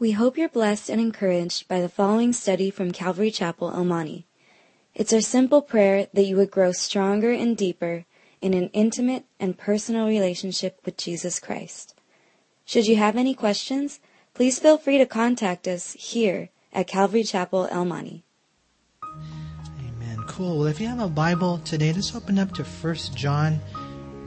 We 0.00 0.12
hope 0.12 0.38
you're 0.38 0.48
blessed 0.48 0.88
and 0.88 0.98
encouraged 0.98 1.68
by 1.68 1.82
the 1.82 1.88
following 1.90 2.32
study 2.32 2.70
from 2.70 2.90
Calvary 2.90 3.30
Chapel, 3.30 3.70
El 3.70 3.84
Monte. 3.84 4.24
It's 4.94 5.12
our 5.12 5.20
simple 5.20 5.60
prayer 5.60 6.08
that 6.14 6.24
you 6.24 6.36
would 6.36 6.50
grow 6.50 6.72
stronger 6.72 7.32
and 7.32 7.54
deeper 7.54 8.06
in 8.40 8.54
an 8.54 8.70
intimate 8.72 9.26
and 9.38 9.58
personal 9.58 10.06
relationship 10.06 10.80
with 10.86 10.96
Jesus 10.96 11.38
Christ. 11.38 11.94
Should 12.64 12.86
you 12.86 12.96
have 12.96 13.14
any 13.14 13.34
questions, 13.34 14.00
please 14.32 14.58
feel 14.58 14.78
free 14.78 14.96
to 14.96 15.04
contact 15.04 15.68
us 15.68 15.92
here 15.92 16.48
at 16.72 16.86
Calvary 16.86 17.22
Chapel, 17.22 17.68
El 17.70 17.84
Monte. 17.84 18.24
Amen. 19.04 20.24
Cool. 20.26 20.60
Well, 20.60 20.66
if 20.68 20.80
you 20.80 20.86
have 20.86 21.00
a 21.00 21.08
Bible 21.08 21.58
today, 21.58 21.92
let's 21.92 22.14
open 22.14 22.38
up 22.38 22.54
to 22.54 22.64
1 22.64 22.94
John 23.14 23.60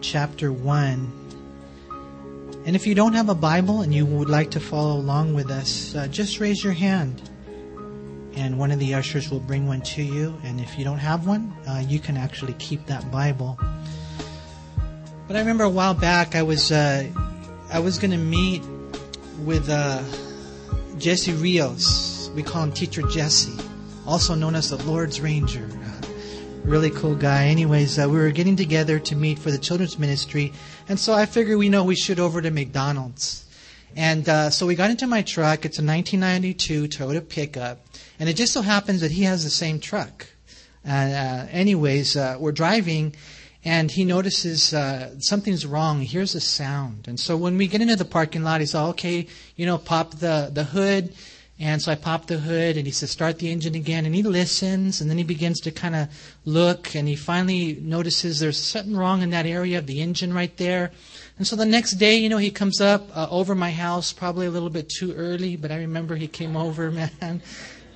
chapter 0.02 0.54
1. 0.54 1.23
And 2.66 2.78
if 2.78 2.88
you 2.88 2.96
don't 2.96 3.14
have 3.14 3.28
a 3.28 3.36
Bible 3.36 3.82
and 3.82 3.94
you 3.94 4.06
would 4.06 4.30
like 4.30 4.52
to 4.52 4.60
follow 4.60 4.96
along 4.96 5.34
with 5.34 5.52
us, 5.52 5.94
uh, 5.96 6.08
just 6.08 6.40
raise 6.40 6.64
your 6.64 6.72
hand. 6.72 7.22
And 8.36 8.58
one 8.58 8.72
of 8.72 8.80
the 8.80 8.94
ushers 8.94 9.30
will 9.30 9.42
bring 9.42 9.68
one 9.68 9.82
to 9.82 10.02
you. 10.02 10.40
And 10.44 10.62
if 10.62 10.78
you 10.78 10.86
don't 10.86 10.98
have 10.98 11.28
one, 11.28 11.54
uh, 11.68 11.84
you 11.86 12.00
can 12.00 12.16
actually 12.16 12.54
keep 12.54 12.86
that 12.86 13.12
Bible. 13.12 13.60
But 15.28 15.36
I 15.36 15.40
remember 15.40 15.66
a 15.66 15.70
while 15.70 15.94
back, 15.94 16.36
I 16.36 16.44
was 16.44 16.72
uh, 16.72 17.06
I 17.70 17.80
was 17.80 17.98
going 17.98 18.12
to 18.12 18.18
meet 18.18 18.64
with 19.44 19.70
uh, 19.70 20.02
Jesse 20.98 21.34
Rios. 21.34 22.32
We 22.34 22.44
call 22.44 22.64
him 22.64 22.72
Teacher 22.72 23.02
Jesse, 23.04 23.58
also 24.08 24.36
known 24.36 24.56
as 24.56 24.70
the 24.70 24.78
Lord's 24.86 25.20
Ranger 25.20 25.68
really 26.64 26.90
cool 26.90 27.16
guy. 27.16 27.48
Anyways, 27.48 28.00
uh, 28.00 28.08
we 28.08 28.18
were 28.18 28.32
getting 28.32 28.56
together 28.56 29.00
to 29.00 29.16
meet 29.16 29.38
for 29.38 29.52
the 29.52 29.58
children's 29.58 30.00
ministry, 30.00 30.54
and 30.88 31.00
so 31.00 31.14
I 31.14 31.26
figured 31.26 31.58
we 31.58 31.70
know 31.70 31.84
we 31.84 31.96
should 31.96 32.20
over 32.20 32.42
to 32.42 32.52
McDonald's. 32.52 33.46
And 33.96 34.28
uh, 34.28 34.50
so 34.50 34.66
we 34.66 34.76
got 34.76 34.90
into 34.90 35.06
my 35.06 35.22
truck. 35.22 35.66
It's 35.66 35.78
a 35.78 35.86
1992 35.86 36.88
Toyota 36.88 37.28
pickup, 37.28 37.86
and 38.20 38.30
it 38.30 38.34
just 38.34 38.54
so 38.54 38.62
happens 38.62 39.02
that 39.02 39.12
he 39.12 39.24
has 39.24 39.44
the 39.44 39.50
same 39.50 39.80
truck. 39.80 40.26
Uh, 40.88 41.46
anyways, 41.52 42.16
uh, 42.16 42.38
we're 42.40 42.52
driving, 42.52 43.16
and 43.64 43.92
he 43.92 44.04
notices 44.04 44.74
uh, 44.74 45.20
something's 45.20 45.66
wrong. 45.66 46.00
He 46.00 46.06
hears 46.06 46.34
a 46.34 46.42
sound, 46.42 47.08
and 47.08 47.20
so 47.20 47.38
when 47.38 47.58
we 47.58 47.68
get 47.68 47.82
into 47.82 47.96
the 47.96 48.06
parking 48.06 48.44
lot, 48.44 48.62
he's 48.62 48.74
all 48.74 48.90
okay. 48.90 49.28
You 49.56 49.66
know, 49.66 49.78
pop 49.78 50.16
the 50.20 50.50
the 50.52 50.64
hood 50.64 51.14
and 51.64 51.82
so 51.82 51.94
I 51.94 51.96
pop 51.96 52.26
the 52.26 52.40
hood 52.40 52.76
and 52.76 52.86
he 52.86 52.92
says, 52.92 53.10
start 53.10 53.40
the 53.40 53.50
engine 53.50 53.74
again. 53.74 54.06
And 54.06 54.14
he 54.14 54.22
listens 54.22 55.00
and 55.00 55.10
then 55.10 55.18
he 55.18 55.24
begins 55.24 55.62
to 55.62 55.72
kind 55.72 55.96
of 55.96 56.10
look 56.44 56.94
and 56.94 57.08
he 57.08 57.16
finally 57.16 57.76
notices 57.82 58.42
there's 58.42 58.62
something 58.62 58.98
wrong 58.98 59.22
in 59.22 59.30
that 59.30 59.46
area 59.46 59.78
of 59.78 59.88
the 59.88 60.02
engine 60.02 60.34
right 60.34 60.56
there. 60.58 60.92
And 61.38 61.48
so 61.48 61.56
the 61.56 61.66
next 61.66 61.94
day, 61.94 62.18
you 62.18 62.28
know, 62.28 62.38
he 62.38 62.52
comes 62.52 62.82
up 62.82 63.08
uh, 63.16 63.28
over 63.32 63.56
my 63.56 63.72
house, 63.72 64.12
probably 64.12 64.46
a 64.46 64.52
little 64.52 64.70
bit 64.70 64.90
too 64.90 65.14
early, 65.14 65.56
but 65.56 65.72
I 65.72 65.78
remember 65.78 66.18
he 66.18 66.28
came 66.28 66.58
over, 66.66 66.92
man. 66.92 67.42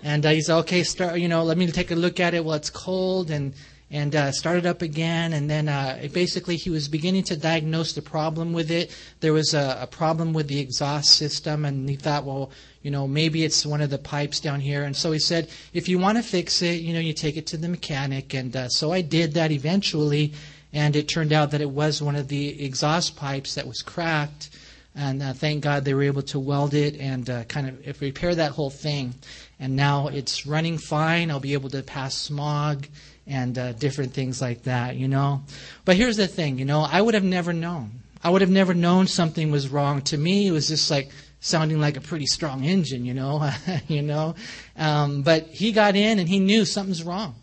And 0.02 0.26
uh, 0.26 0.30
he's 0.30 0.50
okay, 0.50 0.84
start, 0.84 1.20
you 1.20 1.28
know, 1.28 1.44
let 1.44 1.58
me 1.58 1.68
take 1.68 1.92
a 1.92 1.96
look 1.96 2.22
at 2.22 2.34
it 2.34 2.46
while 2.46 2.56
it's 2.56 2.70
cold. 2.70 3.30
And 3.32 3.54
and 3.90 4.16
uh, 4.16 4.32
started 4.32 4.66
up 4.66 4.82
again. 4.82 5.34
And 5.34 5.50
then 5.50 5.70
uh, 5.70 6.08
basically, 6.14 6.58
he 6.58 6.70
was 6.70 6.88
beginning 6.88 7.24
to 7.24 7.38
diagnose 7.38 7.94
the 7.94 8.02
problem 8.02 8.54
with 8.54 8.70
it. 8.70 8.96
There 9.22 9.34
was 9.34 9.54
a, 9.54 9.80
a, 9.82 9.88
problem 9.88 10.34
with 10.34 10.48
the 10.48 10.60
exhaust 10.60 11.12
system, 11.16 11.64
and 11.64 11.90
he 11.90 11.96
thought, 11.96 12.26
well, 12.26 12.52
you 12.82 12.92
know, 12.92 13.08
maybe 13.08 13.44
it's 13.44 13.66
one 13.66 13.82
of 13.82 13.90
the 13.90 13.98
pipes 13.98 14.40
down 14.40 14.60
here. 14.60 14.84
And 14.84 14.96
so 14.96 15.12
he 15.12 15.20
said, 15.20 15.50
if 15.74 15.88
you 15.88 16.00
want 16.00 16.18
to 16.18 16.24
fix 16.24 16.62
it, 16.62 16.82
you 16.82 16.94
know, 16.94 17.00
you 17.00 17.14
take 17.14 17.38
it 17.38 17.48
to 17.48 17.58
the 17.58 17.70
mechanic. 17.70 18.34
And 18.34 18.56
uh, 18.56 18.70
so 18.70 18.92
I 18.92 19.02
did 19.02 19.34
that 19.36 19.52
eventually, 19.52 20.34
and 20.74 20.96
it 20.96 21.08
turned 21.08 21.32
out 21.32 21.52
that 21.52 21.62
it 21.62 21.70
was 21.70 22.02
one 22.02 22.16
of 22.16 22.28
the 22.28 22.64
exhaust 22.64 23.16
pipes 23.16 23.56
that 23.56 23.68
was 23.68 23.82
cracked. 23.82 24.50
And 24.96 25.22
uh, 25.22 25.34
thank 25.34 25.64
God 25.64 25.86
they 25.86 25.94
were 25.94 26.04
able 26.04 26.24
to 26.24 26.40
weld 26.40 26.74
it 26.74 27.00
and 27.00 27.30
uh, 27.30 27.44
kind 27.44 27.70
of 27.70 28.02
repair 28.02 28.34
that 28.34 28.52
whole 28.52 28.72
thing. 28.72 29.14
And 29.60 29.76
now 29.76 30.08
it's 30.08 30.46
running 30.46 30.78
fine. 30.78 31.30
I'll 31.30 31.40
be 31.40 31.54
able 31.54 31.70
to 31.70 31.84
pass 31.84 32.16
smog 32.16 32.88
and 33.28 33.58
uh, 33.58 33.74
different 33.74 34.14
things 34.14 34.42
like 34.42 34.64
that, 34.64 34.96
you 34.96 35.08
know. 35.08 35.44
But 35.86 35.98
here's 35.98 36.18
the 36.18 36.28
thing, 36.28 36.60
you 36.60 36.66
know, 36.66 36.82
I 36.82 37.02
would 37.02 37.14
have 37.14 37.24
never 37.24 37.54
known. 37.54 38.00
I 38.24 38.30
would 38.30 38.42
have 38.42 38.50
never 38.50 38.74
known 38.74 39.08
something 39.08 39.52
was 39.52 39.70
wrong. 39.70 40.02
To 40.04 40.18
me, 40.18 40.48
it 40.48 40.52
was 40.52 40.68
just 40.68 40.90
like 40.90 41.12
sounding 41.40 41.80
like 41.80 41.98
a 41.98 42.02
pretty 42.02 42.26
strong 42.26 42.64
engine, 42.64 43.06
you 43.06 43.14
know, 43.14 43.50
you 43.88 44.02
know. 44.02 44.36
Um, 44.76 45.22
but 45.22 45.48
he 45.48 45.72
got 45.72 45.96
in 45.96 46.20
and 46.20 46.28
he 46.28 46.40
knew 46.40 46.66
something's 46.66 47.04
wrong, 47.04 47.36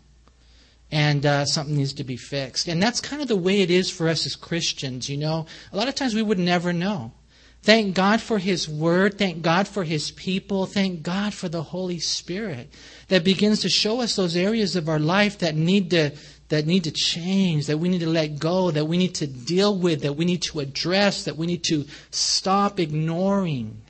and 0.91 1.25
uh, 1.25 1.45
something 1.45 1.75
needs 1.75 1.93
to 1.93 2.03
be 2.03 2.17
fixed. 2.17 2.67
And 2.67 2.81
that's 2.81 2.99
kind 2.99 3.21
of 3.21 3.27
the 3.27 3.35
way 3.35 3.61
it 3.61 3.71
is 3.71 3.89
for 3.89 4.07
us 4.09 4.25
as 4.25 4.35
Christians, 4.35 5.09
you 5.09 5.17
know. 5.17 5.45
A 5.71 5.77
lot 5.77 5.87
of 5.87 5.95
times 5.95 6.15
we 6.15 6.21
would 6.21 6.39
never 6.39 6.73
know. 6.73 7.13
Thank 7.65 7.95
God 7.95 8.21
for 8.21 8.37
His 8.37 8.69
Word. 8.69 9.17
Thank 9.17 9.41
God 9.41 9.67
for 9.67 9.83
His 9.83 10.11
people. 10.11 10.67
Thank 10.67 11.01
God 11.01 11.33
for 11.33 11.49
the 11.49 11.63
Holy 11.63 11.97
Spirit 11.97 12.69
that 13.07 13.23
begins 13.23 13.61
to 13.61 13.69
show 13.69 14.01
us 14.01 14.15
those 14.15 14.35
areas 14.35 14.75
of 14.75 14.87
our 14.87 14.99
life 14.99 15.39
that 15.39 15.55
need 15.55 15.89
to 15.89 16.11
that 16.49 16.67
need 16.67 16.83
to 16.83 16.91
change, 16.91 17.65
that 17.65 17.79
we 17.79 17.89
need 17.89 18.01
to 18.01 18.07
let 18.07 18.37
go, 18.37 18.69
that 18.69 18.85
we 18.85 18.97
need 18.97 19.15
to 19.15 19.25
deal 19.25 19.75
with, 19.75 20.03
that 20.03 20.13
we 20.13 20.25
need 20.25 20.43
to 20.43 20.59
address, 20.59 21.23
that 21.23 21.37
we 21.37 21.47
need 21.47 21.63
to 21.63 21.85
stop 22.11 22.79
ignoring. 22.79 23.81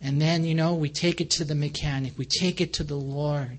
And 0.00 0.18
then, 0.18 0.44
you 0.44 0.54
know, 0.54 0.74
we 0.74 0.88
take 0.88 1.20
it 1.20 1.28
to 1.32 1.44
the 1.44 1.54
mechanic, 1.54 2.16
we 2.16 2.24
take 2.24 2.62
it 2.62 2.72
to 2.74 2.82
the 2.82 2.96
Lord, 2.96 3.58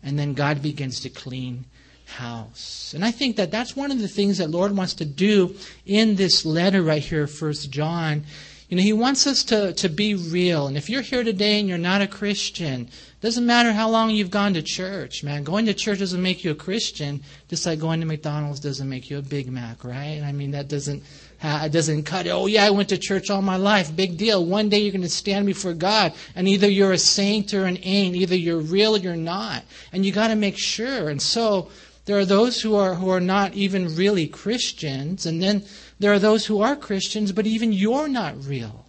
and 0.00 0.16
then 0.16 0.32
God 0.34 0.62
begins 0.62 1.00
to 1.00 1.08
clean 1.08 1.64
house. 2.06 2.92
And 2.94 3.04
I 3.04 3.10
think 3.10 3.34
that 3.34 3.50
that's 3.50 3.74
one 3.74 3.90
of 3.90 3.98
the 3.98 4.06
things 4.06 4.38
that 4.38 4.50
Lord 4.50 4.76
wants 4.76 4.94
to 4.94 5.04
do 5.04 5.56
in 5.84 6.14
this 6.14 6.46
letter 6.46 6.82
right 6.82 7.02
here, 7.02 7.26
First 7.26 7.70
John, 7.70 8.24
you 8.68 8.76
know, 8.76 8.82
he 8.82 8.92
wants 8.92 9.26
us 9.26 9.44
to, 9.44 9.72
to 9.74 9.88
be 9.88 10.14
real. 10.14 10.66
And 10.66 10.76
if 10.76 10.90
you're 10.90 11.02
here 11.02 11.22
today 11.22 11.60
and 11.60 11.68
you're 11.68 11.78
not 11.78 12.02
a 12.02 12.06
Christian, 12.06 12.88
doesn't 13.20 13.46
matter 13.46 13.72
how 13.72 13.88
long 13.88 14.10
you've 14.10 14.30
gone 14.30 14.54
to 14.54 14.62
church, 14.62 15.22
man. 15.22 15.44
Going 15.44 15.66
to 15.66 15.74
church 15.74 16.00
doesn't 16.00 16.22
make 16.22 16.44
you 16.44 16.50
a 16.50 16.54
Christian, 16.54 17.22
just 17.48 17.64
like 17.64 17.78
going 17.78 18.00
to 18.00 18.06
McDonald's 18.06 18.60
doesn't 18.60 18.88
make 18.88 19.08
you 19.08 19.18
a 19.18 19.22
Big 19.22 19.50
Mac, 19.50 19.84
right? 19.84 20.20
I 20.24 20.32
mean, 20.32 20.50
that 20.50 20.68
doesn't 20.68 21.02
it 21.42 21.72
doesn't 21.72 22.04
cut 22.04 22.26
it. 22.26 22.30
Oh 22.30 22.46
yeah, 22.46 22.64
I 22.64 22.70
went 22.70 22.88
to 22.88 22.98
church 22.98 23.30
all 23.30 23.42
my 23.42 23.56
life. 23.56 23.94
Big 23.94 24.16
deal. 24.16 24.44
One 24.44 24.68
day 24.68 24.78
you're 24.78 24.92
going 24.92 25.02
to 25.02 25.08
stand 25.08 25.46
before 25.46 25.74
God, 25.74 26.14
and 26.34 26.48
either 26.48 26.68
you're 26.68 26.92
a 26.92 26.98
saint 26.98 27.52
or 27.54 27.66
an 27.66 27.78
ain't. 27.82 28.16
Either 28.16 28.36
you're 28.36 28.58
real 28.58 28.96
or 28.96 28.98
you're 28.98 29.16
not, 29.16 29.64
and 29.92 30.04
you 30.04 30.12
got 30.12 30.28
to 30.28 30.36
make 30.36 30.56
sure. 30.56 31.08
And 31.08 31.20
so 31.20 31.70
there 32.06 32.18
are 32.18 32.24
those 32.24 32.60
who 32.62 32.74
are 32.76 32.94
who 32.94 33.10
are 33.10 33.20
not 33.20 33.54
even 33.54 33.94
really 33.94 34.26
Christians, 34.26 35.26
and 35.26 35.42
then 35.42 35.64
there 35.98 36.12
are 36.12 36.18
those 36.18 36.46
who 36.46 36.62
are 36.62 36.76
Christians, 36.76 37.32
but 37.32 37.46
even 37.46 37.72
you're 37.72 38.08
not 38.08 38.44
real. 38.44 38.86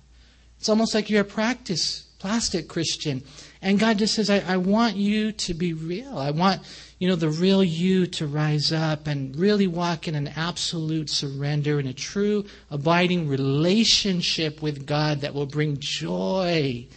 It's 0.59 0.69
almost 0.69 0.93
like 0.95 1.09
you're 1.09 1.21
a 1.21 1.25
practice, 1.25 2.01
plastic 2.19 2.67
Christian. 2.67 3.23
And 3.61 3.79
God 3.79 3.97
just 3.97 4.13
says, 4.13 4.29
I, 4.29 4.43
I 4.47 4.57
want 4.57 4.95
you 4.95 5.31
to 5.31 5.53
be 5.53 5.73
real. 5.73 6.17
I 6.17 6.31
want, 6.31 6.61
you 6.99 7.07
know, 7.07 7.15
the 7.15 7.29
real 7.29 7.63
you 7.63 8.05
to 8.07 8.27
rise 8.27 8.71
up 8.71 9.07
and 9.07 9.35
really 9.35 9.67
walk 9.67 10.07
in 10.07 10.15
an 10.15 10.27
absolute 10.29 11.09
surrender 11.09 11.79
in 11.79 11.87
a 11.87 11.93
true, 11.93 12.45
abiding 12.69 13.27
relationship 13.27 14.61
with 14.61 14.85
God 14.85 15.21
that 15.21 15.33
will 15.33 15.47
bring 15.47 15.77
joy 15.79 16.87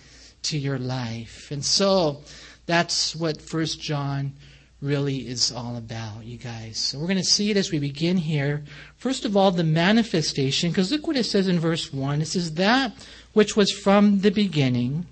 to 0.43 0.59
your 0.59 0.79
life. 0.79 1.51
And 1.51 1.65
so 1.65 2.23
that's 2.67 3.17
what 3.17 3.41
First 3.41 3.81
John 3.81 4.33
really 4.81 5.29
is 5.29 5.53
all 5.53 5.77
about, 5.77 6.25
you 6.25 6.39
guys. 6.39 6.79
So 6.79 6.99
we're 6.99 7.07
going 7.07 7.19
to 7.19 7.25
see 7.25 7.51
it 7.51 7.57
as 7.57 7.71
we 7.71 7.79
begin 7.79 8.17
here. 8.17 8.65
First 8.97 9.25
of 9.25 9.37
all, 9.37 9.51
the 9.51 9.65
manifestation, 9.65 10.71
because 10.71 10.91
look 10.91 11.07
what 11.07 11.17
it 11.17 11.25
says 11.25 11.49
in 11.49 11.61
verse 11.61 11.93
1. 11.93 12.23
It 12.23 12.27
says, 12.27 12.55
That 12.55 12.93
which 13.33 13.57
was 13.57 13.71
from 13.71 14.21
the 14.21 14.31
beginning, 14.31 15.07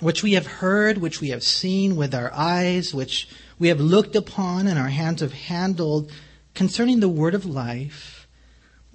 which 0.00 0.22
we 0.22 0.32
have 0.32 0.46
heard, 0.46 0.98
which 0.98 1.20
we 1.20 1.30
have 1.30 1.42
seen 1.42 1.96
with 1.96 2.14
our 2.14 2.32
eyes, 2.32 2.94
which 2.94 3.28
we 3.58 3.68
have 3.68 3.80
looked 3.80 4.16
upon 4.16 4.66
and 4.66 4.78
our 4.78 4.88
hands 4.88 5.20
have 5.20 5.32
handled 5.32 6.10
concerning 6.54 7.00
the 7.00 7.08
word 7.08 7.34
of 7.34 7.44
life. 7.44 8.28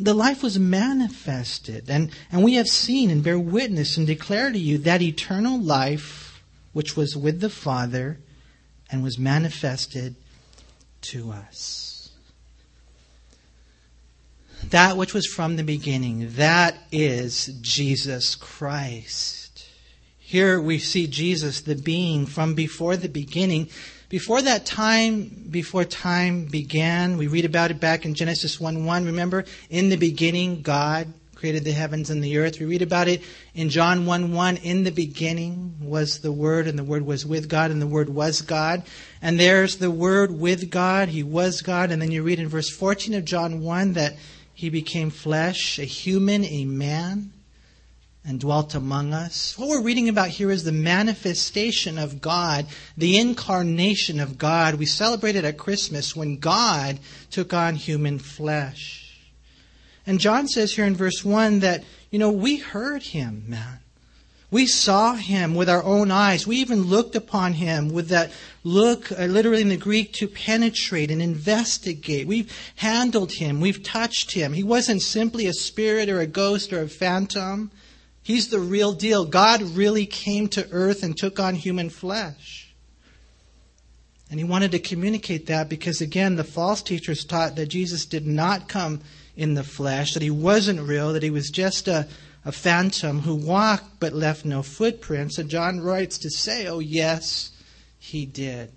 The 0.02 0.14
life 0.14 0.42
was 0.42 0.58
manifested, 0.58 1.90
and, 1.90 2.12
and 2.32 2.42
we 2.42 2.54
have 2.54 2.70
seen 2.70 3.10
and 3.10 3.22
bear 3.22 3.38
witness 3.38 3.98
and 3.98 4.08
declare 4.08 4.50
to 4.50 4.58
you 4.58 4.78
that 4.80 5.02
eternal 5.02 5.60
life 5.60 6.42
which 6.72 6.96
was 6.96 7.18
with 7.18 7.42
the 7.42 7.50
Father 7.50 8.20
and 8.92 9.04
was 9.04 9.18
manifested 9.18 10.16
to 11.02 11.32
us. 11.32 12.12
That 14.70 14.98
which 14.98 15.14
was 15.14 15.26
from 15.26 15.56
the 15.56 15.64
beginning, 15.64 16.34
that 16.34 16.78
is 16.92 17.46
Jesus 17.62 18.36
Christ. 18.36 19.66
Here 20.18 20.62
we 20.62 20.78
see 20.78 21.08
Jesus, 21.08 21.62
the 21.62 21.76
being 21.76 22.26
from 22.26 22.54
before 22.54 22.98
the 22.98 23.10
beginning. 23.10 23.70
Before 24.10 24.42
that 24.42 24.66
time, 24.66 25.48
before 25.50 25.86
time 25.86 26.46
began, 26.46 27.18
we 27.18 27.28
read 27.28 27.46
about 27.46 27.72
it 27.72 27.80
back 27.80 28.06
in 28.06 28.16
Genesis 28.16 28.60
1 28.60 28.86
1. 28.86 29.06
Remember, 29.06 29.46
in 29.70 29.90
the 29.90 29.96
beginning, 29.96 30.62
God 30.62 31.14
created 31.40 31.64
the 31.64 31.72
heavens 31.72 32.10
and 32.10 32.22
the 32.22 32.38
earth. 32.38 32.60
We 32.60 32.66
read 32.66 32.82
about 32.82 33.08
it 33.08 33.24
in 33.56 33.70
John 33.70 34.06
1 34.06 34.34
1. 34.34 34.58
In 34.58 34.84
the 34.84 34.92
beginning 34.92 35.78
was 35.80 36.20
the 36.20 36.34
Word, 36.34 36.68
and 36.68 36.78
the 36.78 36.84
Word 36.84 37.06
was 37.06 37.26
with 37.26 37.48
God, 37.48 37.72
and 37.72 37.82
the 37.82 37.88
Word 37.88 38.10
was 38.10 38.42
God. 38.42 38.84
And 39.22 39.40
there's 39.40 39.78
the 39.78 39.90
Word 39.90 40.38
with 40.38 40.70
God. 40.70 41.08
He 41.08 41.24
was 41.24 41.62
God. 41.62 41.92
And 41.92 42.02
then 42.02 42.12
you 42.12 42.24
read 42.24 42.40
in 42.40 42.50
verse 42.50 42.70
14 42.70 43.14
of 43.14 43.24
John 43.24 43.62
1 43.62 43.94
that 43.94 44.18
He 44.54 44.70
became 44.70 45.10
flesh, 45.10 45.80
a 45.80 45.86
human, 45.86 46.44
a 46.44 46.66
man. 46.66 47.32
and 48.26 48.42
dwelt 48.42 48.76
among 48.76 49.14
us. 49.14 49.58
What 49.58 49.70
we're 49.70 49.82
reading 49.82 50.10
about 50.10 50.28
here 50.28 50.52
is 50.52 50.66
the 50.66 50.74
manifestation 50.74 51.98
of 51.98 52.20
God, 52.20 52.68
the 52.98 53.18
incarnation 53.18 54.20
of 54.20 54.38
God. 54.38 54.76
We 54.76 54.86
celebrated 54.86 55.46
at 55.46 55.58
Christmas 55.58 56.18
when 56.18 56.38
God 56.38 57.00
took 57.32 57.54
on 57.54 57.76
human 57.76 58.20
flesh. 58.20 59.09
And 60.10 60.20
John 60.20 60.48
says 60.48 60.74
here 60.74 60.86
in 60.86 60.96
verse 60.96 61.24
1 61.24 61.60
that, 61.60 61.84
you 62.10 62.18
know, 62.18 62.32
we 62.32 62.58
heard 62.58 63.04
him, 63.04 63.44
man. 63.48 63.78
We 64.50 64.66
saw 64.66 65.14
him 65.14 65.54
with 65.54 65.70
our 65.70 65.84
own 65.84 66.10
eyes. 66.10 66.48
We 66.48 66.56
even 66.56 66.86
looked 66.86 67.16
upon 67.16 67.54
him 67.54 67.90
with 67.90 68.08
that 68.08 68.32
look, 68.64 69.12
uh, 69.12 69.26
literally 69.26 69.62
in 69.62 69.70
the 69.70 69.78
Greek, 69.78 70.12
to 70.14 70.28
penetrate 70.28 71.12
and 71.12 71.22
investigate. 71.22 72.26
We've 72.26 72.52
handled 72.78 73.34
him. 73.34 73.62
We've 73.62 73.84
touched 73.84 74.32
him. 74.32 74.54
He 74.54 74.64
wasn't 74.64 75.04
simply 75.04 75.46
a 75.46 75.54
spirit 75.54 76.10
or 76.10 76.20
a 76.20 76.26
ghost 76.26 76.74
or 76.74 76.82
a 76.82 76.90
phantom. 76.90 77.70
He's 78.24 78.48
the 78.48 78.60
real 78.60 78.94
deal. 78.94 79.26
God 79.26 79.62
really 79.62 80.08
came 80.08 80.48
to 80.48 80.68
earth 80.72 81.04
and 81.04 81.16
took 81.16 81.40
on 81.40 81.54
human 81.54 81.92
flesh. 81.92 82.74
And 84.32 84.40
he 84.40 84.44
wanted 84.44 84.72
to 84.72 84.80
communicate 84.80 85.46
that 85.46 85.70
because, 85.70 86.02
again, 86.02 86.36
the 86.36 86.44
false 86.44 86.82
teachers 86.82 87.24
taught 87.24 87.56
that 87.58 87.68
Jesus 87.68 88.06
did 88.06 88.26
not 88.26 88.68
come 88.68 89.02
in 89.40 89.56
the 89.56 89.64
flesh, 89.64 90.14
that 90.14 90.24
he 90.24 90.30
wasn't 90.30 90.88
real, 90.88 91.14
that 91.14 91.24
he 91.24 91.30
was 91.30 91.50
just 91.50 91.88
a 91.88 92.08
a 92.46 92.52
phantom 92.52 93.22
who 93.22 93.36
walked 93.36 94.00
but 94.00 94.14
left 94.14 94.46
no 94.46 94.64
footprints. 94.64 95.38
And 95.38 95.50
John 95.50 95.82
writes 95.82 96.18
to 96.20 96.30
say, 96.30 96.68
Oh, 96.68 96.80
yes, 96.80 97.52
he 97.98 98.26
did. 98.26 98.72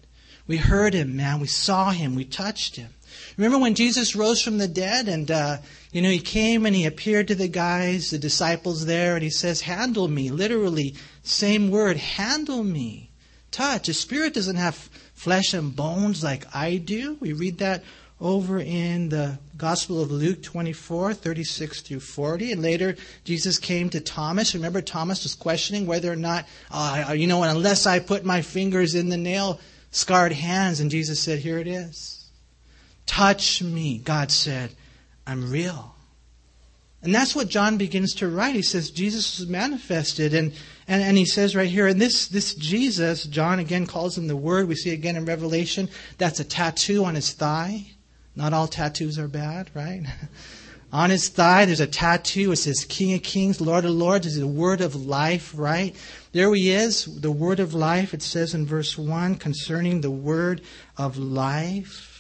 We 0.47 0.57
heard 0.57 0.95
him, 0.95 1.17
man. 1.17 1.41
We 1.41 1.47
saw 1.47 1.91
him. 1.91 2.15
We 2.15 2.25
touched 2.25 2.77
him. 2.77 2.91
Remember 3.37 3.59
when 3.59 3.75
Jesus 3.75 4.17
rose 4.17 4.43
from 4.43 4.59
the 4.59 4.69
dead 4.69 5.07
and, 5.07 5.31
uh, 5.31 5.59
you 5.93 6.03
know, 6.03 6.11
he 6.11 6.19
came 6.19 6.67
and 6.67 6.75
he 6.75 6.87
appeared 6.87 7.29
to 7.29 7.35
the 7.35 7.49
guys, 7.49 8.11
the 8.11 8.19
disciples 8.19 8.87
there, 8.87 9.15
and 9.15 9.23
he 9.23 9.31
says, 9.31 9.61
Handle 9.61 10.09
me. 10.09 10.31
Literally, 10.31 10.97
same 11.23 11.71
word, 11.71 11.97
handle 11.97 12.65
me. 12.65 13.11
Touch. 13.51 13.89
A 13.89 13.95
spirit 13.95 14.35
doesn't 14.35 14.57
have 14.57 14.75
flesh 15.15 15.55
and 15.55 15.77
bones 15.77 16.25
like 16.25 16.45
I 16.55 16.79
do. 16.79 17.17
We 17.21 17.33
read 17.33 17.59
that 17.59 17.85
over 18.23 18.61
in 18.61 19.09
the 19.09 19.39
Gospel 19.57 20.01
of 20.01 20.11
Luke 20.11 20.43
24, 20.43 21.13
36 21.13 21.81
through 21.83 22.01
40. 22.01 22.53
And 22.53 22.63
later, 22.63 22.97
Jesus 23.25 23.59
came 23.59 23.91
to 23.91 24.01
Thomas. 24.01 24.55
Remember, 24.55 24.81
Thomas 24.81 25.25
was 25.25 25.35
questioning 25.35 25.87
whether 25.87 26.11
or 26.11 26.17
not, 26.17 26.47
uh, 26.71 27.13
you 27.17 27.27
know, 27.27 27.43
unless 27.43 27.85
I 27.85 27.99
put 27.99 28.25
my 28.25 28.41
fingers 28.41 28.95
in 28.95 29.09
the 29.09 29.17
nail 29.17 29.61
scarred 29.91 30.33
hands. 30.33 30.81
And 30.81 30.91
Jesus 30.91 31.21
said, 31.21 31.41
Here 31.41 31.59
it 31.59 31.67
is. 31.67 32.31
Touch 33.07 33.61
me. 33.61 33.99
God 33.99 34.31
said, 34.31 34.71
I'm 35.27 35.51
real. 35.51 35.95
And 37.03 37.13
that's 37.13 37.35
what 37.35 37.49
John 37.49 37.79
begins 37.79 38.15
to 38.17 38.29
write. 38.29 38.55
He 38.55 38.63
says 38.63 38.93
Jesus 38.93 39.41
was 39.41 39.49
manifested. 39.49 40.35
And, 40.35 40.53
and, 40.87 41.03
and 41.03 41.19
he 41.19 41.25
says 41.25 41.57
right 41.57 41.69
here, 41.69 41.89
and 41.89 42.01
this, 42.01 42.29
this 42.29 42.55
Jesus, 42.55 43.25
John 43.25 43.59
again 43.59 43.87
calls 43.87 44.17
him 44.17 44.29
the 44.29 44.37
Word. 44.37 44.69
We 44.69 44.77
see 44.77 44.91
again 44.91 45.17
in 45.17 45.25
Revelation, 45.25 45.89
that's 46.19 46.39
a 46.39 46.45
tattoo 46.45 47.05
on 47.05 47.17
his 47.17 47.33
thigh. 47.33 47.87
Not 48.35 48.53
all 48.53 48.69
tattoos 48.69 49.19
are 49.19 49.29
bad, 49.29 49.71
right? 49.75 50.03
On 50.93 51.09
his 51.09 51.31
thigh, 51.31 51.65
there's 51.65 51.81
a 51.81 51.87
tattoo. 51.87 52.53
It 52.53 52.57
says 52.57 52.85
King 52.85 53.15
of 53.15 53.23
Kings, 53.23 53.63
Lord 53.63 53.87
of 53.87 53.93
Lords. 53.93 54.27
This 54.27 54.35
is 54.35 54.41
the 54.41 54.47
word 54.47 54.83
of 54.83 54.95
life, 54.95 55.53
right? 55.57 55.97
There 56.33 56.55
he 56.55 56.71
is, 56.71 57.07
the 57.21 57.33
word 57.33 57.61
of 57.61 57.73
life. 57.73 58.13
It 58.13 58.23
says 58.23 58.53
in 58.53 58.67
verse 58.67 58.99
1 58.99 59.37
concerning 59.37 60.01
the 60.01 60.11
word 60.11 60.61
of 60.99 61.17
life. 61.17 62.13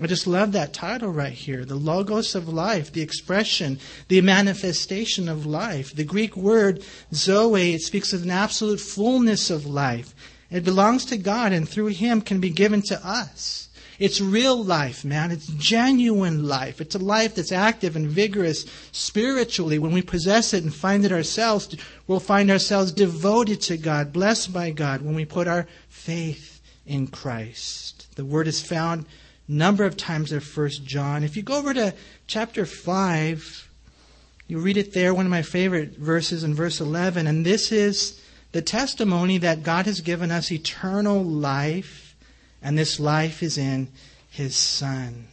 I 0.00 0.06
just 0.06 0.28
love 0.28 0.52
that 0.52 0.72
title 0.72 1.10
right 1.10 1.32
here. 1.32 1.64
The 1.64 1.74
logos 1.74 2.36
of 2.36 2.48
life, 2.48 2.92
the 2.92 3.02
expression, 3.02 3.80
the 4.06 4.20
manifestation 4.20 5.28
of 5.28 5.44
life. 5.44 5.92
The 5.92 6.04
Greek 6.04 6.36
word 6.36 6.84
zoe, 7.12 7.74
it 7.74 7.82
speaks 7.82 8.12
of 8.12 8.22
an 8.22 8.30
absolute 8.30 8.78
fullness 8.78 9.50
of 9.50 9.66
life. 9.66 10.14
It 10.52 10.64
belongs 10.64 11.04
to 11.06 11.16
God 11.16 11.52
and 11.52 11.68
through 11.68 11.86
him 11.86 12.20
can 12.20 12.38
be 12.38 12.50
given 12.50 12.82
to 12.82 13.04
us. 13.04 13.67
It's 13.98 14.20
real 14.20 14.62
life, 14.62 15.04
man. 15.04 15.32
It's 15.32 15.48
genuine 15.48 16.46
life. 16.46 16.80
It's 16.80 16.94
a 16.94 17.00
life 17.00 17.34
that's 17.34 17.50
active 17.50 17.96
and 17.96 18.06
vigorous 18.06 18.64
spiritually. 18.92 19.78
When 19.78 19.92
we 19.92 20.02
possess 20.02 20.54
it 20.54 20.62
and 20.62 20.72
find 20.72 21.04
it 21.04 21.10
ourselves, 21.10 21.76
we'll 22.06 22.20
find 22.20 22.50
ourselves 22.50 22.92
devoted 22.92 23.60
to 23.62 23.76
God, 23.76 24.12
blessed 24.12 24.52
by 24.52 24.70
God 24.70 25.02
when 25.02 25.16
we 25.16 25.24
put 25.24 25.48
our 25.48 25.66
faith 25.88 26.60
in 26.86 27.08
Christ. 27.08 28.14
The 28.14 28.24
word 28.24 28.46
is 28.46 28.62
found 28.62 29.06
number 29.48 29.84
of 29.84 29.96
times 29.96 30.32
in 30.32 30.40
1 30.40 30.68
John. 30.84 31.24
If 31.24 31.36
you 31.36 31.42
go 31.42 31.56
over 31.56 31.74
to 31.74 31.94
chapter 32.26 32.66
5, 32.66 33.68
you 34.46 34.58
read 34.60 34.76
it 34.76 34.92
there, 34.92 35.12
one 35.12 35.26
of 35.26 35.30
my 35.30 35.42
favorite 35.42 35.96
verses 35.96 36.44
in 36.44 36.54
verse 36.54 36.80
11, 36.80 37.26
and 37.26 37.44
this 37.44 37.72
is 37.72 38.22
the 38.52 38.62
testimony 38.62 39.38
that 39.38 39.62
God 39.62 39.86
has 39.86 40.00
given 40.00 40.30
us 40.30 40.52
eternal 40.52 41.22
life 41.22 42.07
and 42.62 42.78
this 42.78 42.98
life 42.98 43.42
is 43.42 43.58
in 43.58 43.88
his 44.30 44.56
Son. 44.56 45.26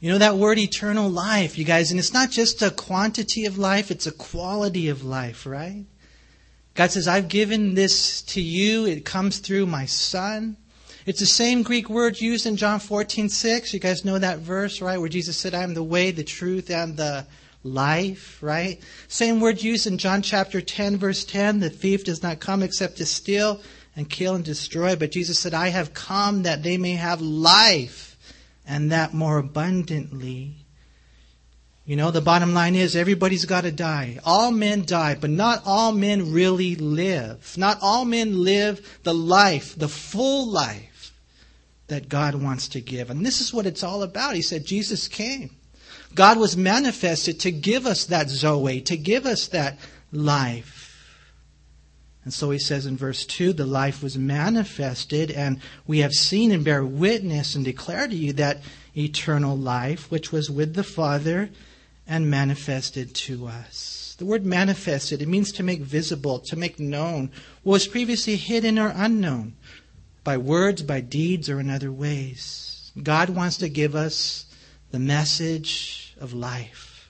You 0.00 0.12
know 0.12 0.18
that 0.18 0.36
word 0.36 0.58
eternal 0.58 1.08
life, 1.08 1.56
you 1.56 1.64
guys, 1.64 1.90
and 1.90 1.98
it's 1.98 2.12
not 2.12 2.30
just 2.30 2.62
a 2.62 2.70
quantity 2.70 3.46
of 3.46 3.58
life, 3.58 3.90
it's 3.90 4.06
a 4.06 4.12
quality 4.12 4.88
of 4.88 5.04
life, 5.04 5.46
right? 5.46 5.84
God 6.74 6.90
says, 6.90 7.08
I've 7.08 7.28
given 7.28 7.74
this 7.74 8.20
to 8.22 8.40
you. 8.40 8.86
It 8.86 9.06
comes 9.06 9.38
through 9.38 9.66
my 9.66 9.86
Son. 9.86 10.58
It's 11.06 11.20
the 11.20 11.26
same 11.26 11.62
Greek 11.62 11.88
word 11.88 12.20
used 12.20 12.46
in 12.46 12.56
John 12.56 12.80
14, 12.80 13.30
6. 13.30 13.72
You 13.72 13.80
guys 13.80 14.04
know 14.04 14.18
that 14.18 14.40
verse, 14.40 14.82
right? 14.82 14.98
Where 14.98 15.08
Jesus 15.08 15.38
said, 15.38 15.54
I 15.54 15.62
am 15.62 15.72
the 15.72 15.82
way, 15.82 16.10
the 16.10 16.22
truth, 16.24 16.70
and 16.70 16.96
the 16.96 17.26
life, 17.62 18.42
right? 18.42 18.82
Same 19.08 19.40
word 19.40 19.62
used 19.62 19.86
in 19.86 19.98
John 19.98 20.20
chapter 20.20 20.60
10, 20.60 20.98
verse 20.98 21.24
10. 21.24 21.60
The 21.60 21.70
thief 21.70 22.04
does 22.04 22.22
not 22.22 22.40
come 22.40 22.62
except 22.62 22.98
to 22.98 23.06
steal, 23.06 23.60
and 23.96 24.08
kill 24.08 24.34
and 24.34 24.44
destroy. 24.44 24.94
But 24.94 25.10
Jesus 25.10 25.38
said, 25.38 25.54
I 25.54 25.68
have 25.68 25.94
come 25.94 26.42
that 26.42 26.62
they 26.62 26.76
may 26.76 26.92
have 26.92 27.20
life 27.20 28.16
and 28.66 28.92
that 28.92 29.14
more 29.14 29.38
abundantly. 29.38 30.54
You 31.86 31.96
know, 31.96 32.10
the 32.10 32.20
bottom 32.20 32.52
line 32.52 32.74
is 32.74 32.94
everybody's 32.94 33.44
got 33.44 33.62
to 33.62 33.72
die. 33.72 34.18
All 34.24 34.50
men 34.50 34.84
die, 34.84 35.16
but 35.18 35.30
not 35.30 35.62
all 35.64 35.92
men 35.92 36.32
really 36.32 36.74
live. 36.74 37.54
Not 37.56 37.78
all 37.80 38.04
men 38.04 38.42
live 38.42 38.98
the 39.04 39.14
life, 39.14 39.78
the 39.78 39.88
full 39.88 40.50
life 40.50 41.12
that 41.86 42.08
God 42.08 42.34
wants 42.34 42.68
to 42.68 42.80
give. 42.80 43.08
And 43.08 43.24
this 43.24 43.40
is 43.40 43.54
what 43.54 43.66
it's 43.66 43.84
all 43.84 44.02
about. 44.02 44.34
He 44.34 44.42
said 44.42 44.64
Jesus 44.64 45.06
came. 45.06 45.50
God 46.14 46.38
was 46.38 46.56
manifested 46.56 47.40
to 47.40 47.52
give 47.52 47.86
us 47.86 48.06
that 48.06 48.28
Zoe, 48.28 48.80
to 48.82 48.96
give 48.96 49.24
us 49.24 49.48
that 49.48 49.78
life. 50.10 50.75
And 52.26 52.34
so 52.34 52.50
he 52.50 52.58
says 52.58 52.86
in 52.86 52.96
verse 52.96 53.24
2 53.24 53.52
the 53.52 53.64
life 53.64 54.02
was 54.02 54.18
manifested, 54.18 55.30
and 55.30 55.60
we 55.86 56.00
have 56.00 56.12
seen 56.12 56.50
and 56.50 56.64
bear 56.64 56.84
witness 56.84 57.54
and 57.54 57.64
declare 57.64 58.08
to 58.08 58.16
you 58.16 58.32
that 58.32 58.62
eternal 58.96 59.56
life 59.56 60.10
which 60.10 60.32
was 60.32 60.50
with 60.50 60.74
the 60.74 60.82
Father 60.82 61.50
and 62.04 62.28
manifested 62.28 63.14
to 63.14 63.46
us. 63.46 64.16
The 64.18 64.24
word 64.24 64.44
manifested, 64.44 65.22
it 65.22 65.28
means 65.28 65.52
to 65.52 65.62
make 65.62 65.82
visible, 65.82 66.40
to 66.40 66.56
make 66.56 66.80
known 66.80 67.30
what 67.62 67.74
was 67.74 67.86
previously 67.86 68.34
hidden 68.34 68.76
or 68.76 68.92
unknown 68.96 69.54
by 70.24 70.36
words, 70.36 70.82
by 70.82 71.02
deeds, 71.02 71.48
or 71.48 71.60
in 71.60 71.70
other 71.70 71.92
ways. 71.92 72.90
God 73.00 73.30
wants 73.30 73.58
to 73.58 73.68
give 73.68 73.94
us 73.94 74.46
the 74.90 74.98
message 74.98 76.16
of 76.20 76.34
life. 76.34 77.08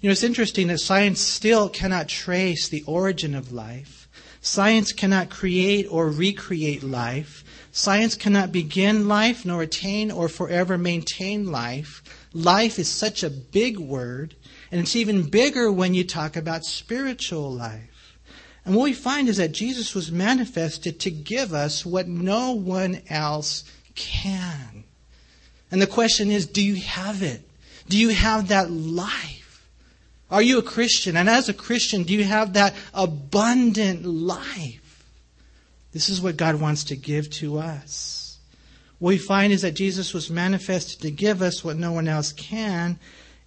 You 0.00 0.08
know, 0.08 0.12
it's 0.12 0.22
interesting 0.22 0.68
that 0.68 0.78
science 0.78 1.20
still 1.20 1.68
cannot 1.68 2.08
trace 2.08 2.70
the 2.70 2.84
origin 2.86 3.34
of 3.34 3.52
life. 3.52 3.97
Science 4.40 4.92
cannot 4.92 5.30
create 5.30 5.86
or 5.90 6.08
recreate 6.08 6.82
life. 6.82 7.44
Science 7.72 8.14
cannot 8.14 8.52
begin 8.52 9.08
life, 9.08 9.44
nor 9.44 9.62
attain 9.62 10.10
or 10.10 10.28
forever 10.28 10.78
maintain 10.78 11.50
life. 11.50 12.02
Life 12.32 12.78
is 12.78 12.88
such 12.88 13.22
a 13.22 13.30
big 13.30 13.78
word, 13.78 14.34
and 14.70 14.80
it's 14.80 14.96
even 14.96 15.28
bigger 15.28 15.70
when 15.70 15.94
you 15.94 16.04
talk 16.04 16.36
about 16.36 16.64
spiritual 16.64 17.52
life. 17.52 18.18
And 18.64 18.76
what 18.76 18.84
we 18.84 18.92
find 18.92 19.28
is 19.28 19.38
that 19.38 19.52
Jesus 19.52 19.94
was 19.94 20.12
manifested 20.12 21.00
to 21.00 21.10
give 21.10 21.54
us 21.54 21.86
what 21.86 22.06
no 22.06 22.52
one 22.52 23.00
else 23.08 23.64
can. 23.94 24.84
And 25.70 25.80
the 25.80 25.86
question 25.86 26.30
is 26.30 26.46
do 26.46 26.62
you 26.62 26.76
have 26.76 27.22
it? 27.22 27.48
Do 27.88 27.98
you 27.98 28.10
have 28.10 28.48
that 28.48 28.70
life? 28.70 29.37
Are 30.30 30.42
you 30.42 30.58
a 30.58 30.62
Christian? 30.62 31.16
And 31.16 31.28
as 31.28 31.48
a 31.48 31.54
Christian, 31.54 32.02
do 32.02 32.12
you 32.12 32.24
have 32.24 32.52
that 32.52 32.74
abundant 32.92 34.04
life? 34.04 35.04
This 35.92 36.08
is 36.08 36.20
what 36.20 36.36
God 36.36 36.60
wants 36.60 36.84
to 36.84 36.96
give 36.96 37.30
to 37.30 37.58
us. 37.58 38.38
What 38.98 39.10
we 39.10 39.18
find 39.18 39.52
is 39.52 39.62
that 39.62 39.72
Jesus 39.72 40.12
was 40.12 40.28
manifested 40.30 41.00
to 41.02 41.10
give 41.10 41.40
us 41.40 41.64
what 41.64 41.76
no 41.76 41.92
one 41.92 42.08
else 42.08 42.32
can. 42.32 42.98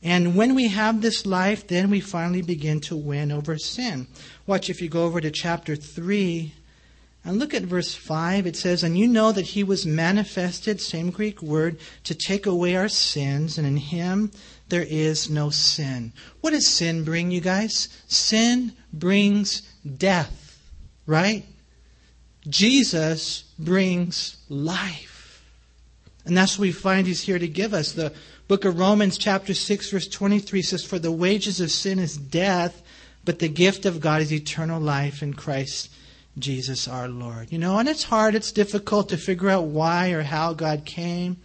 And 0.01 0.35
when 0.35 0.55
we 0.55 0.69
have 0.69 1.01
this 1.01 1.25
life, 1.25 1.67
then 1.67 1.89
we 1.91 2.00
finally 2.00 2.41
begin 2.41 2.79
to 2.81 2.95
win 2.95 3.31
over 3.31 3.57
sin. 3.57 4.07
Watch 4.47 4.69
if 4.69 4.81
you 4.81 4.89
go 4.89 5.05
over 5.05 5.21
to 5.21 5.29
chapter 5.29 5.75
3 5.75 6.53
And 7.23 7.37
look 7.37 7.53
at 7.53 7.63
verse 7.63 7.93
5. 7.93 8.47
It 8.47 8.55
says, 8.55 8.83
And 8.83 8.97
you 8.97 9.07
know 9.07 9.31
that 9.31 9.47
he 9.47 9.63
was 9.63 9.85
manifested, 9.85 10.81
same 10.81 11.11
Greek 11.11 11.41
word, 11.41 11.79
to 12.03 12.15
take 12.15 12.45
away 12.45 12.75
our 12.75 12.87
sins, 12.87 13.57
and 13.57 13.67
in 13.67 13.77
him 13.77 14.31
there 14.69 14.85
is 14.87 15.29
no 15.29 15.49
sin. 15.49 16.13
What 16.41 16.51
does 16.51 16.67
sin 16.67 17.03
bring, 17.03 17.29
you 17.29 17.41
guys? 17.41 17.89
Sin 18.07 18.73
brings 18.91 19.61
death, 19.97 20.59
right? 21.05 21.45
Jesus 22.49 23.43
brings 23.59 24.37
life. 24.49 25.45
And 26.25 26.35
that's 26.35 26.57
what 26.57 26.63
we 26.63 26.71
find 26.71 27.05
he's 27.05 27.21
here 27.21 27.39
to 27.39 27.47
give 27.47 27.73
us. 27.73 27.91
The 27.91 28.13
book 28.47 28.65
of 28.65 28.79
Romans, 28.79 29.17
chapter 29.19 29.53
6, 29.53 29.91
verse 29.91 30.07
23 30.07 30.61
says, 30.63 30.83
For 30.83 30.97
the 30.97 31.11
wages 31.11 31.61
of 31.61 31.69
sin 31.69 31.99
is 31.99 32.17
death, 32.17 32.81
but 33.25 33.37
the 33.37 33.47
gift 33.47 33.85
of 33.85 34.01
God 34.01 34.21
is 34.23 34.33
eternal 34.33 34.81
life 34.81 35.21
in 35.21 35.35
Christ 35.35 35.89
Jesus 36.38 36.88
our 36.88 37.07
Lord. 37.07 37.51
You 37.51 37.57
know, 37.57 37.77
and 37.77 37.89
it's 37.89 38.03
hard, 38.03 38.35
it's 38.35 38.51
difficult 38.51 39.09
to 39.09 39.17
figure 39.17 39.50
out 39.50 39.65
why 39.65 40.11
or 40.11 40.23
how 40.23 40.53
God 40.53 40.85
came. 40.85 41.38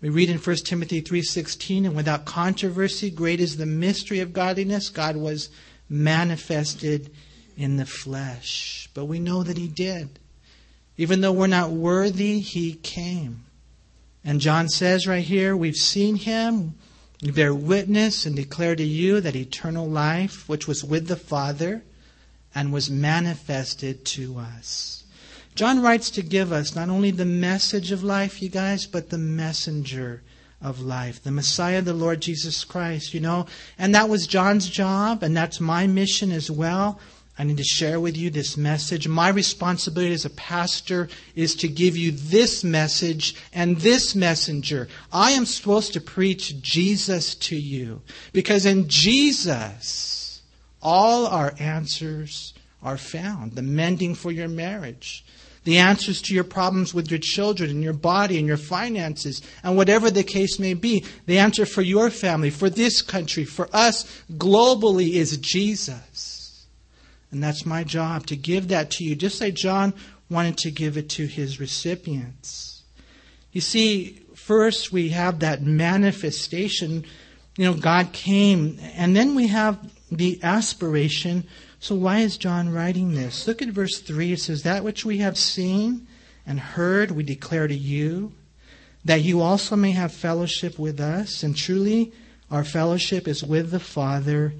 We 0.00 0.08
read 0.08 0.30
in 0.30 0.38
1 0.38 0.64
Timothy 0.64 1.00
3:16, 1.02 1.84
and 1.84 1.94
without 1.94 2.24
controversy, 2.24 3.10
great 3.10 3.40
is 3.40 3.56
the 3.56 3.66
mystery 3.66 4.20
of 4.20 4.32
godliness. 4.32 4.88
God 4.88 5.16
was 5.16 5.50
manifested 5.88 7.10
in 7.56 7.76
the 7.76 7.84
flesh. 7.84 8.88
But 8.94 9.04
we 9.06 9.18
know 9.18 9.42
that 9.42 9.58
he 9.58 9.68
did. 9.68 10.18
Even 10.96 11.20
though 11.20 11.32
we're 11.32 11.46
not 11.46 11.72
worthy, 11.72 12.40
he 12.40 12.74
came. 12.74 13.44
And 14.24 14.40
John 14.40 14.68
says 14.68 15.06
right 15.06 15.24
here, 15.24 15.56
we've 15.56 15.76
seen 15.76 16.16
him, 16.16 16.74
we 17.22 17.30
bear 17.30 17.54
witness 17.54 18.24
and 18.24 18.36
declare 18.36 18.76
to 18.76 18.84
you 18.84 19.20
that 19.20 19.36
eternal 19.36 19.88
life, 19.88 20.48
which 20.48 20.66
was 20.66 20.84
with 20.84 21.08
the 21.08 21.16
Father 21.16 21.82
and 22.54 22.72
was 22.72 22.90
manifested 22.90 24.04
to 24.04 24.38
us. 24.38 25.04
John 25.54 25.82
writes 25.82 26.10
to 26.10 26.22
give 26.22 26.52
us 26.52 26.74
not 26.74 26.88
only 26.88 27.10
the 27.10 27.24
message 27.24 27.92
of 27.92 28.02
life, 28.02 28.40
you 28.40 28.48
guys, 28.48 28.86
but 28.86 29.10
the 29.10 29.18
messenger 29.18 30.22
of 30.62 30.80
life, 30.80 31.22
the 31.22 31.30
Messiah, 31.30 31.82
the 31.82 31.94
Lord 31.94 32.20
Jesus 32.20 32.64
Christ, 32.64 33.14
you 33.14 33.20
know. 33.20 33.46
And 33.78 33.94
that 33.94 34.08
was 34.08 34.26
John's 34.26 34.68
job, 34.68 35.22
and 35.22 35.36
that's 35.36 35.60
my 35.60 35.86
mission 35.86 36.32
as 36.32 36.50
well. 36.50 37.00
I 37.38 37.44
need 37.44 37.56
to 37.56 37.64
share 37.64 37.98
with 37.98 38.18
you 38.18 38.28
this 38.28 38.58
message. 38.58 39.08
My 39.08 39.30
responsibility 39.30 40.12
as 40.12 40.26
a 40.26 40.30
pastor 40.30 41.08
is 41.34 41.54
to 41.56 41.68
give 41.68 41.96
you 41.96 42.10
this 42.10 42.62
message 42.62 43.34
and 43.54 43.78
this 43.78 44.14
messenger. 44.14 44.88
I 45.10 45.30
am 45.30 45.46
supposed 45.46 45.94
to 45.94 46.02
preach 46.02 46.60
Jesus 46.60 47.34
to 47.36 47.56
you 47.56 48.02
because 48.34 48.66
in 48.66 48.88
Jesus, 48.88 50.19
all 50.82 51.26
our 51.26 51.54
answers 51.58 52.54
are 52.82 52.96
found. 52.96 53.52
The 53.52 53.62
mending 53.62 54.14
for 54.14 54.30
your 54.32 54.48
marriage, 54.48 55.24
the 55.64 55.78
answers 55.78 56.22
to 56.22 56.34
your 56.34 56.44
problems 56.44 56.94
with 56.94 57.10
your 57.10 57.20
children 57.20 57.70
and 57.70 57.82
your 57.82 57.92
body 57.92 58.38
and 58.38 58.46
your 58.46 58.56
finances 58.56 59.42
and 59.62 59.76
whatever 59.76 60.10
the 60.10 60.24
case 60.24 60.58
may 60.58 60.74
be. 60.74 61.04
The 61.26 61.38
answer 61.38 61.66
for 61.66 61.82
your 61.82 62.10
family, 62.10 62.50
for 62.50 62.70
this 62.70 63.02
country, 63.02 63.44
for 63.44 63.68
us 63.72 64.22
globally 64.32 65.12
is 65.12 65.36
Jesus. 65.36 66.66
And 67.30 67.42
that's 67.42 67.66
my 67.66 67.84
job 67.84 68.26
to 68.26 68.36
give 68.36 68.68
that 68.68 68.90
to 68.92 69.04
you, 69.04 69.14
just 69.14 69.40
like 69.40 69.54
John 69.54 69.94
wanted 70.30 70.56
to 70.58 70.70
give 70.70 70.96
it 70.96 71.08
to 71.10 71.26
his 71.26 71.60
recipients. 71.60 72.82
You 73.52 73.60
see, 73.60 74.22
first 74.34 74.92
we 74.92 75.10
have 75.10 75.40
that 75.40 75.62
manifestation. 75.62 77.04
You 77.56 77.66
know, 77.66 77.74
God 77.74 78.12
came, 78.12 78.78
and 78.94 79.14
then 79.14 79.34
we 79.34 79.48
have 79.48 79.78
the 80.10 80.40
aspiration 80.42 81.46
so, 81.82 81.94
why 81.94 82.18
is 82.18 82.36
John 82.36 82.70
writing 82.70 83.14
this? 83.14 83.46
Look 83.46 83.62
at 83.62 83.68
verse 83.68 84.00
3. 84.00 84.34
It 84.34 84.40
says, 84.40 84.62
That 84.62 84.84
which 84.84 85.06
we 85.06 85.18
have 85.18 85.38
seen 85.38 86.06
and 86.46 86.60
heard, 86.60 87.10
we 87.10 87.22
declare 87.22 87.66
to 87.66 87.74
you, 87.74 88.32
that 89.02 89.22
you 89.22 89.40
also 89.40 89.76
may 89.76 89.92
have 89.92 90.12
fellowship 90.12 90.78
with 90.78 91.00
us. 91.00 91.42
And 91.42 91.56
truly, 91.56 92.12
our 92.50 92.64
fellowship 92.64 93.26
is 93.26 93.42
with 93.42 93.70
the 93.70 93.80
Father 93.80 94.52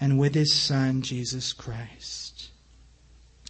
and 0.00 0.16
with 0.16 0.36
His 0.36 0.54
Son, 0.54 1.02
Jesus 1.02 1.52
Christ. 1.52 2.50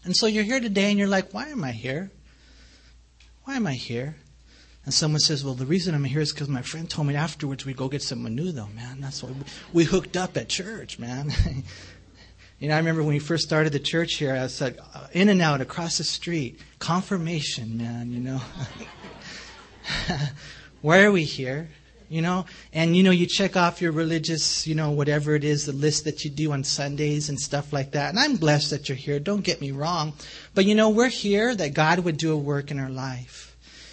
And 0.02 0.16
so 0.16 0.26
you're 0.26 0.42
here 0.42 0.61
today 0.61 0.88
and 0.88 0.99
you're 0.99 1.07
like, 1.07 1.33
Why 1.33 1.49
am 1.49 1.62
I 1.62 1.73
here? 1.73 2.11
Why 3.45 3.57
am 3.57 3.66
I 3.66 3.75
here? 3.75 4.16
And 4.85 4.95
someone 4.95 5.21
says, 5.21 5.45
Well, 5.45 5.55
the 5.55 5.67
reason 5.67 5.95
I'm 5.95 6.05
here 6.05 6.21
is 6.21 6.33
because 6.33 6.49
my 6.49 6.63
friend 6.63 6.89
told 6.89 7.09
me 7.09 7.15
afterwards 7.15 7.67
we'd 7.67 7.77
go 7.77 7.89
get 7.89 8.03
some 8.03 8.25
menudo, 8.25 8.73
man. 8.75 9.01
That's 9.01 9.23
why 9.23 9.31
we 9.31 9.37
we 9.73 9.85
hooked 9.85 10.17
up 10.17 10.37
at 10.37 10.49
church, 10.49 10.99
man. 10.99 11.33
You 12.61 12.69
know, 12.69 12.75
I 12.75 12.79
remember 12.79 13.03
when 13.03 13.15
we 13.15 13.21
first 13.21 13.43
started 13.45 13.73
the 13.73 13.79
church 13.79 14.17
here, 14.17 14.37
I 14.37 14.43
was 14.43 14.61
like, 14.61 14.79
uh, 14.95 15.07
In-N-Out 15.13 15.63
across 15.63 15.97
the 15.97 16.05
street. 16.05 16.61
Confirmation, 16.79 17.79
man, 17.79 18.13
you 18.13 18.21
know. 18.21 18.41
Why 20.83 21.03
are 21.03 21.11
we 21.11 21.25
here? 21.25 21.71
You 22.11 22.21
know, 22.21 22.45
and 22.75 22.95
you 22.95 23.03
know, 23.03 23.13
you 23.13 23.27
check 23.27 23.57
off 23.57 23.81
your 23.81 23.93
religious, 23.93 24.67
you 24.67 24.75
know, 24.75 24.91
whatever 24.91 25.35
it 25.37 25.45
is, 25.45 25.65
the 25.65 25.73
list 25.73 26.05
that 26.05 26.23
you 26.25 26.31
do 26.31 26.53
on 26.53 26.65
Sundays 26.65 27.31
and 27.31 27.41
stuff 27.41 27.73
like 27.73 27.93
that. 27.93 28.11
And 28.11 28.19
I'm 28.19 28.37
blessed 28.37 28.71
that 28.71 28.89
you're 28.91 28.97
here. 28.97 29.21
Don't 29.21 29.43
get 29.43 29.63
me 29.63 29.71
wrong. 29.71 30.13
But 30.53 30.67
you 30.67 30.75
know, 30.75 30.91
we're 30.91 31.09
here 31.09 31.55
that 31.55 31.73
God 31.73 32.01
would 32.01 32.19
do 32.19 32.33
a 32.33 32.37
work 32.37 32.71
in 32.71 32.79
our 32.79 32.91
life. 32.91 33.50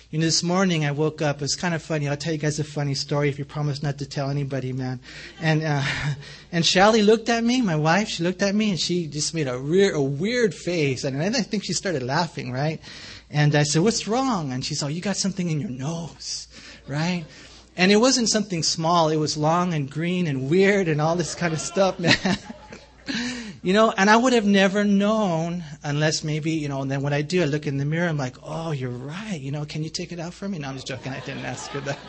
You 0.10 0.20
know, 0.20 0.26
this 0.26 0.42
morning 0.42 0.86
I 0.86 0.92
woke 0.92 1.22
up. 1.22 1.38
It 1.38 1.42
was 1.42 1.56
kind 1.56 1.76
of 1.76 1.84
funny. 1.84 2.08
I'll 2.08 2.16
tell 2.16 2.32
you 2.32 2.40
guys 2.40 2.60
a 2.60 2.64
funny 2.64 2.94
story 2.94 3.28
if 3.28 3.38
you 3.38 3.44
promise 3.44 3.84
not 3.84 3.98
to 3.98 4.06
tell 4.06 4.30
anybody, 4.30 4.72
man. 4.72 5.02
And 5.42 5.62
uh, 5.62 5.84
and 6.54 6.66
Shelly 6.66 7.02
looked 7.02 7.28
at 7.28 7.44
me, 7.44 7.62
my 7.62 7.76
wife. 7.76 8.08
She 8.08 8.24
looked 8.24 8.42
at 8.42 8.56
me 8.56 8.70
and 8.70 8.80
she 8.80 9.08
just 9.08 9.34
made 9.34 9.50
a 9.50 9.62
weird, 9.62 9.96
a 9.96 10.02
weird 10.02 10.56
face. 10.56 11.04
And 11.04 11.22
I 11.22 11.42
think 11.42 11.66
she 11.66 11.74
started 11.74 12.04
laughing, 12.04 12.54
right? 12.54 12.80
And 13.30 13.54
I 13.54 13.64
said, 13.64 13.82
"What's 13.82 14.08
wrong?" 14.08 14.54
And 14.54 14.64
she 14.64 14.76
said, 14.76 14.86
oh, 14.86 14.90
"You 14.90 15.02
got 15.02 15.18
something 15.18 15.50
in 15.50 15.60
your 15.60 15.72
nose, 15.72 16.48
right?" 16.88 17.26
And 17.76 17.92
it 17.92 17.98
wasn't 17.98 18.30
something 18.30 18.64
small. 18.64 19.10
It 19.10 19.18
was 19.18 19.36
long 19.36 19.74
and 19.74 19.92
green 19.92 20.26
and 20.28 20.50
weird 20.50 20.88
and 20.88 21.02
all 21.02 21.18
this 21.18 21.36
kind 21.36 21.52
of 21.52 21.60
stuff, 21.60 22.00
man. 22.00 22.38
You 23.68 23.74
know, 23.74 23.94
and 23.98 24.10
I 24.10 24.16
would 24.16 24.32
have 24.32 24.46
never 24.46 24.86
known 24.86 25.62
unless 25.84 26.24
maybe, 26.24 26.52
you 26.52 26.70
know, 26.70 26.84
and 26.84 26.90
then 26.90 27.02
when 27.02 27.12
I 27.12 27.22
do, 27.22 27.42
I 27.42 27.46
look 27.48 27.68
in 27.68 27.76
the 27.76 27.84
mirror, 27.84 28.08
I'm 28.08 28.18
like, 28.18 28.38
oh, 28.42 28.72
you're 28.72 28.90
right. 28.90 29.38
You 29.38 29.52
know, 29.52 29.66
can 29.66 29.84
you 29.84 29.90
take 29.90 30.14
it 30.14 30.22
out 30.22 30.34
for 30.34 30.48
me? 30.48 30.58
No, 30.58 30.70
I'm 30.70 30.76
just 30.76 30.88
joking. 30.88 31.12
I 31.12 31.20
didn't 31.20 31.44
ask 31.44 31.70
her 31.72 31.82
that. 31.82 32.00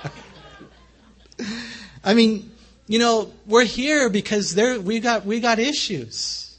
I 2.05 2.15
mean, 2.15 2.53
you 2.87 3.01
know, 3.01 3.33
we're 3.45 3.65
here 3.65 4.09
because 4.09 4.55
there 4.55 4.81
we 4.81 5.01
got 5.01 5.27
we 5.27 5.41
got 5.41 5.59
issues. 5.59 6.57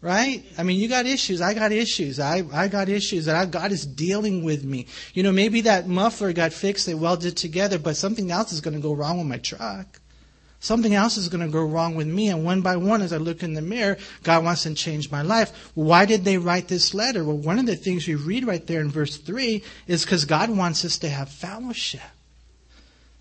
Right? 0.00 0.44
I 0.56 0.62
mean, 0.62 0.78
you 0.78 0.86
got 0.86 1.06
issues. 1.06 1.40
I 1.40 1.52
got 1.52 1.72
issues. 1.72 2.20
I, 2.20 2.44
I 2.52 2.68
got 2.68 2.88
issues 2.88 3.24
that 3.24 3.34
I, 3.34 3.44
God 3.44 3.72
is 3.72 3.84
dealing 3.84 4.44
with 4.44 4.62
me. 4.62 4.86
You 5.14 5.24
know, 5.24 5.32
maybe 5.32 5.62
that 5.62 5.88
muffler 5.88 6.32
got 6.32 6.52
fixed, 6.52 6.86
they 6.86 6.94
welded 6.94 7.36
together, 7.36 7.80
but 7.80 7.96
something 7.96 8.30
else 8.30 8.52
is 8.52 8.60
going 8.60 8.74
to 8.74 8.80
go 8.80 8.92
wrong 8.92 9.18
with 9.18 9.26
my 9.26 9.38
truck. 9.38 10.00
Something 10.60 10.94
else 10.94 11.16
is 11.16 11.28
going 11.28 11.46
to 11.46 11.52
go 11.52 11.64
wrong 11.64 11.94
with 11.94 12.08
me. 12.08 12.28
And 12.28 12.44
one 12.44 12.62
by 12.62 12.76
one, 12.76 13.00
as 13.00 13.12
I 13.12 13.18
look 13.18 13.42
in 13.42 13.54
the 13.54 13.62
mirror, 13.62 13.96
God 14.24 14.44
wants 14.44 14.64
to 14.64 14.74
change 14.74 15.10
my 15.10 15.22
life. 15.22 15.70
Why 15.74 16.04
did 16.04 16.24
they 16.24 16.36
write 16.36 16.66
this 16.66 16.94
letter? 16.94 17.24
Well, 17.24 17.36
one 17.36 17.60
of 17.60 17.66
the 17.66 17.76
things 17.76 18.08
we 18.08 18.16
read 18.16 18.46
right 18.46 18.66
there 18.66 18.80
in 18.80 18.90
verse 18.90 19.16
3 19.16 19.62
is 19.86 20.04
because 20.04 20.24
God 20.24 20.50
wants 20.50 20.84
us 20.84 20.98
to 20.98 21.08
have 21.08 21.28
fellowship. 21.28 22.00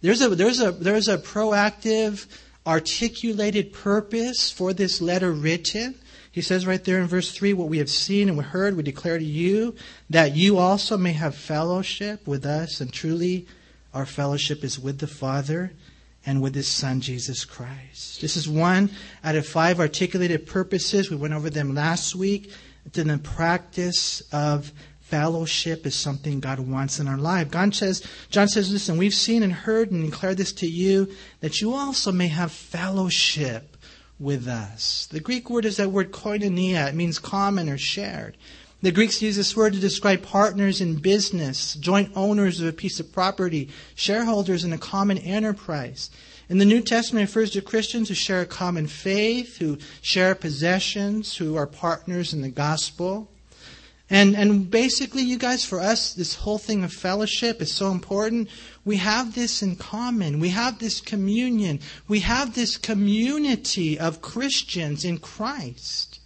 There's 0.02 0.22
a, 0.22 0.30
there's 0.30 0.62
a, 0.62 0.72
there's 0.72 1.08
a 1.08 1.18
proactive, 1.18 2.26
articulated 2.66 3.72
purpose 3.72 4.52
for 4.52 4.74
this 4.74 5.00
letter 5.00 5.32
written. 5.32 5.96
He 6.32 6.42
says 6.42 6.66
right 6.66 6.84
there 6.84 7.00
in 7.00 7.08
verse 7.08 7.32
3 7.32 7.54
what 7.54 7.70
we 7.70 7.78
have 7.78 7.90
seen 7.90 8.30
and 8.30 8.42
heard, 8.42 8.76
we 8.76 8.84
declare 8.84 9.20
to 9.20 9.24
you 9.24 9.76
that 10.10 10.36
you 10.36 10.58
also 10.58 10.98
may 10.98 11.14
have 11.14 11.36
fellowship 11.36 12.28
with 12.28 12.48
us. 12.48 12.82
And 12.82 12.92
truly, 12.92 13.48
our 13.94 14.08
fellowship 14.08 14.64
is 14.64 14.80
with 14.80 15.00
the 15.00 15.08
Father 15.08 15.72
and 16.28 16.42
with 16.42 16.54
his 16.54 16.68
son 16.68 17.00
Jesus 17.00 17.46
Christ. 17.46 18.20
This 18.22 18.36
is 18.36 18.50
one 18.50 18.92
out 19.24 19.36
of 19.36 19.48
five 19.48 19.80
articulated 19.80 20.46
purposes. 20.46 21.10
We 21.10 21.16
went 21.16 21.34
over 21.34 21.50
them 21.50 21.74
last 21.74 22.14
week. 22.16 22.52
Then 22.92 23.08
the 23.08 23.18
practice 23.18 24.22
of 24.34 24.74
fellowship 25.00 25.86
is 25.86 25.96
something 25.96 26.42
God 26.42 26.60
wants 26.60 27.00
in 27.00 27.08
our 27.08 27.18
life. 27.18 27.50
God 27.50 27.74
says, 27.74 28.06
John 28.30 28.50
says, 28.50 28.72
listen, 28.72 28.98
we've 28.98 29.14
seen 29.14 29.42
and 29.42 29.54
heard 29.54 29.90
and 29.90 30.04
declared 30.04 30.36
this 30.36 30.52
to 30.54 30.68
you 30.68 31.10
that 31.40 31.62
you 31.62 31.74
also 31.74 32.12
may 32.12 32.28
have 32.28 32.52
fellowship 32.52 33.78
with 34.20 34.50
us. 34.50 35.08
The 35.10 35.22
Greek 35.22 35.50
word 35.50 35.64
is 35.64 35.78
that 35.78 35.92
word 35.92 36.12
koinonia. 36.12 36.90
It 36.90 36.96
means 36.96 37.20
common 37.20 37.70
or 37.70 37.78
shared. 37.78 38.36
The 38.80 38.92
Greeks 38.92 39.24
use 39.24 39.36
this 39.36 39.56
word 39.56 39.74
to 39.74 39.80
describe 39.80 40.22
partners 40.22 40.82
in 40.82 40.98
business, 40.98 41.74
joint 41.74 42.12
owners 42.16 42.62
of 42.62 42.68
a 42.68 42.72
piece 42.74 43.00
of 43.00 43.12
property, 43.12 43.70
shareholders 43.96 44.64
in 44.64 44.72
a 44.72 44.78
common 44.78 45.18
enterprise. 45.18 46.12
In 46.48 46.60
the 46.60 46.66
New 46.66 46.82
Testament, 46.82 47.28
refers 47.28 47.50
to 47.52 47.62
Christians 47.62 48.08
who 48.08 48.14
share 48.14 48.42
a 48.42 48.46
common 48.46 48.86
faith, 48.86 49.58
who 49.58 49.80
share 50.02 50.36
possessions, 50.36 51.38
who 51.38 51.56
are 51.56 51.66
partners 51.66 52.34
in 52.34 52.44
the 52.44 52.50
gospel. 52.50 53.28
And, 54.12 54.36
and 54.36 54.70
basically, 54.70 55.24
you 55.24 55.40
guys, 55.40 55.66
for 55.66 55.80
us, 55.80 56.14
this 56.14 56.36
whole 56.36 56.60
thing 56.60 56.84
of 56.84 56.94
fellowship 56.94 57.62
is 57.62 57.74
so 57.74 57.92
important. 57.92 58.48
We 58.86 58.98
have 58.98 59.34
this 59.34 59.64
in 59.64 59.76
common. 59.76 60.40
We 60.40 60.50
have 60.50 60.78
this 60.78 61.02
communion. 61.02 61.80
We 62.08 62.20
have 62.20 62.54
this 62.54 62.78
community 62.78 63.98
of 64.00 64.22
Christians 64.22 65.04
in 65.04 65.18
Christ. 65.18 66.20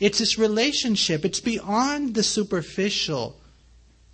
It's 0.00 0.18
this 0.18 0.38
relationship. 0.38 1.24
It's 1.24 1.40
beyond 1.40 2.14
the 2.14 2.22
superficial. 2.22 3.40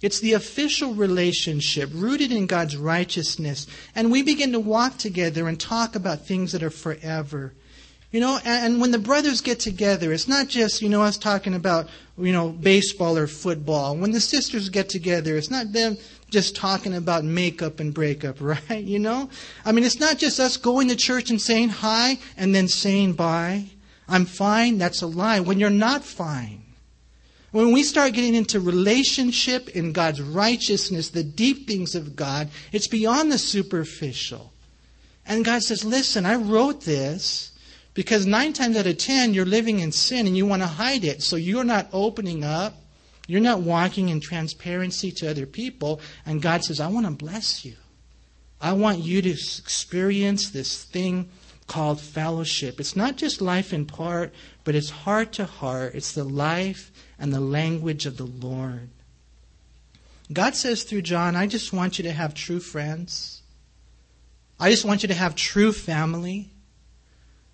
It's 0.00 0.20
the 0.20 0.32
official 0.32 0.94
relationship 0.94 1.90
rooted 1.92 2.32
in 2.32 2.46
God's 2.46 2.76
righteousness. 2.76 3.66
And 3.94 4.10
we 4.10 4.22
begin 4.22 4.52
to 4.52 4.60
walk 4.60 4.98
together 4.98 5.48
and 5.48 5.58
talk 5.58 5.94
about 5.94 6.26
things 6.26 6.52
that 6.52 6.62
are 6.62 6.70
forever. 6.70 7.54
You 8.10 8.20
know, 8.20 8.38
and, 8.44 8.80
when 8.80 8.92
the 8.92 8.98
brothers 8.98 9.40
get 9.40 9.58
together, 9.58 10.12
it's 10.12 10.28
not 10.28 10.46
just, 10.46 10.80
you 10.80 10.88
know, 10.88 11.02
us 11.02 11.18
talking 11.18 11.52
about, 11.52 11.88
you 12.16 12.32
know, 12.32 12.50
baseball 12.50 13.18
or 13.18 13.26
football. 13.26 13.96
When 13.96 14.12
the 14.12 14.20
sisters 14.20 14.68
get 14.68 14.88
together, 14.88 15.36
it's 15.36 15.50
not 15.50 15.72
them 15.72 15.98
just 16.30 16.54
talking 16.54 16.94
about 16.94 17.24
makeup 17.24 17.80
and 17.80 17.92
breakup, 17.92 18.36
right? 18.40 18.84
You 18.84 19.00
know? 19.00 19.30
I 19.64 19.72
mean, 19.72 19.84
it's 19.84 19.98
not 19.98 20.18
just 20.18 20.38
us 20.38 20.56
going 20.56 20.88
to 20.88 20.96
church 20.96 21.30
and 21.30 21.40
saying 21.40 21.70
hi 21.70 22.18
and 22.36 22.54
then 22.54 22.68
saying 22.68 23.14
bye. 23.14 23.64
I'm 24.08 24.26
fine. 24.26 24.78
That's 24.78 25.02
a 25.02 25.06
lie. 25.06 25.40
When 25.40 25.58
you're 25.58 25.70
not 25.70 26.04
fine. 26.04 26.62
When 27.52 27.72
we 27.72 27.84
start 27.84 28.14
getting 28.14 28.34
into 28.34 28.58
relationship 28.58 29.68
in 29.68 29.92
God's 29.92 30.20
righteousness, 30.20 31.10
the 31.10 31.22
deep 31.22 31.68
things 31.68 31.94
of 31.94 32.16
God, 32.16 32.48
it's 32.72 32.88
beyond 32.88 33.30
the 33.30 33.38
superficial. 33.38 34.52
And 35.24 35.44
God 35.44 35.62
says, 35.62 35.84
listen, 35.84 36.26
I 36.26 36.34
wrote 36.34 36.80
this 36.80 37.52
because 37.94 38.26
nine 38.26 38.52
times 38.54 38.76
out 38.76 38.88
of 38.88 38.98
ten, 38.98 39.34
you're 39.34 39.46
living 39.46 39.78
in 39.78 39.92
sin 39.92 40.26
and 40.26 40.36
you 40.36 40.46
want 40.46 40.62
to 40.62 40.68
hide 40.68 41.04
it. 41.04 41.22
So 41.22 41.36
you're 41.36 41.62
not 41.62 41.88
opening 41.92 42.42
up. 42.42 42.74
You're 43.28 43.40
not 43.40 43.60
walking 43.60 44.08
in 44.08 44.20
transparency 44.20 45.10
to 45.12 45.30
other 45.30 45.46
people. 45.46 46.00
And 46.26 46.42
God 46.42 46.64
says, 46.64 46.80
I 46.80 46.88
want 46.88 47.06
to 47.06 47.12
bless 47.12 47.64
you. 47.64 47.76
I 48.60 48.72
want 48.72 48.98
you 48.98 49.22
to 49.22 49.30
experience 49.30 50.50
this 50.50 50.84
thing 50.84 51.30
called 51.66 52.00
fellowship. 52.00 52.78
It's 52.78 52.96
not 52.96 53.16
just 53.16 53.40
life 53.40 53.72
in 53.72 53.86
part, 53.86 54.32
but 54.64 54.74
it's 54.74 54.90
heart 54.90 55.32
to 55.34 55.44
heart. 55.44 55.94
It's 55.94 56.12
the 56.12 56.24
life 56.24 56.92
and 57.18 57.32
the 57.32 57.40
language 57.40 58.06
of 58.06 58.16
the 58.16 58.26
Lord. 58.26 58.90
God 60.32 60.54
says 60.54 60.84
through 60.84 61.02
John, 61.02 61.36
I 61.36 61.46
just 61.46 61.72
want 61.72 61.98
you 61.98 62.04
to 62.04 62.12
have 62.12 62.34
true 62.34 62.60
friends. 62.60 63.42
I 64.58 64.70
just 64.70 64.84
want 64.84 65.02
you 65.02 65.08
to 65.08 65.14
have 65.14 65.34
true 65.34 65.72
family. 65.72 66.50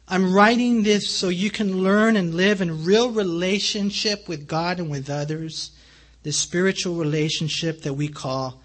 I'm 0.07 0.33
writing 0.33 0.83
this 0.83 1.09
so 1.09 1.29
you 1.29 1.51
can 1.51 1.83
learn 1.83 2.17
and 2.17 2.35
live 2.35 2.61
in 2.61 2.85
real 2.85 3.11
relationship 3.11 4.29
with 4.29 4.49
God 4.49 4.79
and 4.79 4.91
with 4.91 5.09
others, 5.09 5.71
the 6.23 6.33
spiritual 6.33 6.97
relationship 6.97 7.83
that 7.83 7.95
we 7.95 8.09
call 8.09 8.61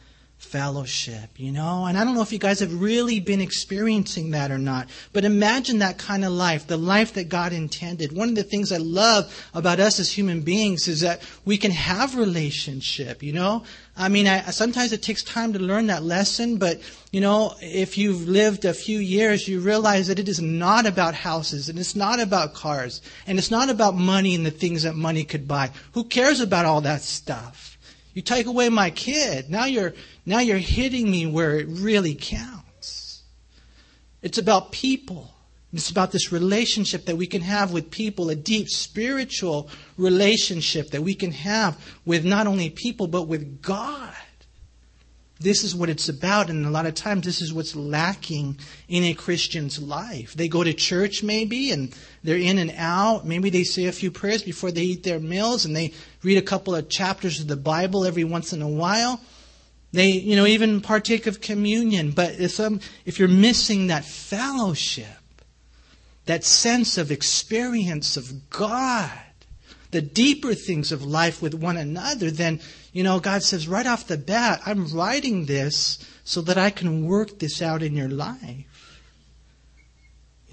fellowship, 0.46 1.32
you 1.38 1.52
know? 1.52 1.86
And 1.86 1.98
I 1.98 2.04
don't 2.04 2.16
know 2.16 2.22
if 2.22 2.32
you 2.32 2.40
guys 2.40 2.60
have 2.60 2.82
really 2.82 3.20
been 3.20 3.42
experiencing 3.42 4.32
that 4.32 4.52
or 4.52 4.58
not, 4.58 4.88
but 5.12 5.26
imagine 5.26 5.80
that 5.80 5.98
kind 5.98 6.24
of 6.24 6.32
life, 6.32 6.68
the 6.68 6.78
life 6.78 7.14
that 7.14 7.30
God 7.30 7.52
intended. 7.52 8.16
One 8.16 8.30
of 8.30 8.36
the 8.36 8.44
things 8.44 8.72
I 8.72 8.78
love 8.78 9.50
about 9.54 9.80
us 9.80 10.00
as 10.00 10.12
human 10.12 10.42
beings 10.42 10.88
is 10.88 11.02
that 11.02 11.22
we 11.44 11.58
can 11.58 11.72
have 11.72 12.16
relationship, 12.16 13.24
you 13.24 13.34
know? 13.34 13.64
I 13.98 14.10
mean, 14.10 14.28
I, 14.28 14.42
sometimes 14.52 14.92
it 14.92 15.02
takes 15.02 15.24
time 15.24 15.54
to 15.54 15.60
learn 15.60 15.88
that 15.88 16.04
lesson, 16.04 16.58
but, 16.58 16.82
you 17.12 17.22
know, 17.22 17.54
if 17.62 17.98
you've 17.98 18.28
lived 18.28 18.66
a 18.66 18.74
few 18.74 19.00
years, 19.00 19.48
you 19.48 19.62
realize 19.62 20.08
that 20.08 20.20
it 20.20 20.28
is 20.28 20.42
not 20.42 20.86
about 20.86 21.16
houses, 21.16 21.70
and 21.70 21.80
it's 21.80 21.96
not 21.96 22.20
about 22.20 22.54
cars, 22.54 23.02
and 23.26 23.40
it's 23.40 23.52
not 23.52 23.70
about 23.70 23.96
money 23.96 24.36
and 24.36 24.46
the 24.46 24.52
things 24.52 24.84
that 24.84 24.96
money 24.96 25.24
could 25.24 25.48
buy. 25.48 25.72
Who 25.94 26.04
cares 26.04 26.42
about 26.42 26.66
all 26.66 26.82
that 26.82 27.02
stuff? 27.02 27.75
You 28.16 28.22
take 28.22 28.48
away 28.48 28.70
my 28.70 28.90
kid. 28.90 29.50
Now 29.50 29.66
you're, 29.66 29.94
now 30.26 30.40
you're 30.40 30.58
hitting 30.58 31.12
me 31.12 31.28
where 31.28 31.60
it 31.60 31.68
really 31.68 32.16
counts. 32.16 33.22
It's 34.24 34.38
about 34.38 34.72
people. 34.72 35.34
It's 35.74 35.90
about 35.90 36.14
this 36.14 36.32
relationship 36.32 37.06
that 37.06 37.18
we 37.18 37.28
can 37.28 37.42
have 37.42 37.74
with 37.74 37.92
people, 37.92 38.30
a 38.30 38.36
deep 38.36 38.70
spiritual 38.70 39.70
relationship 39.98 40.92
that 40.92 41.02
we 41.02 41.14
can 41.14 41.32
have 41.32 41.78
with 42.06 42.24
not 42.24 42.48
only 42.48 42.70
people, 42.70 43.08
but 43.08 43.28
with 43.28 43.62
God. 43.62 44.16
This 45.38 45.66
is 45.66 45.76
what 45.76 45.90
it's 45.90 46.08
about, 46.08 46.50
and 46.50 46.66
a 46.66 46.70
lot 46.70 46.86
of 46.86 46.96
times 46.96 47.26
this 47.26 47.42
is 47.42 47.54
what's 47.54 47.76
lacking 47.76 48.58
in 48.88 49.04
a 49.04 49.14
Christian's 49.14 49.82
life. 49.82 50.34
They 50.34 50.48
go 50.48 50.64
to 50.64 50.74
church 50.74 51.24
maybe, 51.24 51.72
and 51.72 51.94
they're 52.26 52.38
in 52.38 52.58
and 52.58 52.74
out. 52.76 53.26
Maybe 53.26 53.50
they 53.50 53.64
say 53.64 53.86
a 53.86 53.92
few 53.92 54.10
prayers 54.10 54.42
before 54.42 54.72
they 54.72 54.82
eat 54.82 55.04
their 55.04 55.20
meals, 55.20 55.64
and 55.66 55.76
they 55.76 55.94
read 56.24 56.38
a 56.38 56.42
couple 56.42 56.76
of 56.76 56.90
chapters 56.90 57.40
of 57.40 57.48
the 57.48 57.56
Bible 57.56 58.04
every 58.04 58.24
once 58.24 58.52
in 58.52 58.62
a 58.62 58.68
while. 58.68 59.22
They, 59.94 60.10
you 60.10 60.36
know, 60.36 60.46
even 60.46 60.82
partake 60.82 61.28
of 61.28 61.40
communion. 61.40 62.12
But 62.12 62.40
if, 62.40 62.60
um, 62.60 62.82
if 63.06 63.20
you're 63.20 63.28
missing 63.28 63.88
that 63.88 64.04
fellowship, 64.04 65.06
that 66.26 66.44
sense 66.44 66.98
of 66.98 67.12
experience 67.12 68.18
of 68.18 68.50
God, 68.50 69.12
the 69.92 70.02
deeper 70.02 70.56
things 70.56 70.92
of 70.92 71.04
life 71.04 71.42
with 71.42 71.54
one 71.54 71.78
another, 71.78 72.32
then, 72.32 72.60
you 72.92 73.04
know, 73.04 73.20
God 73.20 73.44
says 73.44 73.68
right 73.68 73.86
off 73.86 74.08
the 74.08 74.18
bat, 74.18 74.62
I'm 74.66 74.88
writing 74.88 75.46
this 75.46 76.00
so 76.24 76.42
that 76.42 76.58
I 76.58 76.72
can 76.72 77.06
work 77.06 77.40
this 77.40 77.62
out 77.62 77.84
in 77.84 77.96
your 77.96 78.10
life. 78.10 78.66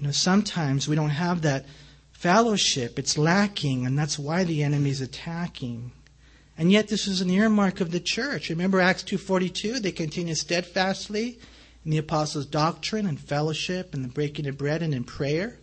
You 0.03 0.07
know, 0.07 0.11
sometimes 0.11 0.85
we 0.85 0.97
don't 0.97 1.11
have 1.11 1.43
that 1.43 1.65
fellowship. 2.11 2.99
It's 2.99 3.17
lacking, 3.17 3.85
and 3.85 3.97
that's 3.97 4.19
why 4.19 4.43
the 4.43 4.61
enemy's 4.61 4.99
attacking. 4.99 5.93
And 6.57 6.73
yet 6.73 6.89
this 6.89 7.07
is 7.07 7.21
an 7.21 7.29
earmark 7.29 7.79
of 7.79 7.91
the 7.91 8.01
church. 8.01 8.49
Remember 8.49 8.81
Acts 8.81 9.03
2.42? 9.03 9.81
They 9.81 9.93
continue 9.93 10.35
steadfastly 10.35 11.39
in 11.85 11.91
the 11.91 11.99
apostles' 11.99 12.45
doctrine 12.45 13.05
and 13.05 13.17
fellowship 13.17 13.93
and 13.93 14.03
the 14.03 14.09
breaking 14.09 14.45
of 14.45 14.57
bread 14.57 14.81
and 14.81 14.93
in 14.93 15.05
prayer. 15.05 15.57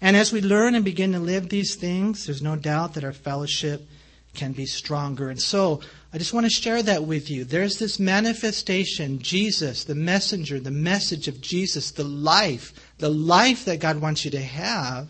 And 0.00 0.16
as 0.16 0.32
we 0.32 0.40
learn 0.40 0.74
and 0.74 0.84
begin 0.84 1.12
to 1.12 1.20
live 1.20 1.48
these 1.48 1.76
things, 1.76 2.26
there's 2.26 2.42
no 2.42 2.56
doubt 2.56 2.94
that 2.94 3.04
our 3.04 3.12
fellowship 3.12 3.86
can 4.34 4.50
be 4.50 4.66
stronger. 4.66 5.30
And 5.30 5.40
so, 5.40 5.80
I 6.12 6.18
just 6.18 6.34
want 6.34 6.44
to 6.44 6.50
share 6.50 6.82
that 6.82 7.04
with 7.04 7.30
you. 7.30 7.44
There's 7.44 7.78
this 7.78 7.98
manifestation, 7.98 9.18
Jesus, 9.20 9.84
the 9.84 9.94
messenger, 9.94 10.60
the 10.60 10.70
message 10.70 11.26
of 11.26 11.40
Jesus, 11.40 11.90
the 11.90 12.04
life, 12.04 12.91
the 12.98 13.08
life 13.08 13.64
that 13.64 13.80
God 13.80 14.00
wants 14.00 14.24
you 14.24 14.30
to 14.32 14.40
have, 14.40 15.08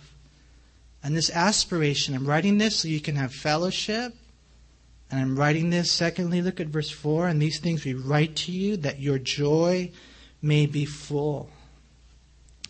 and 1.03 1.16
this 1.16 1.31
aspiration. 1.31 2.14
I'm 2.14 2.27
writing 2.27 2.59
this 2.59 2.77
so 2.77 2.88
you 2.88 3.01
can 3.01 3.16
have 3.16 3.33
fellowship. 3.33 4.14
And 5.11 5.21
I'm 5.21 5.37
writing 5.37 5.68
this, 5.68 5.90
secondly, 5.90 6.40
look 6.40 6.61
at 6.61 6.68
verse 6.68 6.90
4. 6.90 7.29
And 7.29 7.42
these 7.42 7.59
things 7.59 7.85
we 7.85 7.92
write 7.92 8.37
to 8.37 8.53
you 8.53 8.77
that 8.79 9.01
your 9.01 9.18
joy 9.18 9.90
may 10.40 10.66
be 10.66 10.85
full. 10.85 11.51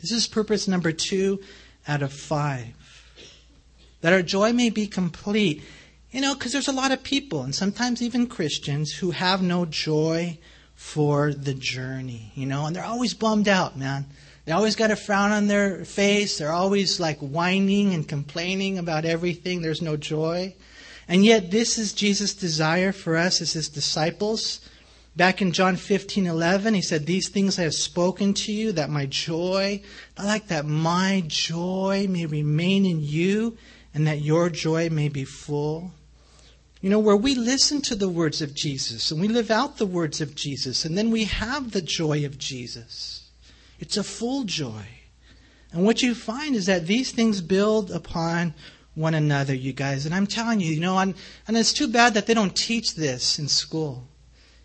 This 0.01 0.11
is 0.11 0.27
purpose 0.27 0.67
number 0.67 0.91
two 0.91 1.41
out 1.87 2.03
of 2.03 2.13
five. 2.13 2.75
That 4.01 4.13
our 4.13 4.23
joy 4.23 4.53
may 4.53 4.69
be 4.69 4.89
complete. 4.89 5.63
You 6.11 6.21
know, 6.21 6.35
because 6.35 6.53
there's 6.53 6.69
a 6.69 6.73
lot 6.73 6.91
of 6.91 7.05
people, 7.05 7.43
and 7.43 7.55
sometimes 7.55 8.03
even 8.03 8.27
Christians, 8.27 8.93
who 8.93 9.13
have 9.13 9.41
no 9.41 9.65
joy 9.65 10.39
for 10.75 11.33
the 11.33 11.55
journey, 11.55 12.33
you 12.35 12.45
know, 12.45 12.67
and 12.67 12.75
they're 12.75 12.85
always 12.85 13.15
bummed 13.15 13.49
out, 13.49 13.79
man. 13.79 14.07
They 14.45 14.53
always 14.53 14.77
got 14.77 14.91
a 14.91 14.97
frown 14.97 15.31
on 15.31 15.47
their 15.47 15.85
face. 15.85 16.39
They're 16.39 16.53
always 16.53 16.99
like 16.99 17.19
whining 17.19 17.95
and 17.95 18.07
complaining 18.07 18.79
about 18.79 19.05
everything. 19.05 19.63
There's 19.63 19.83
no 19.83 19.97
joy. 19.97 20.55
And 21.09 21.25
yet, 21.25 21.51
this 21.51 21.79
is 21.79 21.93
Jesus' 21.93 22.35
desire 22.35 22.93
for 22.93 23.17
us 23.17 23.41
as 23.41 23.53
his 23.53 23.69
disciples 23.69 24.61
Back 25.15 25.43
in 25.43 25.53
John 25.53 25.77
15, 25.77 26.27
11, 26.27 26.73
he 26.73 26.81
said, 26.81 27.05
These 27.05 27.29
things 27.29 27.59
I 27.59 27.63
have 27.63 27.75
spoken 27.75 28.33
to 28.33 28.53
you, 28.53 28.73
that 28.73 28.89
my 28.89 29.05
joy, 29.05 29.83
I 30.17 30.25
like 30.25 30.47
that 30.49 30.65
my 30.65 31.23
joy 31.27 32.07
may 32.09 32.25
remain 32.25 32.87
in 32.87 33.01
you, 33.01 33.59
and 33.93 34.07
that 34.07 34.23
your 34.23 34.49
joy 34.49 34.89
may 34.89 35.11
be 35.11 35.25
full. 35.25 35.91
You 36.81 36.89
know, 36.89 36.99
where 36.99 37.17
we 37.17 37.35
listen 37.35 37.83
to 37.83 37.95
the 37.95 38.09
words 38.09 38.41
of 38.41 38.55
Jesus, 38.55 39.11
and 39.11 39.21
we 39.21 39.29
live 39.29 39.51
out 39.51 39.77
the 39.77 39.87
words 39.87 40.23
of 40.23 40.35
Jesus, 40.35 40.87
and 40.87 40.97
then 40.97 41.11
we 41.11 41.25
have 41.25 41.73
the 41.73 41.83
joy 41.83 42.25
of 42.25 42.39
Jesus. 42.39 43.22
It's 43.83 43.97
a 43.97 44.05
full 44.05 44.45
joy. 44.45 44.87
And 45.73 45.85
what 45.85 46.03
you 46.03 46.15
find 46.15 46.55
is 46.55 46.67
that 46.67 46.87
these 46.87 47.11
things 47.11 47.41
build 47.41 47.91
upon 47.91 48.55
one 48.95 49.13
another, 49.13 49.55
you 49.55 49.73
guys. 49.73 50.07
And 50.07 50.15
I'm 50.15 50.29
telling 50.29 50.61
you, 50.61 50.71
you 50.71 50.81
know, 50.81 50.97
and, 50.97 51.17
and 51.49 51.57
it's 51.57 51.73
too 51.73 51.89
bad 51.89 52.15
that 52.15 52.27
they 52.27 52.35
don't 52.35 52.55
teach 52.55 52.95
this 52.95 53.41
in 53.41 53.49
school. 53.49 54.07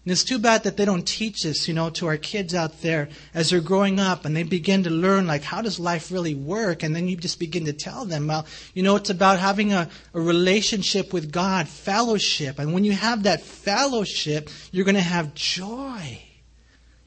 And 0.06 0.12
it's 0.12 0.24
too 0.24 0.38
bad 0.38 0.66
that 0.66 0.78
they 0.78 0.86
don't 0.86 1.02
teach 1.02 1.42
this, 1.42 1.68
you 1.68 1.74
know, 1.74 1.90
to 1.90 2.06
our 2.06 2.18
kids 2.18 2.54
out 2.54 2.84
there 2.84 3.10
as 3.34 3.50
they're 3.50 3.60
growing 3.60 4.00
up 4.00 4.24
and 4.24 4.36
they 4.36 4.44
begin 4.44 4.84
to 4.84 4.92
learn, 4.92 5.26
like, 5.26 5.42
how 5.42 5.64
does 5.64 5.80
life 5.80 6.12
really 6.12 6.36
work? 6.36 6.84
And 6.84 6.96
then 6.96 7.08
you 7.08 7.18
just 7.18 7.40
begin 7.40 7.66
to 7.66 7.74
tell 7.74 8.06
them, 8.06 8.28
well, 8.28 8.46
you 8.76 8.84
know, 8.84 8.98
it's 8.98 9.10
about 9.10 9.40
having 9.40 9.74
a, 9.74 9.90
a 10.14 10.22
relationship 10.22 11.12
with 11.12 11.32
God, 11.32 11.68
fellowship. 11.68 12.60
And 12.60 12.72
when 12.72 12.84
you 12.84 12.92
have 12.92 13.24
that 13.24 13.42
fellowship, 13.42 14.52
you're 14.72 14.86
going 14.86 14.94
to 14.94 15.02
have 15.02 15.34
joy 15.34 16.22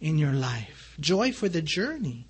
in 0.01 0.19
your 0.19 0.33
life, 0.33 0.80
joy 1.01 1.33
for 1.33 1.49
the 1.49 1.63
journey. 1.63 2.27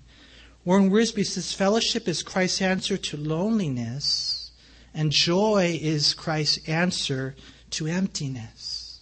Warren 0.63 0.91
Wiersbe 0.91 1.25
says, 1.25 1.53
fellowship 1.53 2.07
is 2.07 2.23
Christ's 2.23 2.61
answer 2.61 2.97
to 2.97 3.17
loneliness, 3.17 4.51
and 4.93 5.11
joy 5.11 5.79
is 5.81 6.13
Christ's 6.13 6.67
answer 6.67 7.35
to 7.71 7.87
emptiness. 7.87 9.01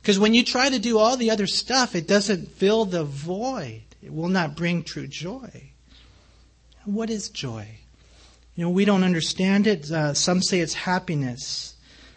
Because 0.00 0.18
when 0.18 0.34
you 0.34 0.44
try 0.44 0.68
to 0.68 0.78
do 0.78 0.98
all 0.98 1.16
the 1.16 1.30
other 1.30 1.46
stuff, 1.46 1.94
it 1.94 2.06
doesn't 2.06 2.50
fill 2.52 2.84
the 2.84 3.04
void. 3.04 3.82
It 4.02 4.12
will 4.12 4.28
not 4.28 4.56
bring 4.56 4.82
true 4.82 5.06
joy. 5.06 5.70
What 6.84 7.10
is 7.10 7.28
joy? 7.28 7.68
You 8.56 8.64
know, 8.64 8.70
we 8.70 8.84
don't 8.84 9.04
understand 9.04 9.66
it. 9.66 9.90
Uh, 9.90 10.12
some 10.14 10.42
say 10.42 10.60
it's 10.60 10.74
happiness. 10.74 11.74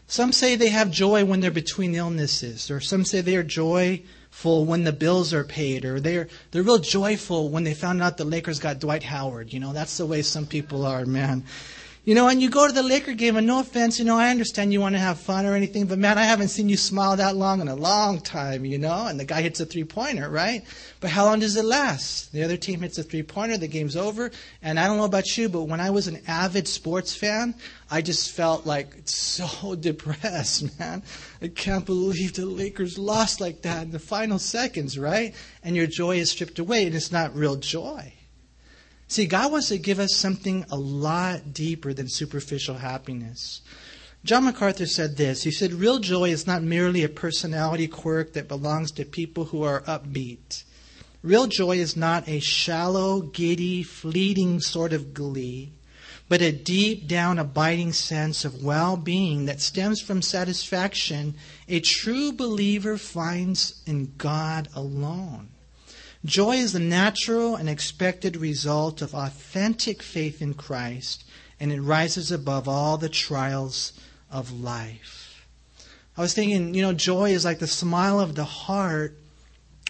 Some 0.07 0.31
say 0.31 0.55
they 0.55 0.69
have 0.69 0.91
joy 0.91 1.25
when 1.25 1.39
they're 1.39 1.51
between 1.51 1.95
illnesses, 1.95 2.69
or 2.69 2.79
some 2.79 3.05
say 3.05 3.21
they 3.21 3.35
are 3.35 3.43
joyful 4.35 4.65
when 4.65 4.83
the 4.83 4.91
bills 4.91 5.33
are 5.33 5.45
paid, 5.45 5.85
or 5.85 5.99
they're 5.99 6.27
they're 6.51 6.61
real 6.61 6.77
joyful 6.77 7.49
when 7.49 7.63
they 7.63 7.73
found 7.73 8.01
out 8.01 8.17
the 8.17 8.25
Lakers 8.25 8.59
got 8.59 8.79
Dwight 8.79 9.03
Howard. 9.03 9.53
You 9.53 9.59
know, 9.61 9.73
that's 9.73 9.97
the 9.97 10.05
way 10.05 10.21
some 10.21 10.45
people 10.45 10.85
are, 10.85 11.05
man. 11.05 11.45
You 12.05 12.13
know, 12.13 12.27
and 12.27 12.39
you 12.39 12.51
go 12.51 12.67
to 12.67 12.71
the 12.71 12.83
Laker 12.83 13.13
game, 13.13 13.35
and 13.35 13.47
no 13.47 13.59
offense, 13.59 13.97
you 13.97 14.05
know, 14.05 14.15
I 14.15 14.29
understand 14.29 14.71
you 14.71 14.79
want 14.79 14.93
to 14.93 14.99
have 14.99 15.19
fun 15.19 15.47
or 15.47 15.55
anything, 15.55 15.87
but 15.87 15.97
man, 15.97 16.19
I 16.19 16.23
haven't 16.25 16.49
seen 16.49 16.69
you 16.69 16.77
smile 16.77 17.15
that 17.15 17.35
long 17.35 17.61
in 17.61 17.67
a 17.67 17.73
long 17.73 18.21
time, 18.21 18.63
you 18.63 18.77
know, 18.77 19.07
and 19.07 19.19
the 19.19 19.25
guy 19.25 19.41
hits 19.41 19.59
a 19.59 19.65
three 19.65 19.85
pointer, 19.85 20.29
right? 20.29 20.63
But 20.99 21.09
how 21.09 21.25
long 21.25 21.39
does 21.39 21.55
it 21.55 21.65
last? 21.65 22.31
The 22.31 22.43
other 22.43 22.57
team 22.57 22.81
hits 22.81 22.99
a 22.99 23.03
three 23.03 23.23
pointer, 23.23 23.57
the 23.57 23.67
game's 23.67 23.95
over, 23.95 24.29
and 24.61 24.79
I 24.79 24.85
don't 24.85 24.97
know 24.97 25.05
about 25.05 25.35
you, 25.35 25.49
but 25.49 25.63
when 25.63 25.79
I 25.79 25.89
was 25.89 26.05
an 26.05 26.21
avid 26.27 26.67
sports 26.67 27.15
fan, 27.15 27.55
I 27.89 28.03
just 28.03 28.29
felt 28.33 28.67
like 28.67 28.95
so 29.05 29.73
depressed, 29.79 30.77
man. 30.77 31.01
I 31.41 31.47
can't 31.47 31.87
believe 31.87 32.33
the 32.33 32.45
Lakers 32.45 32.99
lost 32.99 33.41
like 33.41 33.63
that 33.63 33.81
in 33.81 33.89
the 33.91 33.97
final 33.97 34.37
seconds, 34.37 34.99
right? 34.99 35.33
And 35.63 35.75
your 35.75 35.87
joy 35.87 36.17
is 36.17 36.29
stripped 36.29 36.59
away, 36.59 36.85
and 36.85 36.93
it's 36.93 37.11
not 37.11 37.35
real 37.35 37.55
joy. 37.55 38.13
See, 39.07 39.27
God 39.27 39.51
wants 39.51 39.69
to 39.69 39.77
give 39.77 39.99
us 39.99 40.15
something 40.15 40.65
a 40.71 40.77
lot 40.77 41.53
deeper 41.53 41.93
than 41.93 42.07
superficial 42.07 42.75
happiness. 42.75 43.61
John 44.23 44.45
MacArthur 44.45 44.87
said 44.87 45.17
this. 45.17 45.43
He 45.43 45.51
said, 45.51 45.71
Real 45.71 45.99
joy 45.99 46.29
is 46.29 46.47
not 46.47 46.63
merely 46.63 47.03
a 47.03 47.09
personality 47.09 47.87
quirk 47.87 48.33
that 48.33 48.47
belongs 48.47 48.91
to 48.93 49.05
people 49.05 49.45
who 49.45 49.61
are 49.61 49.81
upbeat. 49.81 50.63
Real 51.21 51.45
joy 51.45 51.77
is 51.77 51.95
not 51.95 52.27
a 52.27 52.39
shallow, 52.39 53.21
giddy, 53.21 53.83
fleeting 53.83 54.59
sort 54.61 54.93
of 54.93 55.13
glee, 55.13 55.71
but 56.27 56.41
a 56.41 56.51
deep 56.51 57.07
down, 57.07 57.37
abiding 57.37 57.93
sense 57.93 58.45
of 58.45 58.63
well 58.63 58.97
being 58.97 59.45
that 59.45 59.61
stems 59.61 60.01
from 60.01 60.23
satisfaction 60.23 61.35
a 61.67 61.79
true 61.79 62.31
believer 62.31 62.97
finds 62.97 63.83
in 63.85 64.13
God 64.17 64.69
alone. 64.75 65.49
Joy 66.25 66.55
is 66.55 66.73
the 66.73 66.79
natural 66.79 67.55
and 67.55 67.69
expected 67.69 68.35
result 68.35 69.03
of 69.03 69.13
authentic 69.13 70.01
faith 70.01 70.41
in 70.41 70.55
Christ, 70.55 71.23
and 71.59 71.71
it 71.71 71.79
rises 71.79 72.31
above 72.31 72.67
all 72.67 72.97
the 72.97 73.09
trials 73.09 73.93
of 74.31 74.51
life. 74.51 75.45
I 76.17 76.21
was 76.21 76.33
thinking, 76.33 76.73
you 76.73 76.81
know, 76.81 76.93
joy 76.93 77.29
is 77.29 77.45
like 77.45 77.59
the 77.59 77.67
smile 77.67 78.19
of 78.19 78.33
the 78.33 78.43
heart 78.43 79.19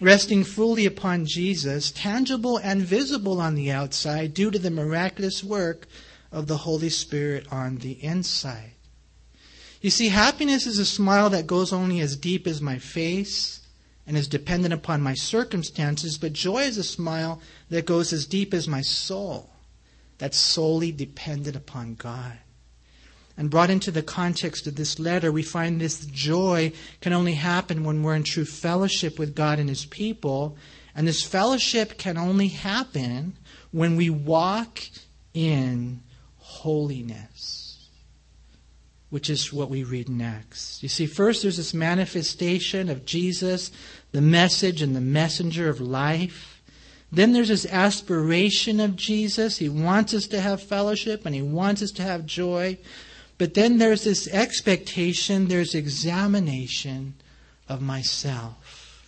resting 0.02 0.44
fully 0.44 0.84
upon 0.84 1.24
Jesus, 1.24 1.90
tangible 1.90 2.58
and 2.58 2.82
visible 2.82 3.40
on 3.40 3.54
the 3.54 3.70
outside 3.70 4.34
due 4.34 4.50
to 4.50 4.58
the 4.58 4.70
miraculous 4.70 5.42
work 5.42 5.88
of 6.30 6.48
the 6.48 6.58
Holy 6.58 6.90
Spirit 6.90 7.50
on 7.50 7.78
the 7.78 7.92
inside. 8.04 8.72
You 9.80 9.88
see, 9.88 10.08
happiness 10.08 10.66
is 10.66 10.78
a 10.78 10.84
smile 10.84 11.30
that 11.30 11.46
goes 11.46 11.72
only 11.72 12.00
as 12.00 12.14
deep 12.14 12.46
as 12.46 12.60
my 12.60 12.78
face 12.78 13.65
and 14.06 14.16
is 14.16 14.28
dependent 14.28 14.72
upon 14.72 15.02
my 15.02 15.14
circumstances, 15.14 16.18
but 16.18 16.32
joy 16.32 16.62
is 16.62 16.78
a 16.78 16.84
smile 16.84 17.40
that 17.70 17.86
goes 17.86 18.12
as 18.12 18.26
deep 18.26 18.54
as 18.54 18.68
my 18.68 18.80
soul, 18.80 19.50
that's 20.18 20.38
solely 20.38 20.92
dependent 20.92 21.56
upon 21.56 21.94
God. 21.94 22.38
And 23.36 23.50
brought 23.50 23.68
into 23.68 23.90
the 23.90 24.02
context 24.02 24.66
of 24.66 24.76
this 24.76 24.98
letter, 24.98 25.30
we 25.30 25.42
find 25.42 25.80
this 25.80 26.06
joy 26.06 26.72
can 27.00 27.12
only 27.12 27.34
happen 27.34 27.84
when 27.84 28.02
we're 28.02 28.14
in 28.14 28.22
true 28.22 28.46
fellowship 28.46 29.18
with 29.18 29.34
God 29.34 29.58
and 29.58 29.68
His 29.68 29.84
people. 29.84 30.56
And 30.94 31.06
this 31.06 31.22
fellowship 31.22 31.98
can 31.98 32.16
only 32.16 32.48
happen 32.48 33.36
when 33.72 33.96
we 33.96 34.08
walk 34.08 34.80
in 35.34 36.02
holiness 36.38 37.66
which 39.10 39.30
is 39.30 39.52
what 39.52 39.70
we 39.70 39.84
read 39.84 40.08
next. 40.08 40.82
You 40.82 40.88
see, 40.88 41.06
first 41.06 41.42
there's 41.42 41.56
this 41.56 41.72
manifestation 41.72 42.88
of 42.88 43.04
Jesus, 43.04 43.70
the 44.12 44.20
message 44.20 44.82
and 44.82 44.94
the 44.94 45.00
messenger 45.00 45.68
of 45.68 45.80
life. 45.80 46.62
Then 47.12 47.32
there's 47.32 47.48
this 47.48 47.66
aspiration 47.66 48.80
of 48.80 48.96
Jesus. 48.96 49.58
He 49.58 49.68
wants 49.68 50.14
us 50.14 50.26
to 50.28 50.40
have 50.40 50.62
fellowship 50.62 51.24
and 51.26 51.34
he 51.34 51.42
wants 51.42 51.82
us 51.82 51.90
to 51.92 52.02
have 52.02 52.26
joy. 52.26 52.78
But 53.38 53.54
then 53.54 53.78
there's 53.78 54.04
this 54.04 54.28
expectation, 54.28 55.48
there's 55.48 55.74
examination 55.74 57.14
of 57.68 57.82
myself. 57.82 59.04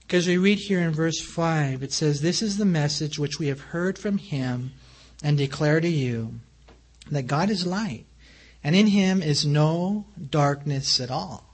Because 0.00 0.26
we 0.26 0.36
read 0.36 0.58
here 0.58 0.80
in 0.80 0.92
verse 0.92 1.20
5, 1.20 1.82
it 1.82 1.92
says, 1.92 2.20
This 2.20 2.42
is 2.42 2.58
the 2.58 2.64
message 2.64 3.18
which 3.18 3.38
we 3.38 3.46
have 3.46 3.60
heard 3.60 3.98
from 3.98 4.18
him 4.18 4.72
and 5.22 5.38
declare 5.38 5.80
to 5.80 5.88
you 5.88 6.40
that 7.10 7.26
God 7.26 7.48
is 7.48 7.66
light 7.66 8.04
and 8.62 8.74
in 8.74 8.88
him 8.88 9.22
is 9.22 9.46
no 9.46 10.06
darkness 10.30 11.00
at 11.00 11.10
all. 11.10 11.53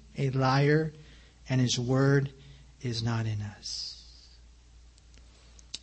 a 0.17 0.29
liar, 0.31 0.93
and 1.49 1.61
his 1.61 1.79
word 1.79 2.31
is 2.81 3.03
not 3.03 3.25
in 3.25 3.41
us. 3.41 3.87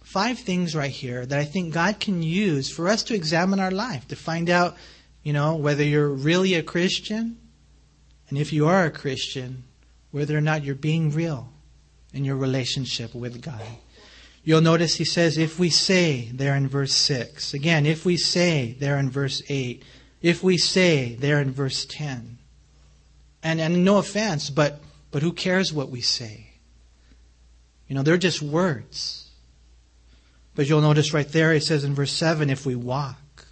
Five 0.02 0.38
things 0.38 0.74
right 0.74 0.90
here 0.90 1.26
that 1.26 1.38
I 1.38 1.44
think 1.44 1.74
God 1.74 2.00
can 2.00 2.22
use 2.22 2.70
for 2.70 2.88
us 2.88 3.02
to 3.04 3.14
examine 3.14 3.60
our 3.60 3.70
life, 3.70 4.08
to 4.08 4.16
find 4.16 4.48
out, 4.48 4.76
you 5.22 5.32
know, 5.32 5.56
whether 5.56 5.82
you're 5.82 6.08
really 6.08 6.54
a 6.54 6.62
Christian, 6.62 7.38
and 8.28 8.38
if 8.38 8.52
you 8.52 8.66
are 8.66 8.84
a 8.84 8.90
Christian, 8.90 9.64
whether 10.10 10.36
or 10.36 10.40
not 10.40 10.64
you're 10.64 10.74
being 10.74 11.10
real 11.10 11.52
in 12.14 12.24
your 12.24 12.36
relationship 12.36 13.14
with 13.14 13.42
God. 13.42 13.60
You'll 14.42 14.62
notice 14.62 14.94
he 14.94 15.04
says, 15.04 15.36
if 15.36 15.58
we 15.58 15.68
say, 15.68 16.30
there 16.32 16.54
in 16.54 16.68
verse 16.68 16.94
6. 16.94 17.52
Again, 17.52 17.84
if 17.84 18.06
we 18.06 18.16
say, 18.16 18.74
there 18.78 18.96
in 18.96 19.10
verse 19.10 19.42
8 19.48 19.84
if 20.20 20.42
we 20.42 20.58
say 20.58 21.14
there 21.14 21.40
in 21.40 21.52
verse 21.52 21.84
10. 21.84 22.37
And, 23.42 23.60
and 23.60 23.84
no 23.84 23.98
offense, 23.98 24.50
but, 24.50 24.80
but 25.10 25.22
who 25.22 25.32
cares 25.32 25.72
what 25.72 25.90
we 25.90 26.00
say? 26.00 26.50
You 27.86 27.94
know, 27.94 28.02
they're 28.02 28.18
just 28.18 28.42
words. 28.42 29.30
But 30.54 30.68
you'll 30.68 30.80
notice 30.80 31.14
right 31.14 31.28
there, 31.28 31.52
it 31.52 31.62
says 31.62 31.84
in 31.84 31.94
verse 31.94 32.12
7, 32.12 32.50
if 32.50 32.66
we 32.66 32.74
walk. 32.74 33.46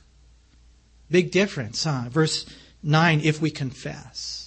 Big 1.11 1.31
difference, 1.31 1.85
huh? 1.85 2.05
Verse 2.09 2.47
9, 2.83 3.21
if 3.23 3.41
we 3.41 3.51
confess. 3.51 4.47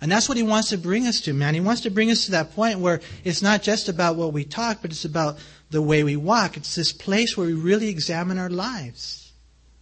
And 0.00 0.12
that's 0.12 0.28
what 0.28 0.36
he 0.36 0.44
wants 0.44 0.68
to 0.70 0.78
bring 0.78 1.06
us 1.06 1.20
to, 1.22 1.32
man. 1.32 1.54
He 1.54 1.60
wants 1.60 1.80
to 1.82 1.90
bring 1.90 2.10
us 2.10 2.26
to 2.26 2.30
that 2.32 2.54
point 2.54 2.78
where 2.78 3.00
it's 3.24 3.42
not 3.42 3.62
just 3.62 3.88
about 3.88 4.14
what 4.14 4.32
we 4.32 4.44
talk, 4.44 4.78
but 4.80 4.92
it's 4.92 5.04
about 5.04 5.38
the 5.70 5.82
way 5.82 6.04
we 6.04 6.16
walk. 6.16 6.56
It's 6.56 6.76
this 6.76 6.92
place 6.92 7.36
where 7.36 7.48
we 7.48 7.54
really 7.54 7.88
examine 7.88 8.38
our 8.38 8.48
lives. 8.48 9.32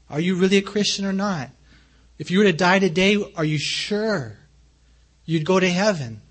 Are 0.09 0.21
you 0.21 0.37
really 0.37 0.57
a 0.57 0.63
Christian 0.63 1.05
or 1.05 1.13
not? 1.13 1.51
If 2.19 2.31
you 2.31 2.39
were 2.39 2.45
to 2.45 2.53
die 2.53 2.79
today, 2.79 3.23
are 3.37 3.45
you 3.45 3.59
sure 3.59 4.39
you'd 5.25 5.45
go 5.45 5.61
to 5.61 5.69
heaven? 5.69 6.23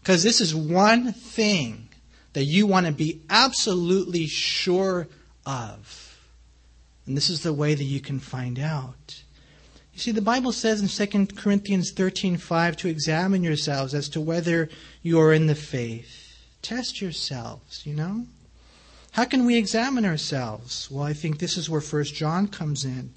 Because 0.00 0.22
this 0.22 0.40
is 0.40 0.54
one 0.54 1.12
thing 1.12 1.88
that 2.32 2.44
you 2.44 2.66
want 2.66 2.86
to 2.86 2.92
be 2.92 3.20
absolutely 3.28 4.26
sure 4.26 5.08
of. 5.46 6.18
And 7.06 7.16
this 7.16 7.28
is 7.28 7.42
the 7.42 7.52
way 7.52 7.74
that 7.74 7.84
you 7.84 8.00
can 8.00 8.18
find 8.18 8.58
out. 8.58 9.22
You 9.92 10.00
see, 10.00 10.12
the 10.12 10.22
Bible 10.22 10.52
says 10.52 10.80
in 10.80 10.88
2 10.88 11.36
Corinthians 11.36 11.92
13:5 11.92 12.76
to 12.76 12.88
examine 12.88 13.42
yourselves 13.42 13.94
as 13.94 14.08
to 14.10 14.20
whether 14.20 14.68
you 15.02 15.20
are 15.20 15.32
in 15.32 15.46
the 15.46 15.54
faith. 15.54 16.36
Test 16.62 17.00
yourselves, 17.00 17.84
you 17.84 17.94
know? 17.94 18.26
How 19.12 19.24
can 19.24 19.44
we 19.44 19.56
examine 19.56 20.04
ourselves? 20.04 20.88
Well, 20.90 21.04
I 21.04 21.12
think 21.12 21.38
this 21.38 21.56
is 21.56 21.68
where 21.68 21.80
First 21.80 22.14
John 22.14 22.46
comes 22.46 22.84
in. 22.84 23.12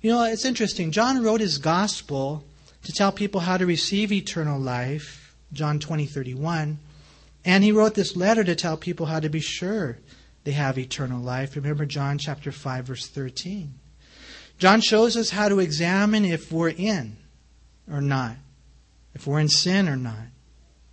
You 0.00 0.12
know, 0.12 0.24
it's 0.24 0.44
interesting. 0.44 0.90
John 0.90 1.22
wrote 1.22 1.40
his 1.40 1.58
gospel 1.58 2.44
to 2.84 2.92
tell 2.92 3.12
people 3.12 3.40
how 3.40 3.56
to 3.56 3.66
receive 3.66 4.12
eternal 4.12 4.60
life, 4.60 5.34
John 5.52 5.78
20, 5.78 6.06
31. 6.06 6.78
And 7.44 7.64
he 7.64 7.72
wrote 7.72 7.94
this 7.94 8.16
letter 8.16 8.44
to 8.44 8.54
tell 8.54 8.76
people 8.76 9.06
how 9.06 9.20
to 9.20 9.28
be 9.28 9.40
sure 9.40 9.98
they 10.44 10.52
have 10.52 10.78
eternal 10.78 11.20
life. 11.20 11.56
Remember 11.56 11.86
John 11.86 12.18
chapter 12.18 12.52
5, 12.52 12.86
verse 12.86 13.06
13. 13.08 13.74
John 14.58 14.80
shows 14.80 15.16
us 15.16 15.30
how 15.30 15.48
to 15.48 15.58
examine 15.58 16.24
if 16.24 16.50
we're 16.52 16.70
in 16.70 17.16
or 17.90 18.00
not, 18.00 18.36
if 19.14 19.26
we're 19.26 19.40
in 19.40 19.48
sin 19.48 19.88
or 19.88 19.96
not, 19.96 20.28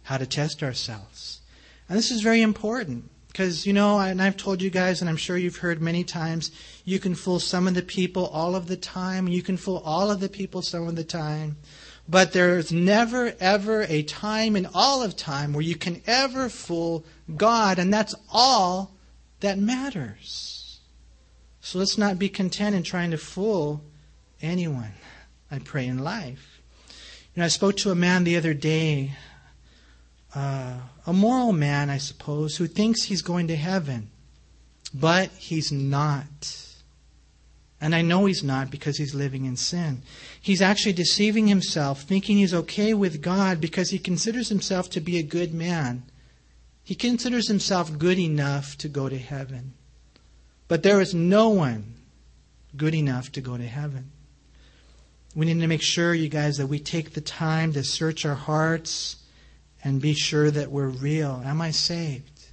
how 0.03 0.17
to 0.17 0.25
test 0.25 0.63
ourselves. 0.63 1.41
And 1.87 1.97
this 1.97 2.11
is 2.11 2.21
very 2.21 2.41
important. 2.41 3.09
Because, 3.33 3.65
you 3.65 3.73
know, 3.73 3.99
and 3.99 4.21
I've 4.21 4.37
told 4.37 4.61
you 4.61 4.69
guys, 4.69 5.01
and 5.01 5.09
I'm 5.09 5.17
sure 5.17 5.35
you've 5.35 5.57
heard 5.57 5.81
many 5.81 6.03
times, 6.03 6.51
you 6.85 6.99
can 6.99 7.15
fool 7.15 7.39
some 7.39 7.67
of 7.67 7.73
the 7.73 7.81
people 7.81 8.27
all 8.27 8.55
of 8.55 8.67
the 8.67 8.77
time, 8.77 9.27
you 9.27 9.41
can 9.41 9.57
fool 9.57 9.81
all 9.83 10.11
of 10.11 10.19
the 10.19 10.29
people 10.29 10.61
some 10.61 10.87
of 10.87 10.95
the 10.95 11.03
time. 11.03 11.57
But 12.07 12.33
there's 12.33 12.71
never, 12.71 13.33
ever 13.39 13.87
a 13.89 14.03
time 14.03 14.55
in 14.55 14.67
all 14.71 15.01
of 15.01 15.15
time 15.15 15.51
where 15.51 15.63
you 15.63 15.75
can 15.75 16.03
ever 16.05 16.47
fool 16.47 17.05
God, 17.35 17.79
and 17.79 17.91
that's 17.91 18.13
all 18.31 18.91
that 19.39 19.57
matters. 19.57 20.79
So 21.59 21.79
let's 21.79 21.97
not 21.97 22.19
be 22.19 22.29
content 22.29 22.75
in 22.75 22.83
trying 22.83 23.09
to 23.11 23.17
fool 23.17 23.81
anyone, 24.43 24.91
I 25.49 25.57
pray, 25.57 25.87
in 25.87 25.97
life. 25.97 26.61
You 27.33 27.39
know, 27.39 27.45
I 27.45 27.47
spoke 27.47 27.77
to 27.77 27.89
a 27.89 27.95
man 27.95 28.25
the 28.25 28.37
other 28.37 28.53
day, 28.53 29.13
uh, 30.35 30.73
a 31.05 31.13
moral 31.13 31.53
man, 31.53 31.89
I 31.89 31.97
suppose, 31.97 32.57
who 32.57 32.67
thinks 32.67 33.03
he's 33.03 33.21
going 33.21 33.47
to 33.47 33.55
heaven, 33.55 34.09
but 34.93 35.29
he's 35.31 35.71
not. 35.71 36.59
And 37.79 37.93
I 37.93 38.01
know 38.01 38.25
he's 38.25 38.43
not 38.43 38.71
because 38.71 38.97
he's 38.97 39.13
living 39.13 39.45
in 39.45 39.57
sin. 39.57 40.01
He's 40.41 40.61
actually 40.61 40.93
deceiving 40.93 41.47
himself, 41.47 42.03
thinking 42.03 42.37
he's 42.37 42.53
okay 42.53 42.93
with 42.93 43.21
God 43.21 43.59
because 43.59 43.89
he 43.89 43.99
considers 43.99 44.49
himself 44.49 44.89
to 44.91 45.01
be 45.01 45.17
a 45.17 45.23
good 45.23 45.53
man. 45.53 46.03
He 46.83 46.95
considers 46.95 47.47
himself 47.47 47.97
good 47.97 48.17
enough 48.17 48.77
to 48.79 48.87
go 48.87 49.09
to 49.09 49.17
heaven. 49.17 49.73
But 50.67 50.83
there 50.83 51.01
is 51.01 51.13
no 51.13 51.49
one 51.49 51.95
good 52.75 52.95
enough 52.95 53.31
to 53.33 53.41
go 53.41 53.57
to 53.57 53.67
heaven. 53.67 54.11
We 55.35 55.45
need 55.45 55.59
to 55.59 55.67
make 55.67 55.81
sure, 55.81 56.13
you 56.13 56.29
guys, 56.29 56.57
that 56.57 56.67
we 56.67 56.79
take 56.79 57.13
the 57.13 57.21
time 57.21 57.73
to 57.73 57.83
search 57.83 58.25
our 58.25 58.35
hearts 58.35 59.22
and 59.83 60.01
be 60.01 60.13
sure 60.13 60.49
that 60.49 60.71
we're 60.71 60.87
real. 60.87 61.41
Am 61.45 61.61
I 61.61 61.71
saved? 61.71 62.45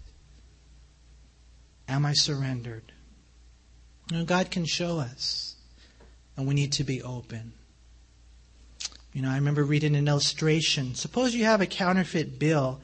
Am 1.88 2.04
I 2.04 2.12
surrendered? 2.12 2.92
You 4.10 4.18
know, 4.18 4.24
God 4.24 4.50
can 4.50 4.64
show 4.64 4.98
us, 4.98 5.54
and 6.36 6.46
we 6.46 6.54
need 6.54 6.72
to 6.72 6.84
be 6.84 7.02
open. 7.02 7.52
You 9.12 9.22
know, 9.22 9.30
I 9.30 9.36
remember 9.36 9.64
reading 9.64 9.96
an 9.96 10.08
illustration. 10.08 10.94
Suppose 10.94 11.34
you 11.34 11.44
have 11.44 11.60
a 11.60 11.66
counterfeit 11.66 12.38
bill, 12.38 12.80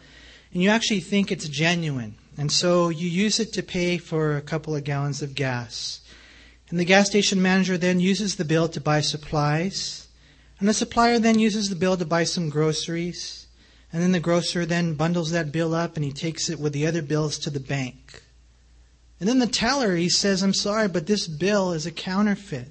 and 0.52 0.62
you 0.62 0.70
actually 0.70 1.00
think 1.00 1.30
it's 1.30 1.48
genuine, 1.48 2.14
and 2.37 2.50
so 2.50 2.88
you 2.88 3.09
use 3.09 3.40
it 3.40 3.52
to 3.54 3.62
pay 3.62 3.98
for 3.98 4.37
a 4.37 4.42
couple 4.42 4.74
of 4.74 4.85
gallons 4.85 5.22
of 5.22 5.35
gas. 5.35 6.00
And 6.68 6.80
the 6.80 6.85
gas 6.85 7.06
station 7.06 7.40
manager 7.40 7.78
then 7.78 8.00
uses 8.00 8.37
the 8.37 8.44
bill 8.44 8.68
to 8.70 8.80
buy 8.80 9.00
supplies, 9.00 10.09
and 10.59 10.68
the 10.68 10.74
supplier 10.74 11.18
then 11.18 11.38
uses 11.38 11.68
the 11.68 11.76
bill 11.76 11.96
to 11.96 12.04
buy 12.04 12.24
some 12.24 12.48
groceries, 12.48 13.45
and 13.96 14.02
then 14.02 14.12
the 14.12 14.20
grocer 14.20 14.66
then 14.66 14.92
bundles 14.92 15.30
that 15.30 15.50
bill 15.50 15.74
up 15.74 15.96
and 15.96 16.04
he 16.04 16.12
takes 16.12 16.50
it 16.50 16.61
with 16.61 16.74
the 16.74 16.87
other 16.87 17.00
bills 17.00 17.38
to 17.38 17.48
the 17.48 17.59
bank. 17.59 18.22
And 19.18 19.26
then 19.26 19.38
the 19.38 19.46
teller, 19.46 19.96
he 19.96 20.11
says, 20.11 20.42
I'm 20.42 20.52
sorry, 20.52 20.87
but 20.87 21.06
this 21.06 21.26
bill 21.26 21.72
is 21.72 21.87
a 21.87 21.90
counterfeit. 21.90 22.68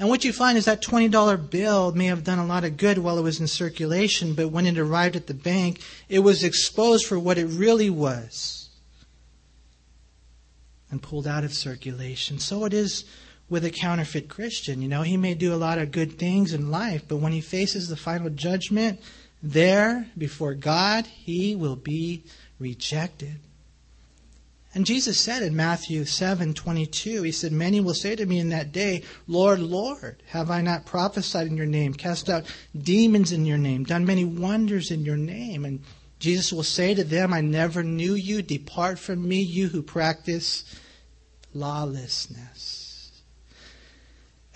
And 0.00 0.08
what 0.08 0.24
you 0.24 0.32
find 0.32 0.58
is 0.58 0.64
that 0.64 0.82
$20 0.82 1.50
bill 1.50 1.92
may 1.92 2.06
have 2.06 2.24
done 2.24 2.40
a 2.40 2.46
lot 2.46 2.64
of 2.64 2.76
good 2.76 2.98
while 2.98 3.16
it 3.16 3.22
was 3.22 3.38
in 3.38 3.46
circulation, 3.46 4.34
but 4.34 4.48
when 4.48 4.66
it 4.66 4.76
arrived 4.76 5.14
at 5.14 5.28
the 5.28 5.34
bank, 5.34 5.80
it 6.08 6.18
was 6.18 6.42
exposed 6.42 7.06
for 7.06 7.16
what 7.16 7.38
it 7.38 7.46
really 7.46 7.88
was 7.88 8.70
and 10.90 11.00
pulled 11.00 11.28
out 11.28 11.44
of 11.44 11.54
circulation. 11.54 12.40
So 12.40 12.64
it 12.64 12.74
is 12.74 13.04
with 13.48 13.64
a 13.64 13.70
counterfeit 13.70 14.28
Christian. 14.28 14.82
You 14.82 14.88
know, 14.88 15.02
he 15.02 15.16
may 15.16 15.34
do 15.34 15.54
a 15.54 15.62
lot 15.62 15.78
of 15.78 15.92
good 15.92 16.18
things 16.18 16.52
in 16.52 16.72
life, 16.72 17.04
but 17.06 17.18
when 17.18 17.30
he 17.30 17.40
faces 17.40 17.88
the 17.88 17.94
final 17.94 18.30
judgment, 18.30 19.00
there 19.52 20.06
before 20.16 20.54
God, 20.54 21.06
he 21.06 21.54
will 21.54 21.76
be 21.76 22.24
rejected. 22.58 23.36
And 24.74 24.84
Jesus 24.84 25.18
said 25.18 25.42
in 25.42 25.56
Matthew 25.56 26.04
7:22, 26.04 27.22
he 27.22 27.32
said, 27.32 27.50
"Many 27.50 27.80
will 27.80 27.94
say 27.94 28.14
to 28.14 28.26
me 28.26 28.38
in 28.38 28.50
that 28.50 28.72
day, 28.72 29.02
Lord, 29.26 29.58
Lord, 29.60 30.22
have 30.26 30.50
I 30.50 30.60
not 30.60 30.84
prophesied 30.84 31.46
in 31.46 31.56
your 31.56 31.64
name, 31.64 31.94
cast 31.94 32.28
out 32.28 32.44
demons 32.78 33.32
in 33.32 33.46
your 33.46 33.56
name, 33.56 33.84
done 33.84 34.04
many 34.04 34.24
wonders 34.24 34.90
in 34.90 35.04
your 35.04 35.16
name?" 35.16 35.64
And 35.64 35.80
Jesus 36.18 36.52
will 36.52 36.62
say 36.62 36.92
to 36.92 37.04
them, 37.04 37.32
"I 37.32 37.40
never 37.40 37.82
knew 37.82 38.14
you. 38.14 38.42
Depart 38.42 38.98
from 38.98 39.26
me, 39.26 39.40
you 39.40 39.68
who 39.68 39.80
practice 39.80 40.64
lawlessness." 41.54 42.75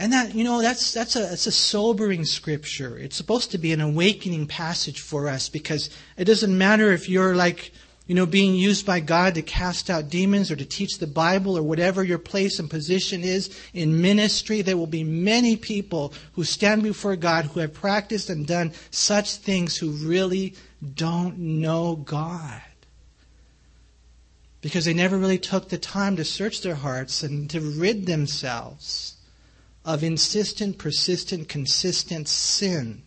And 0.00 0.14
that, 0.14 0.34
you 0.34 0.44
know, 0.44 0.62
that's 0.62 0.94
that's 0.94 1.14
a 1.14 1.30
it's 1.30 1.46
a 1.46 1.52
sobering 1.52 2.24
scripture. 2.24 2.98
It's 2.98 3.16
supposed 3.16 3.50
to 3.50 3.58
be 3.58 3.74
an 3.74 3.82
awakening 3.82 4.46
passage 4.46 4.98
for 4.98 5.28
us 5.28 5.50
because 5.50 5.90
it 6.16 6.24
doesn't 6.24 6.56
matter 6.56 6.90
if 6.90 7.06
you're 7.10 7.36
like 7.36 7.70
you 8.06 8.14
know, 8.14 8.24
being 8.24 8.54
used 8.54 8.86
by 8.86 8.98
God 8.98 9.34
to 9.34 9.42
cast 9.42 9.90
out 9.90 10.08
demons 10.08 10.50
or 10.50 10.56
to 10.56 10.64
teach 10.64 10.98
the 10.98 11.06
Bible 11.06 11.56
or 11.56 11.62
whatever 11.62 12.02
your 12.02 12.18
place 12.18 12.58
and 12.58 12.68
position 12.68 13.22
is 13.22 13.56
in 13.74 14.00
ministry, 14.00 14.62
there 14.62 14.78
will 14.78 14.88
be 14.88 15.04
many 15.04 15.54
people 15.54 16.14
who 16.32 16.42
stand 16.42 16.82
before 16.82 17.14
God 17.14 17.44
who 17.44 17.60
have 17.60 17.74
practiced 17.74 18.30
and 18.30 18.46
done 18.46 18.72
such 18.90 19.36
things 19.36 19.76
who 19.76 19.90
really 19.90 20.54
don't 20.94 21.38
know 21.38 21.94
God. 21.94 22.62
Because 24.60 24.86
they 24.86 24.94
never 24.94 25.18
really 25.18 25.38
took 25.38 25.68
the 25.68 25.78
time 25.78 26.16
to 26.16 26.24
search 26.24 26.62
their 26.62 26.74
hearts 26.74 27.22
and 27.22 27.48
to 27.50 27.60
rid 27.60 28.06
themselves 28.06 29.18
of 29.84 30.02
insistent, 30.02 30.78
persistent, 30.78 31.48
consistent 31.48 32.28
sin 32.28 33.02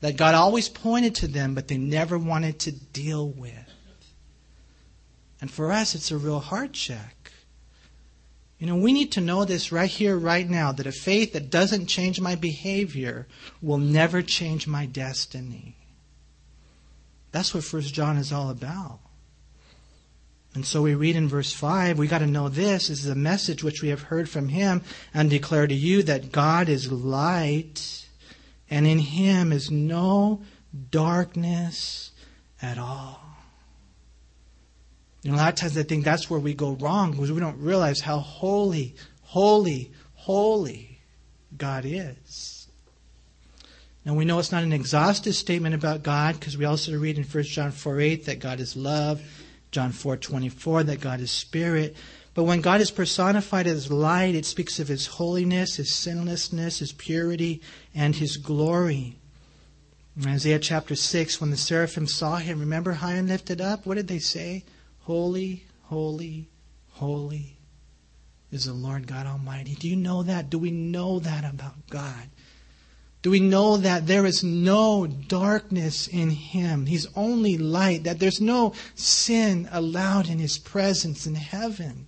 that 0.00 0.16
God 0.16 0.34
always 0.34 0.68
pointed 0.68 1.14
to 1.16 1.28
them, 1.28 1.54
but 1.54 1.68
they 1.68 1.76
never 1.76 2.18
wanted 2.18 2.60
to 2.60 2.72
deal 2.72 3.28
with. 3.28 3.52
And 5.40 5.50
for 5.50 5.72
us, 5.72 5.94
it's 5.94 6.10
a 6.10 6.18
real 6.18 6.40
heart 6.40 6.72
check. 6.72 7.32
You 8.58 8.66
know, 8.66 8.76
we 8.76 8.92
need 8.92 9.12
to 9.12 9.20
know 9.20 9.44
this 9.44 9.70
right 9.70 9.90
here, 9.90 10.16
right 10.16 10.48
now, 10.48 10.72
that 10.72 10.86
a 10.86 10.92
faith 10.92 11.32
that 11.32 11.50
doesn't 11.50 11.86
change 11.86 12.20
my 12.20 12.34
behavior 12.34 13.28
will 13.62 13.78
never 13.78 14.20
change 14.20 14.66
my 14.66 14.86
destiny. 14.86 15.76
That's 17.30 17.54
what 17.54 17.64
First 17.64 17.94
John 17.94 18.16
is 18.16 18.32
all 18.32 18.50
about. 18.50 18.98
And 20.58 20.66
so 20.66 20.82
we 20.82 20.96
read 20.96 21.14
in 21.14 21.28
verse 21.28 21.52
5, 21.52 22.00
we 22.00 22.08
got 22.08 22.18
to 22.18 22.26
know 22.26 22.48
this 22.48 22.90
is 22.90 23.04
the 23.04 23.14
message 23.14 23.62
which 23.62 23.80
we 23.80 23.90
have 23.90 24.02
heard 24.02 24.28
from 24.28 24.48
him 24.48 24.82
and 25.14 25.30
declare 25.30 25.68
to 25.68 25.74
you 25.74 26.02
that 26.02 26.32
God 26.32 26.68
is 26.68 26.90
light 26.90 28.08
and 28.68 28.84
in 28.84 28.98
him 28.98 29.52
is 29.52 29.70
no 29.70 30.42
darkness 30.90 32.10
at 32.60 32.76
all. 32.76 33.20
Know, 35.22 35.34
a 35.34 35.36
lot 35.36 35.52
of 35.52 35.54
times 35.54 35.78
I 35.78 35.84
think 35.84 36.04
that's 36.04 36.28
where 36.28 36.40
we 36.40 36.54
go 36.54 36.72
wrong 36.72 37.12
because 37.12 37.30
we 37.30 37.38
don't 37.38 37.60
realize 37.60 38.00
how 38.00 38.18
holy, 38.18 38.96
holy, 39.22 39.92
holy 40.14 40.98
God 41.56 41.84
is. 41.86 42.66
Now 44.04 44.14
we 44.14 44.24
know 44.24 44.40
it's 44.40 44.50
not 44.50 44.64
an 44.64 44.72
exhaustive 44.72 45.36
statement 45.36 45.76
about 45.76 46.02
God 46.02 46.34
because 46.34 46.58
we 46.58 46.64
also 46.64 46.98
read 46.98 47.16
in 47.16 47.22
1 47.22 47.44
John 47.44 47.70
4 47.70 48.00
8 48.00 48.26
that 48.26 48.40
God 48.40 48.58
is 48.58 48.74
love, 48.74 49.22
John 49.70 49.92
4:24 49.92 50.84
that 50.84 51.00
God 51.00 51.20
is 51.20 51.30
spirit. 51.30 51.96
But 52.34 52.44
when 52.44 52.60
God 52.60 52.80
is 52.80 52.90
personified 52.90 53.66
as 53.66 53.90
light, 53.90 54.34
it 54.34 54.46
speaks 54.46 54.78
of 54.78 54.88
his 54.88 55.06
holiness, 55.06 55.76
his 55.76 55.92
sinlessness, 55.92 56.78
his 56.78 56.92
purity, 56.92 57.60
and 57.94 58.14
his 58.14 58.36
glory. 58.36 59.16
In 60.16 60.28
Isaiah 60.28 60.58
chapter 60.58 60.94
6, 60.94 61.40
when 61.40 61.50
the 61.50 61.56
seraphim 61.56 62.06
saw 62.06 62.36
him, 62.36 62.60
remember 62.60 62.92
high 62.92 63.14
and 63.14 63.28
lifted 63.28 63.60
up? 63.60 63.86
What 63.86 63.96
did 63.96 64.08
they 64.08 64.18
say? 64.18 64.64
Holy, 65.00 65.64
holy, 65.84 66.48
holy 66.92 67.58
is 68.50 68.64
the 68.64 68.72
Lord 68.72 69.06
God 69.06 69.26
Almighty. 69.26 69.74
Do 69.74 69.88
you 69.88 69.96
know 69.96 70.22
that? 70.22 70.50
Do 70.50 70.58
we 70.58 70.70
know 70.70 71.18
that 71.20 71.44
about 71.44 71.88
God? 71.90 72.28
Do 73.22 73.30
we 73.30 73.40
know 73.40 73.76
that 73.76 74.06
there 74.06 74.24
is 74.24 74.44
no 74.44 75.06
darkness 75.06 76.06
in 76.06 76.30
Him? 76.30 76.86
He's 76.86 77.08
only 77.16 77.58
light, 77.58 78.04
that 78.04 78.20
there's 78.20 78.40
no 78.40 78.74
sin 78.94 79.68
allowed 79.72 80.28
in 80.28 80.38
His 80.38 80.58
presence 80.58 81.26
in 81.26 81.34
heaven. 81.34 82.06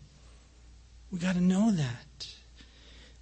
We 1.11 1.19
got 1.19 1.35
to 1.35 1.41
know 1.41 1.73
that. 1.73 2.29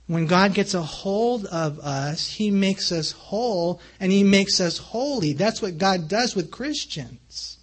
When 0.06 0.26
God 0.26 0.54
gets 0.54 0.74
a 0.74 0.82
hold 0.82 1.46
of 1.46 1.78
us, 1.80 2.28
He 2.28 2.50
makes 2.50 2.92
us 2.92 3.12
whole 3.12 3.80
and 4.00 4.12
He 4.12 4.22
makes 4.22 4.60
us 4.60 4.78
holy. 4.78 5.32
That's 5.32 5.62
what 5.62 5.78
God 5.78 6.08
does 6.08 6.36
with 6.36 6.50
Christians. 6.50 7.58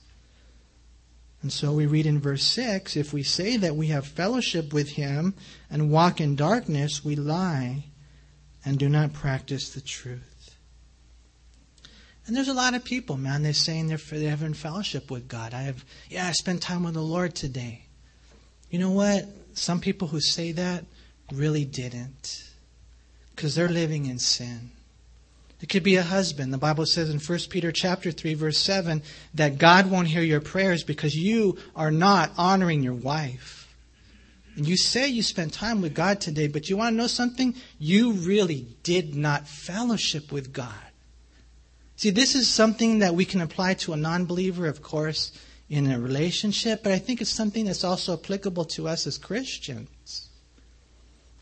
And 1.44 1.54
so 1.54 1.74
we 1.74 1.86
read 1.86 2.08
in 2.08 2.20
verse 2.20 2.44
6 2.44 2.98
if 2.98 3.14
we 3.14 3.22
say 3.22 3.58
that 3.58 3.76
we 3.76 3.88
have 3.88 4.08
fellowship 4.08 4.74
with 4.74 4.90
him 4.90 5.36
and 5.70 5.92
walk 5.92 6.20
in 6.20 6.36
darkness, 6.36 7.06
we 7.06 7.16
lie 7.16 7.84
and 8.66 8.80
do 8.80 8.90
not 8.90 9.14
practice 9.14 9.70
the 9.70 9.82
truth. 9.82 10.56
And 12.28 12.36
there's 12.36 12.48
a 12.48 12.54
lot 12.54 12.74
of 12.74 12.84
people, 12.84 13.18
man, 13.18 13.44
they're 13.44 13.54
saying 13.54 13.88
they're, 13.88 13.98
they're 13.98 14.32
having 14.32 14.56
fellowship 14.56 15.12
with 15.12 15.28
God. 15.28 15.54
I 15.54 15.62
have, 15.62 15.86
yeah, 16.10 16.28
I 16.28 16.32
spent 16.32 16.62
time 16.62 16.84
with 16.84 16.96
the 16.96 17.02
Lord 17.02 17.36
today. 17.36 17.84
You 18.72 18.80
know 18.80 18.90
what? 18.90 19.28
Some 19.54 19.80
people 19.80 20.08
who 20.08 20.20
say 20.20 20.52
that 20.54 20.86
really 21.32 21.66
didn't. 21.66 22.50
Because 23.36 23.54
they're 23.54 23.70
living 23.70 24.08
in 24.08 24.18
sin. 24.18 24.72
It 25.62 25.70
could 25.70 25.84
be 25.84 25.98
a 25.98 26.04
husband. 26.04 26.52
The 26.52 26.58
Bible 26.58 26.86
says 26.86 27.10
in 27.10 27.20
1 27.20 27.40
Peter 27.50 27.72
chapter 27.72 28.12
3 28.12 28.34
verse 28.34 28.58
7 28.58 29.04
that 29.36 29.58
God 29.58 29.90
won't 29.90 30.08
hear 30.08 30.24
your 30.24 30.42
prayers 30.42 30.84
because 30.84 31.16
you 31.16 31.58
are 31.76 31.92
not 31.92 32.32
honoring 32.38 32.82
your 32.82 32.94
wife. 32.94 33.65
And 34.56 34.68
you 34.68 34.78
say 34.78 35.08
you 35.08 35.22
spent 35.22 35.54
time 35.54 35.82
with 35.82 35.94
God 35.94 36.22
today, 36.22 36.48
but 36.48 36.70
you 36.70 36.78
want 36.78 36.94
to 36.94 36.98
know 36.98 37.08
something? 37.08 37.56
You 37.78 38.14
really 38.14 38.68
did 38.84 39.16
not 39.16 39.48
fellowship 39.48 40.32
with 40.32 40.54
God. 40.54 40.74
See, 41.98 42.10
this 42.10 42.36
is 42.36 42.50
something 42.50 43.00
that 43.00 43.16
we 43.16 43.26
can 43.26 43.42
apply 43.42 43.76
to 43.76 43.94
a 43.94 43.98
non 43.98 44.26
believer, 44.26 44.68
of 44.68 44.82
course, 44.82 45.32
in 45.70 45.92
a 45.92 46.00
relationship, 46.00 46.84
but 46.84 46.92
I 46.92 47.00
think 47.00 47.22
it's 47.22 47.30
something 47.30 47.66
that's 47.66 47.84
also 47.84 48.14
applicable 48.14 48.66
to 48.66 48.88
us 48.88 49.08
as 49.08 49.18
Christians. 49.18 50.30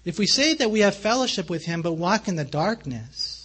If 0.05 0.17
we 0.17 0.27
say 0.27 0.53
that 0.55 0.71
we 0.71 0.81
have 0.81 0.95
fellowship 0.95 1.49
with 1.49 1.65
Him 1.65 1.81
but 1.81 1.93
walk 1.93 2.27
in 2.27 2.35
the 2.35 2.45
darkness, 2.45 3.42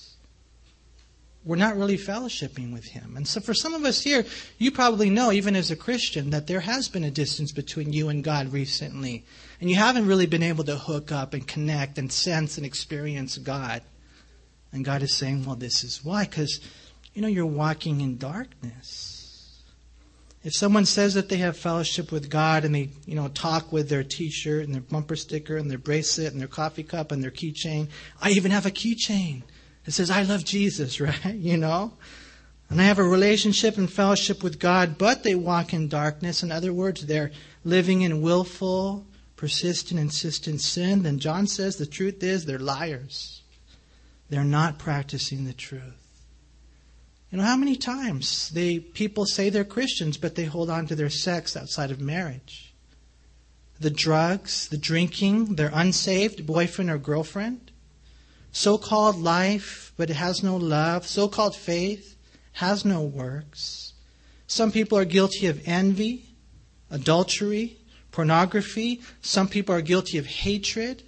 we're 1.48 1.56
not 1.56 1.78
really 1.78 1.96
fellowshipping 1.96 2.74
with 2.74 2.84
Him. 2.84 3.16
And 3.16 3.26
so 3.26 3.40
for 3.40 3.54
some 3.54 3.72
of 3.72 3.86
us 3.86 4.02
here, 4.02 4.26
you 4.58 4.70
probably 4.70 5.08
know, 5.08 5.32
even 5.32 5.56
as 5.56 5.70
a 5.70 5.76
Christian, 5.76 6.28
that 6.30 6.46
there 6.46 6.60
has 6.60 6.88
been 6.88 7.04
a 7.04 7.10
distance 7.10 7.52
between 7.52 7.92
you 7.92 8.10
and 8.10 8.22
God 8.22 8.52
recently. 8.52 9.24
And 9.58 9.70
you 9.70 9.76
haven't 9.76 10.06
really 10.06 10.26
been 10.26 10.42
able 10.42 10.64
to 10.64 10.76
hook 10.76 11.10
up 11.10 11.32
and 11.32 11.48
connect 11.48 11.96
and 11.96 12.12
sense 12.12 12.58
and 12.58 12.66
experience 12.66 13.38
God. 13.38 13.80
And 14.72 14.84
God 14.84 15.02
is 15.02 15.14
saying, 15.14 15.46
well, 15.46 15.56
this 15.56 15.82
is 15.82 16.04
why. 16.04 16.24
Because 16.24 16.60
you 17.14 17.22
know, 17.22 17.28
you're 17.28 17.46
walking 17.46 18.02
in 18.02 18.18
darkness. 18.18 19.64
If 20.44 20.54
someone 20.54 20.84
says 20.84 21.14
that 21.14 21.30
they 21.30 21.38
have 21.38 21.56
fellowship 21.56 22.12
with 22.12 22.30
God 22.30 22.66
and 22.66 22.74
they, 22.74 22.90
you 23.06 23.14
know, 23.14 23.28
talk 23.28 23.72
with 23.72 23.88
their 23.88 24.04
t-shirt 24.04 24.64
and 24.64 24.74
their 24.74 24.82
bumper 24.82 25.16
sticker 25.16 25.56
and 25.56 25.70
their 25.70 25.78
bracelet 25.78 26.30
and 26.30 26.40
their 26.40 26.46
coffee 26.46 26.82
cup 26.82 27.10
and 27.10 27.24
their 27.24 27.30
keychain, 27.30 27.88
I 28.20 28.30
even 28.30 28.50
have 28.50 28.66
a 28.66 28.70
keychain 28.70 29.42
that 29.88 29.92
says, 29.92 30.10
I 30.10 30.20
love 30.20 30.44
Jesus, 30.44 31.00
right? 31.00 31.34
You 31.34 31.56
know? 31.56 31.94
And 32.68 32.78
I 32.78 32.84
have 32.84 32.98
a 32.98 33.02
relationship 33.02 33.78
and 33.78 33.90
fellowship 33.90 34.42
with 34.42 34.58
God, 34.58 34.98
but 34.98 35.22
they 35.22 35.34
walk 35.34 35.72
in 35.72 35.88
darkness. 35.88 36.42
In 36.42 36.52
other 36.52 36.74
words, 36.74 37.06
they're 37.06 37.30
living 37.64 38.02
in 38.02 38.20
willful, 38.20 39.06
persistent, 39.36 39.98
insistent 39.98 40.60
sin. 40.60 41.04
Then 41.04 41.18
John 41.18 41.46
says 41.46 41.76
the 41.76 41.86
truth 41.86 42.22
is 42.22 42.44
they're 42.44 42.58
liars. 42.58 43.40
They're 44.28 44.44
not 44.44 44.78
practicing 44.78 45.46
the 45.46 45.54
truth. 45.54 45.82
You 47.32 47.38
know, 47.38 47.44
how 47.44 47.56
many 47.56 47.74
times 47.74 48.50
they 48.50 48.80
people 48.80 49.24
say 49.24 49.48
they're 49.48 49.64
Christians, 49.64 50.18
but 50.18 50.34
they 50.34 50.44
hold 50.44 50.68
on 50.68 50.86
to 50.88 50.94
their 50.94 51.08
sex 51.08 51.56
outside 51.56 51.90
of 51.90 51.98
marriage? 51.98 52.74
The 53.80 53.88
drugs, 53.88 54.68
the 54.68 54.76
drinking, 54.76 55.54
their 55.54 55.70
unsaved 55.72 56.46
boyfriend 56.46 56.90
or 56.90 56.98
girlfriend, 56.98 57.67
so 58.52 58.78
called 58.78 59.16
life, 59.16 59.92
but 59.96 60.10
it 60.10 60.16
has 60.16 60.42
no 60.42 60.56
love, 60.56 61.06
so 61.06 61.28
called 61.28 61.54
faith 61.54 62.16
has 62.58 62.84
no 62.84 63.02
works. 63.02 63.92
Some 64.48 64.72
people 64.72 64.98
are 64.98 65.04
guilty 65.04 65.46
of 65.46 65.62
envy, 65.66 66.34
adultery, 66.90 67.78
pornography. 68.10 69.00
Some 69.20 69.46
people 69.48 69.74
are 69.74 69.80
guilty 69.80 70.18
of 70.18 70.26
hatred. 70.26 71.04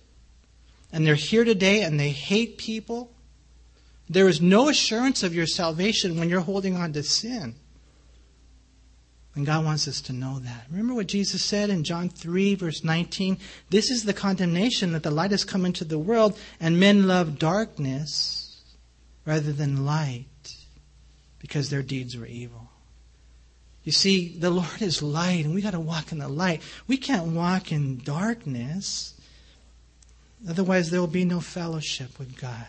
And 0.92 1.07
they're 1.07 1.14
here 1.16 1.44
today 1.44 1.83
and 1.83 1.98
they 1.98 2.11
hate 2.11 2.57
people. 2.59 3.12
There 4.09 4.29
is 4.29 4.40
no 4.40 4.68
assurance 4.68 5.22
of 5.22 5.35
your 5.35 5.46
salvation 5.46 6.18
when 6.18 6.29
you're 6.29 6.40
holding 6.40 6.76
on 6.76 6.92
to 6.92 7.03
sin. 7.03 7.57
And 9.37 9.47
God 9.47 9.64
wants 9.64 9.87
us 9.87 10.01
to 10.03 10.12
know 10.12 10.40
that. 10.40 10.66
Remember 10.71 10.95
what 10.95 11.07
Jesus 11.07 11.45
said 11.45 11.71
in 11.71 11.85
John 11.85 12.09
3, 12.09 12.57
verse 12.57 12.83
19? 12.83 13.38
This 13.71 13.90
is 13.90 14.05
the 14.05 14.12
condemnation 14.12 14.93
that 14.93 15.05
the 15.05 15.11
light 15.11 15.31
has 15.31 15.45
come 15.45 15.64
into 15.64 15.85
the 15.85 15.99
world, 15.99 16.38
and 16.59 16.81
men 16.81 17.07
love 17.07 17.38
darkness 17.38 18.61
rather 19.25 19.53
than 19.53 19.85
light 19.87 20.27
because 21.38 21.71
their 21.71 21.83
deeds 21.83 22.16
were 22.16 22.27
evil. 22.27 22.71
You 23.85 23.93
see, 23.93 24.37
the 24.37 24.51
Lord 24.51 24.83
is 24.83 25.03
light, 25.03 25.45
and 25.45 25.55
we 25.55 25.62
got 25.62 25.71
to 25.73 25.81
walk 25.81 26.12
in 26.12 26.19
the 26.19 26.29
light. 26.29 26.62
We 26.87 26.97
can't 26.97 27.29
walk 27.29 27.73
in 27.73 27.99
darkness. 27.99 29.14
Otherwise, 30.49 30.90
there 30.90 31.01
will 31.01 31.07
be 31.07 31.25
no 31.25 31.40
fellowship 31.40 32.19
with 32.19 32.38
God. 32.38 32.66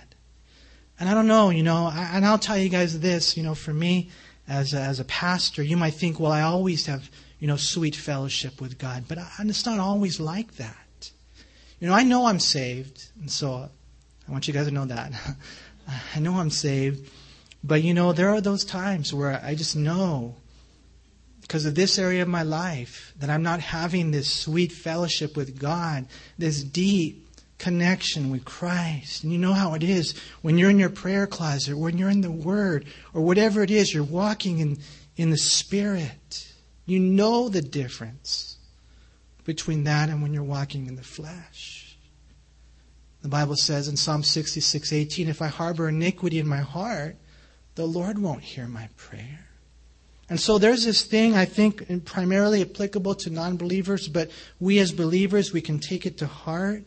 And 0.99 1.09
I 1.09 1.13
don't 1.15 1.27
know, 1.27 1.49
you 1.49 1.63
know, 1.63 1.91
and 1.93 2.25
I'll 2.25 2.37
tell 2.37 2.57
you 2.57 2.69
guys 2.69 2.99
this, 2.99 3.35
you 3.35 3.43
know, 3.43 3.55
for 3.55 3.73
me 3.73 4.11
as 4.47 4.73
a, 4.73 4.79
as 4.79 4.99
a 4.99 5.05
pastor, 5.05 5.63
you 5.63 5.77
might 5.77 5.93
think, 5.93 6.19
well, 6.19 6.31
I 6.31 6.41
always 6.41 6.85
have, 6.85 7.09
you 7.39 7.47
know, 7.47 7.57
sweet 7.57 7.95
fellowship 7.95 8.59
with 8.61 8.77
God, 8.77 9.05
but 9.07 9.17
I, 9.17 9.29
it's 9.39 9.65
not 9.65 9.79
always 9.79 10.19
like 10.19 10.55
that. 10.55 11.11
You 11.79 11.87
know, 11.87 11.93
I 11.93 12.03
know 12.03 12.27
I'm 12.27 12.39
saved, 12.39 13.09
and 13.19 13.31
so 13.31 13.69
I 14.27 14.31
want 14.31 14.47
you 14.47 14.53
guys 14.53 14.67
to 14.67 14.71
know 14.71 14.85
that. 14.85 15.13
I 16.15 16.19
know 16.19 16.35
I'm 16.35 16.51
saved, 16.51 17.09
but 17.63 17.81
you 17.81 17.93
know, 17.93 18.13
there 18.13 18.29
are 18.29 18.41
those 18.41 18.63
times 18.63 19.13
where 19.13 19.41
I 19.43 19.55
just 19.55 19.75
know 19.75 20.35
because 21.41 21.65
of 21.65 21.75
this 21.75 21.99
area 21.99 22.21
of 22.21 22.27
my 22.27 22.43
life 22.43 23.13
that 23.19 23.29
I'm 23.29 23.43
not 23.43 23.59
having 23.59 24.11
this 24.11 24.29
sweet 24.29 24.71
fellowship 24.71 25.35
with 25.35 25.59
God, 25.59 26.05
this 26.37 26.63
deep, 26.63 27.27
connection 27.61 28.31
with 28.31 28.43
Christ. 28.43 29.23
And 29.23 29.31
you 29.31 29.37
know 29.37 29.53
how 29.53 29.75
it 29.75 29.83
is 29.83 30.19
when 30.41 30.57
you're 30.57 30.71
in 30.71 30.79
your 30.79 30.89
prayer 30.89 31.27
closet, 31.27 31.77
when 31.77 31.95
you're 31.95 32.09
in 32.09 32.21
the 32.21 32.31
Word, 32.31 32.87
or 33.13 33.21
whatever 33.21 33.61
it 33.61 33.69
is, 33.69 33.93
you're 33.93 34.03
walking 34.03 34.57
in, 34.57 34.79
in 35.15 35.29
the 35.29 35.37
Spirit. 35.37 36.51
You 36.87 36.99
know 36.99 37.49
the 37.49 37.61
difference 37.61 38.57
between 39.43 39.83
that 39.83 40.09
and 40.09 40.23
when 40.23 40.33
you're 40.33 40.43
walking 40.43 40.87
in 40.87 40.95
the 40.95 41.03
flesh. 41.03 41.95
The 43.21 43.29
Bible 43.29 43.55
says 43.55 43.87
in 43.87 43.95
Psalm 43.95 44.23
66 44.23 44.91
18, 44.91 45.29
if 45.29 45.39
I 45.39 45.47
harbor 45.47 45.87
iniquity 45.87 46.39
in 46.39 46.47
my 46.47 46.61
heart, 46.61 47.15
the 47.75 47.85
Lord 47.85 48.17
won't 48.17 48.41
hear 48.41 48.67
my 48.67 48.89
prayer. 48.97 49.45
And 50.29 50.39
so 50.39 50.57
there's 50.57 50.83
this 50.83 51.03
thing, 51.03 51.35
I 51.35 51.45
think, 51.45 52.05
primarily 52.05 52.63
applicable 52.63 53.13
to 53.15 53.29
non 53.29 53.57
believers, 53.57 54.07
but 54.07 54.31
we 54.59 54.79
as 54.79 54.91
believers, 54.91 55.53
we 55.53 55.61
can 55.61 55.77
take 55.77 56.07
it 56.07 56.17
to 56.17 56.25
heart. 56.25 56.85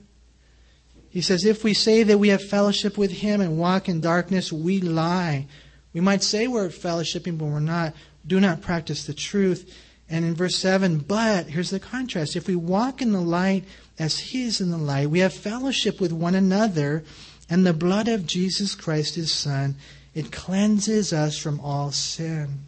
He 1.14 1.20
says, 1.20 1.44
If 1.44 1.62
we 1.62 1.74
say 1.74 2.02
that 2.02 2.18
we 2.18 2.30
have 2.30 2.42
fellowship 2.42 2.98
with 2.98 3.12
him 3.12 3.40
and 3.40 3.56
walk 3.56 3.88
in 3.88 4.00
darkness, 4.00 4.52
we 4.52 4.80
lie. 4.80 5.46
We 5.92 6.00
might 6.00 6.24
say 6.24 6.48
we're 6.48 6.70
fellowshipping, 6.70 7.38
but 7.38 7.44
we're 7.44 7.60
not. 7.60 7.94
Do 8.26 8.40
not 8.40 8.62
practice 8.62 9.06
the 9.06 9.14
truth. 9.14 9.72
And 10.10 10.24
in 10.24 10.34
verse 10.34 10.56
7, 10.56 10.98
but, 10.98 11.46
here's 11.46 11.70
the 11.70 11.78
contrast. 11.78 12.34
If 12.34 12.48
we 12.48 12.56
walk 12.56 13.00
in 13.00 13.12
the 13.12 13.20
light 13.20 13.62
as 13.96 14.18
he 14.18 14.42
is 14.42 14.60
in 14.60 14.72
the 14.72 14.76
light, 14.76 15.08
we 15.08 15.20
have 15.20 15.32
fellowship 15.32 16.00
with 16.00 16.12
one 16.12 16.34
another, 16.34 17.04
and 17.48 17.64
the 17.64 17.72
blood 17.72 18.08
of 18.08 18.26
Jesus 18.26 18.74
Christ, 18.74 19.14
his 19.14 19.32
Son, 19.32 19.76
it 20.16 20.32
cleanses 20.32 21.12
us 21.12 21.38
from 21.38 21.60
all 21.60 21.92
sin. 21.92 22.64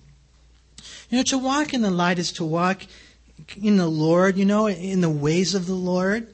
You 1.11 1.19
know, 1.19 1.25
to 1.25 1.39
walk 1.39 1.75
in 1.75 1.83
the 1.83 1.91
light 1.91 2.21
is 2.21 2.31
to 2.35 2.45
walk 2.45 2.87
in 3.61 3.77
the 3.77 3.89
Lord, 3.89 4.37
you 4.37 4.45
know, 4.45 4.69
in 4.69 5.01
the 5.01 5.11
ways 5.11 5.57
of 5.57 5.67
the 5.67 5.75
Lord 5.75 6.29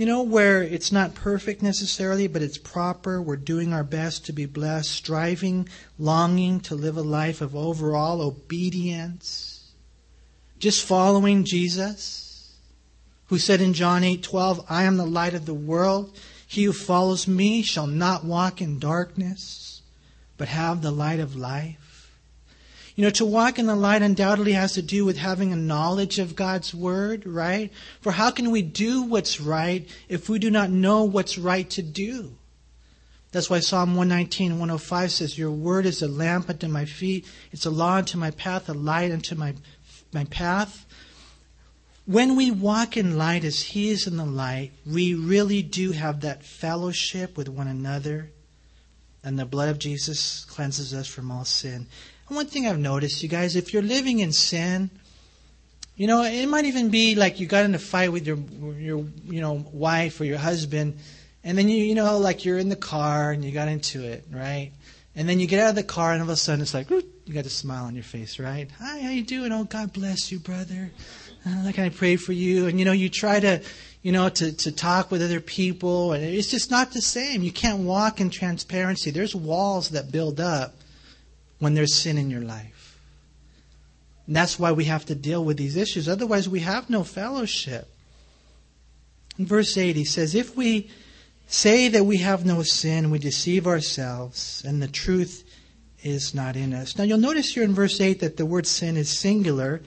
you 0.00 0.06
know, 0.06 0.22
where 0.22 0.62
it's 0.62 0.90
not 0.90 1.14
perfect 1.14 1.62
necessarily, 1.62 2.26
but 2.26 2.40
it's 2.40 2.56
proper. 2.56 3.20
We're 3.20 3.36
doing 3.36 3.74
our 3.74 3.84
best 3.84 4.24
to 4.24 4.32
be 4.32 4.46
blessed, 4.46 4.90
striving, 4.90 5.68
longing 5.98 6.60
to 6.60 6.74
live 6.74 6.96
a 6.96 7.02
life 7.02 7.42
of 7.42 7.54
overall 7.54 8.22
obedience, 8.22 9.72
just 10.58 10.86
following 10.86 11.44
Jesus, 11.44 12.54
who 13.26 13.38
said 13.38 13.60
in 13.60 13.74
John 13.74 14.02
8:12, 14.02 14.64
"I 14.70 14.84
am 14.84 14.96
the 14.96 15.04
light 15.04 15.34
of 15.34 15.44
the 15.44 15.52
world. 15.52 16.16
He 16.46 16.64
who 16.64 16.72
follows 16.72 17.28
me 17.28 17.60
shall 17.60 17.86
not 17.86 18.24
walk 18.24 18.62
in 18.62 18.78
darkness, 18.78 19.82
but 20.38 20.48
have 20.48 20.80
the 20.80 20.92
light 20.92 21.20
of 21.20 21.36
life." 21.36 21.79
You 23.00 23.06
know, 23.06 23.12
to 23.12 23.24
walk 23.24 23.58
in 23.58 23.64
the 23.64 23.74
light 23.74 24.02
undoubtedly 24.02 24.52
has 24.52 24.74
to 24.74 24.82
do 24.82 25.06
with 25.06 25.16
having 25.16 25.54
a 25.54 25.56
knowledge 25.56 26.18
of 26.18 26.36
God's 26.36 26.74
Word, 26.74 27.26
right? 27.26 27.72
For 28.02 28.12
how 28.12 28.30
can 28.30 28.50
we 28.50 28.60
do 28.60 29.04
what's 29.04 29.40
right 29.40 29.88
if 30.10 30.28
we 30.28 30.38
do 30.38 30.50
not 30.50 30.68
know 30.68 31.04
what's 31.04 31.38
right 31.38 31.70
to 31.70 31.80
do? 31.80 32.36
That's 33.32 33.48
why 33.48 33.60
Psalm 33.60 33.96
119, 33.96 34.58
105 34.58 35.12
says, 35.12 35.38
Your 35.38 35.50
Word 35.50 35.86
is 35.86 36.02
a 36.02 36.08
lamp 36.08 36.50
unto 36.50 36.68
my 36.68 36.84
feet, 36.84 37.26
it's 37.52 37.64
a 37.64 37.70
law 37.70 37.94
unto 37.94 38.18
my 38.18 38.32
path, 38.32 38.68
a 38.68 38.74
light 38.74 39.12
unto 39.12 39.34
my, 39.34 39.54
my 40.12 40.24
path. 40.24 40.84
When 42.04 42.36
we 42.36 42.50
walk 42.50 42.98
in 42.98 43.16
light 43.16 43.44
as 43.44 43.62
He 43.62 43.88
is 43.88 44.06
in 44.06 44.18
the 44.18 44.26
light, 44.26 44.72
we 44.84 45.14
really 45.14 45.62
do 45.62 45.92
have 45.92 46.20
that 46.20 46.44
fellowship 46.44 47.38
with 47.38 47.48
one 47.48 47.66
another, 47.66 48.30
and 49.24 49.38
the 49.38 49.46
blood 49.46 49.70
of 49.70 49.78
Jesus 49.78 50.44
cleanses 50.44 50.92
us 50.92 51.06
from 51.06 51.30
all 51.30 51.46
sin 51.46 51.86
one 52.30 52.46
thing 52.46 52.66
I've 52.66 52.78
noticed, 52.78 53.22
you 53.22 53.28
guys, 53.28 53.56
if 53.56 53.72
you're 53.72 53.82
living 53.82 54.20
in 54.20 54.32
sin, 54.32 54.90
you 55.96 56.06
know, 56.06 56.22
it 56.22 56.46
might 56.46 56.64
even 56.64 56.88
be 56.88 57.14
like 57.14 57.40
you 57.40 57.46
got 57.46 57.64
in 57.64 57.74
a 57.74 57.78
fight 57.78 58.12
with 58.12 58.26
your 58.26 58.38
your 58.78 59.04
you 59.24 59.40
know 59.40 59.64
wife 59.72 60.20
or 60.20 60.24
your 60.24 60.38
husband, 60.38 60.98
and 61.44 61.58
then 61.58 61.68
you 61.68 61.84
you 61.84 61.94
know 61.94 62.18
like 62.18 62.44
you're 62.44 62.58
in 62.58 62.68
the 62.68 62.76
car 62.76 63.32
and 63.32 63.44
you 63.44 63.52
got 63.52 63.68
into 63.68 64.02
it, 64.04 64.24
right? 64.30 64.72
And 65.14 65.28
then 65.28 65.40
you 65.40 65.46
get 65.46 65.60
out 65.60 65.70
of 65.70 65.74
the 65.74 65.82
car 65.82 66.12
and 66.12 66.22
all 66.22 66.28
of 66.28 66.32
a 66.32 66.36
sudden 66.36 66.62
it's 66.62 66.72
like 66.72 66.88
you 66.88 67.02
got 67.34 67.44
a 67.44 67.50
smile 67.50 67.84
on 67.84 67.94
your 67.94 68.04
face, 68.04 68.38
right? 68.38 68.70
Hi, 68.78 69.00
how 69.00 69.10
you 69.10 69.24
doing? 69.24 69.52
Oh, 69.52 69.64
God 69.64 69.92
bless 69.92 70.32
you, 70.32 70.38
brother. 70.38 70.90
Uh, 71.44 71.62
like 71.64 71.78
I 71.78 71.88
pray 71.88 72.16
for 72.16 72.32
you, 72.32 72.66
and 72.66 72.78
you 72.78 72.84
know 72.84 72.92
you 72.92 73.08
try 73.10 73.40
to 73.40 73.60
you 74.02 74.12
know, 74.12 74.28
to, 74.28 74.56
to 74.56 74.72
talk 74.72 75.10
with 75.10 75.22
other 75.22 75.40
people. 75.40 76.12
And 76.12 76.24
it's 76.24 76.50
just 76.50 76.70
not 76.70 76.92
the 76.92 77.02
same. 77.02 77.42
You 77.42 77.52
can't 77.52 77.80
walk 77.80 78.20
in 78.20 78.30
transparency. 78.30 79.10
There's 79.10 79.34
walls 79.34 79.90
that 79.90 80.10
build 80.10 80.40
up 80.40 80.74
when 81.60 81.74
there's 81.74 81.94
sin 81.94 82.18
in 82.18 82.30
your 82.30 82.40
life. 82.40 82.98
And 84.26 84.34
that's 84.34 84.58
why 84.58 84.72
we 84.72 84.86
have 84.86 85.06
to 85.06 85.14
deal 85.14 85.44
with 85.44 85.56
these 85.56 85.76
issues. 85.76 86.08
Otherwise, 86.08 86.48
we 86.48 86.60
have 86.60 86.90
no 86.90 87.04
fellowship. 87.04 87.88
In 89.38 89.46
verse 89.46 89.76
8, 89.76 89.96
he 89.96 90.04
says, 90.04 90.34
If 90.34 90.56
we 90.56 90.90
say 91.46 91.88
that 91.88 92.04
we 92.04 92.18
have 92.18 92.44
no 92.44 92.62
sin, 92.62 93.10
we 93.10 93.18
deceive 93.18 93.66
ourselves, 93.66 94.62
and 94.66 94.82
the 94.82 94.88
truth 94.88 95.44
is 96.02 96.34
not 96.34 96.56
in 96.56 96.72
us. 96.72 96.96
Now, 96.96 97.04
you'll 97.04 97.18
notice 97.18 97.52
here 97.52 97.62
in 97.62 97.74
verse 97.74 98.00
8 98.00 98.20
that 98.20 98.36
the 98.36 98.46
word 98.46 98.66
sin 98.66 98.96
is 98.96 99.10
singular. 99.10 99.82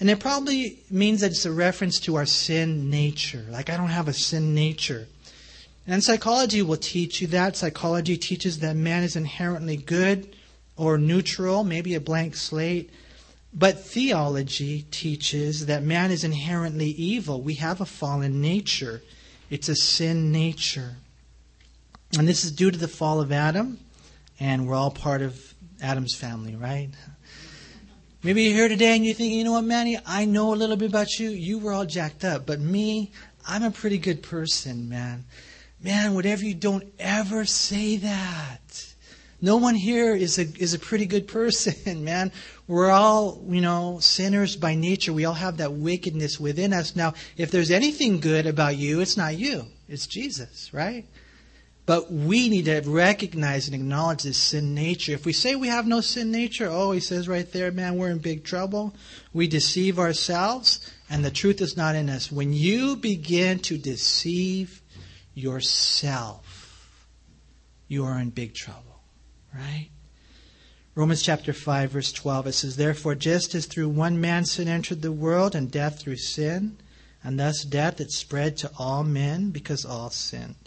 And 0.00 0.10
it 0.10 0.18
probably 0.18 0.78
means 0.90 1.20
that 1.20 1.30
it's 1.30 1.46
a 1.46 1.52
reference 1.52 2.00
to 2.00 2.16
our 2.16 2.26
sin 2.26 2.90
nature. 2.90 3.44
Like, 3.48 3.70
I 3.70 3.76
don't 3.76 3.88
have 3.88 4.08
a 4.08 4.12
sin 4.12 4.54
nature. 4.54 5.06
And 5.86 6.02
psychology 6.02 6.62
will 6.62 6.76
teach 6.76 7.20
you 7.20 7.28
that. 7.28 7.56
Psychology 7.56 8.16
teaches 8.16 8.58
that 8.60 8.74
man 8.74 9.02
is 9.04 9.16
inherently 9.16 9.76
good 9.76 10.34
or 10.82 10.98
neutral, 10.98 11.62
maybe 11.62 11.94
a 11.94 12.00
blank 12.00 12.34
slate. 12.34 12.90
But 13.54 13.78
theology 13.78 14.84
teaches 14.90 15.66
that 15.66 15.84
man 15.84 16.10
is 16.10 16.24
inherently 16.24 16.88
evil. 16.88 17.40
We 17.40 17.54
have 17.54 17.80
a 17.80 17.86
fallen 17.86 18.40
nature, 18.40 19.00
it's 19.48 19.68
a 19.68 19.76
sin 19.76 20.32
nature. 20.32 20.96
And 22.18 22.26
this 22.26 22.44
is 22.44 22.50
due 22.50 22.72
to 22.72 22.78
the 22.78 22.88
fall 22.88 23.20
of 23.20 23.30
Adam, 23.30 23.78
and 24.40 24.66
we're 24.66 24.74
all 24.74 24.90
part 24.90 25.22
of 25.22 25.54
Adam's 25.80 26.16
family, 26.16 26.56
right? 26.56 26.90
Maybe 28.24 28.42
you're 28.42 28.54
here 28.54 28.68
today 28.68 28.96
and 28.96 29.04
you're 29.04 29.14
thinking, 29.14 29.38
you 29.38 29.44
know 29.44 29.52
what, 29.52 29.64
Manny, 29.64 29.98
I 30.04 30.24
know 30.24 30.52
a 30.52 30.56
little 30.56 30.76
bit 30.76 30.90
about 30.90 31.18
you. 31.18 31.30
You 31.30 31.58
were 31.58 31.72
all 31.72 31.86
jacked 31.86 32.24
up. 32.24 32.44
But 32.44 32.60
me, 32.60 33.12
I'm 33.46 33.62
a 33.62 33.70
pretty 33.70 33.98
good 33.98 34.22
person, 34.22 34.88
man. 34.88 35.24
Man, 35.80 36.14
whatever 36.14 36.44
you 36.44 36.54
don't 36.54 36.92
ever 36.98 37.44
say 37.44 37.96
that. 37.96 38.91
No 39.42 39.56
one 39.56 39.74
here 39.74 40.14
is 40.14 40.38
a, 40.38 40.42
is 40.42 40.72
a 40.72 40.78
pretty 40.78 41.04
good 41.04 41.26
person, 41.28 42.04
man. 42.04 42.32
We're 42.68 42.90
all, 42.90 43.44
you 43.48 43.60
know, 43.60 43.98
sinners 44.00 44.56
by 44.56 44.76
nature. 44.76 45.12
We 45.12 45.24
all 45.24 45.34
have 45.34 45.58
that 45.58 45.72
wickedness 45.72 46.40
within 46.40 46.72
us. 46.72 46.96
Now, 46.96 47.14
if 47.36 47.50
there's 47.50 47.72
anything 47.72 48.20
good 48.20 48.46
about 48.46 48.76
you, 48.76 49.00
it's 49.00 49.16
not 49.16 49.36
you. 49.36 49.66
It's 49.88 50.06
Jesus, 50.06 50.72
right? 50.72 51.04
But 51.84 52.12
we 52.12 52.48
need 52.48 52.66
to 52.66 52.80
recognize 52.82 53.66
and 53.66 53.74
acknowledge 53.74 54.22
this 54.22 54.38
sin 54.38 54.74
nature. 54.74 55.12
If 55.12 55.26
we 55.26 55.32
say 55.32 55.56
we 55.56 55.66
have 55.66 55.86
no 55.86 56.00
sin 56.00 56.30
nature, 56.30 56.68
oh, 56.70 56.92
he 56.92 57.00
says 57.00 57.28
right 57.28 57.50
there, 57.52 57.72
man, 57.72 57.96
we're 57.96 58.10
in 58.10 58.18
big 58.18 58.44
trouble. 58.44 58.94
We 59.32 59.48
deceive 59.48 59.98
ourselves, 59.98 60.88
and 61.10 61.24
the 61.24 61.30
truth 61.32 61.60
is 61.60 61.76
not 61.76 61.96
in 61.96 62.08
us. 62.08 62.30
When 62.30 62.52
you 62.52 62.94
begin 62.94 63.58
to 63.60 63.76
deceive 63.76 64.80
yourself, 65.34 66.86
you 67.88 68.04
are 68.04 68.18
in 68.18 68.30
big 68.30 68.54
trouble, 68.54 68.91
right? 69.54 69.88
Romans 70.94 71.22
chapter 71.22 71.52
5, 71.52 71.90
verse 71.90 72.12
12, 72.12 72.46
it 72.48 72.52
says, 72.52 72.76
Therefore, 72.76 73.14
just 73.14 73.54
as 73.54 73.66
through 73.66 73.88
one 73.88 74.20
man 74.20 74.44
sin 74.44 74.68
entered 74.68 75.00
the 75.00 75.12
world, 75.12 75.54
and 75.54 75.70
death 75.70 76.00
through 76.00 76.16
sin, 76.16 76.76
and 77.24 77.38
thus 77.40 77.64
death 77.64 78.00
it 78.00 78.10
spread 78.10 78.56
to 78.58 78.70
all 78.78 79.02
men 79.02 79.50
because 79.50 79.84
all 79.84 80.10
sinned. 80.10 80.61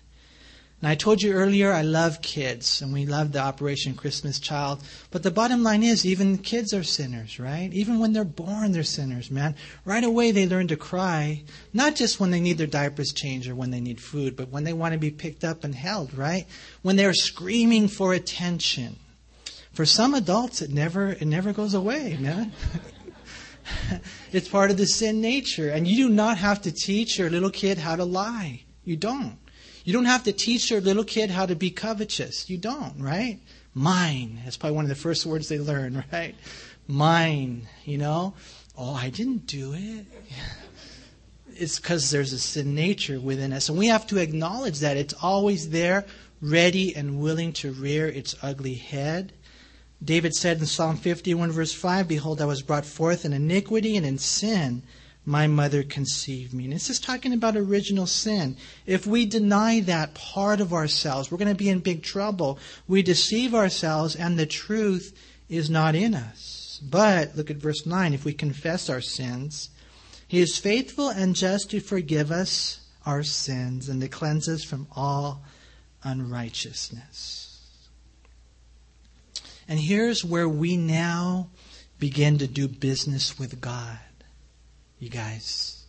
And 0.81 0.89
I 0.89 0.95
told 0.95 1.21
you 1.21 1.31
earlier, 1.31 1.71
I 1.71 1.83
love 1.83 2.21
kids, 2.21 2.81
and 2.81 2.91
we 2.91 3.05
love 3.05 3.31
the 3.31 3.39
Operation 3.39 3.95
Christmas 3.95 4.39
Child. 4.39 4.83
But 5.09 5.23
the 5.23 5.31
bottom 5.31 5.63
line 5.63 5.83
is, 5.83 6.05
even 6.05 6.37
kids 6.37 6.73
are 6.73 6.83
sinners, 6.83 7.39
right? 7.39 7.71
Even 7.71 7.97
when 7.97 8.11
they're 8.11 8.25
born, 8.25 8.71
they're 8.71 8.83
sinners, 8.83 9.31
man. 9.31 9.55
Right 9.85 10.03
away, 10.03 10.31
they 10.31 10.47
learn 10.47 10.67
to 10.67 10.75
cry, 10.75 11.43
not 11.73 11.95
just 11.95 12.19
when 12.19 12.31
they 12.31 12.41
need 12.41 12.57
their 12.57 12.67
diapers 12.67 13.13
changed 13.13 13.47
or 13.47 13.55
when 13.55 13.71
they 13.71 13.79
need 13.79 14.01
food, 14.01 14.35
but 14.35 14.49
when 14.49 14.65
they 14.65 14.73
want 14.73 14.91
to 14.93 14.99
be 14.99 15.11
picked 15.11 15.45
up 15.45 15.63
and 15.63 15.73
held, 15.73 16.13
right? 16.13 16.45
When 16.81 16.97
they're 16.97 17.13
screaming 17.13 17.87
for 17.87 18.13
attention. 18.13 18.97
For 19.71 19.85
some 19.85 20.13
adults, 20.13 20.61
it 20.61 20.71
never, 20.71 21.11
it 21.11 21.25
never 21.25 21.53
goes 21.53 21.73
away, 21.73 22.17
man. 22.19 22.51
it's 24.31 24.49
part 24.49 24.71
of 24.71 24.77
the 24.77 24.85
sin 24.85 25.21
nature. 25.21 25.69
And 25.69 25.87
you 25.87 26.07
do 26.07 26.13
not 26.13 26.37
have 26.37 26.61
to 26.63 26.71
teach 26.71 27.17
your 27.17 27.29
little 27.29 27.49
kid 27.49 27.77
how 27.77 27.95
to 27.95 28.05
lie. 28.05 28.63
You 28.83 28.97
don't. 28.97 29.37
You 29.85 29.93
don't 29.93 30.05
have 30.05 30.23
to 30.23 30.33
teach 30.33 30.71
your 30.71 30.81
little 30.81 31.03
kid 31.03 31.29
how 31.29 31.45
to 31.45 31.55
be 31.55 31.69
covetous. 31.69 32.49
You 32.49 32.57
don't, 32.57 32.99
right? 32.99 33.39
Mine. 33.75 34.41
That's 34.43 34.57
probably 34.57 34.75
one 34.75 34.85
of 34.85 34.89
the 34.89 34.95
first 34.95 35.27
words 35.27 35.47
they 35.47 35.59
learn, 35.59 36.03
right? 36.11 36.35
Mine, 36.87 37.67
you 37.85 37.99
know? 37.99 38.33
Oh, 38.75 38.95
I 38.95 39.09
didn't 39.09 39.47
do 39.47 39.73
it. 39.73 40.05
It's 41.57 41.79
because 41.79 42.11
there's 42.11 42.33
a 42.33 42.37
sin 42.37 42.75
nature 42.75 43.17
within 43.17 43.53
us. 43.53 43.69
And 43.69 43.77
we 43.77 43.87
have 43.87 44.05
to 44.07 44.17
acknowledge 44.17 44.79
that. 44.79 44.97
It's 44.97 45.13
always 45.13 45.69
there, 45.69 46.05
ready 46.41 46.93
and 46.93 47.21
willing 47.21 47.53
to 47.53 47.71
rear 47.71 48.09
its 48.09 48.35
ugly 48.41 48.73
head. 48.73 49.31
David 50.03 50.35
said 50.35 50.59
in 50.59 50.65
Psalm 50.65 50.97
51, 50.97 51.53
verse 51.53 51.71
5 51.71 52.09
Behold, 52.09 52.41
I 52.41 52.45
was 52.45 52.61
brought 52.61 52.85
forth 52.85 53.23
in 53.23 53.31
iniquity 53.31 53.95
and 53.95 54.05
in 54.05 54.17
sin 54.17 54.83
my 55.25 55.47
mother 55.47 55.81
conceived 55.83 56.53
me. 56.53 56.65
And 56.65 56.73
this 56.73 56.89
is 56.89 56.99
talking 56.99 57.33
about 57.33 57.57
original 57.57 58.05
sin. 58.05 58.57
If 58.85 59.07
we 59.07 59.25
deny 59.25 59.79
that 59.81 60.13
part 60.13 60.61
of 60.61 60.71
ourselves, 60.71 61.31
we're 61.31 61.39
going 61.39 61.47
to 61.47 61.55
be 61.55 61.69
in 61.69 61.79
big 61.79 62.03
trouble. 62.03 62.59
We 62.87 63.01
deceive 63.01 63.55
ourselves, 63.55 64.15
and 64.15 64.37
the 64.37 64.45
truth 64.45 65.17
is 65.49 65.69
not 65.69 65.95
in 65.95 66.13
us. 66.13 66.79
But, 66.83 67.35
look 67.35 67.49
at 67.49 67.57
verse 67.57 67.85
9, 67.85 68.13
if 68.13 68.23
we 68.23 68.33
confess 68.33 68.89
our 68.89 69.01
sins, 69.01 69.69
he 70.27 70.39
is 70.39 70.57
faithful 70.57 71.09
and 71.09 71.35
just 71.35 71.71
to 71.71 71.79
forgive 71.79 72.31
us 72.31 72.81
our 73.05 73.23
sins 73.23 73.89
and 73.89 74.01
to 74.01 74.07
cleanse 74.07 74.47
us 74.47 74.63
from 74.63 74.87
all 74.95 75.43
unrighteousness. 76.03 77.87
And 79.67 79.79
here's 79.79 80.23
where 80.23 80.49
we 80.49 80.77
now 80.77 81.49
begin 81.97 82.37
to 82.37 82.47
do 82.47 82.67
business 82.67 83.39
with 83.39 83.61
God 83.61 83.97
you 84.99 85.09
guys. 85.09 85.83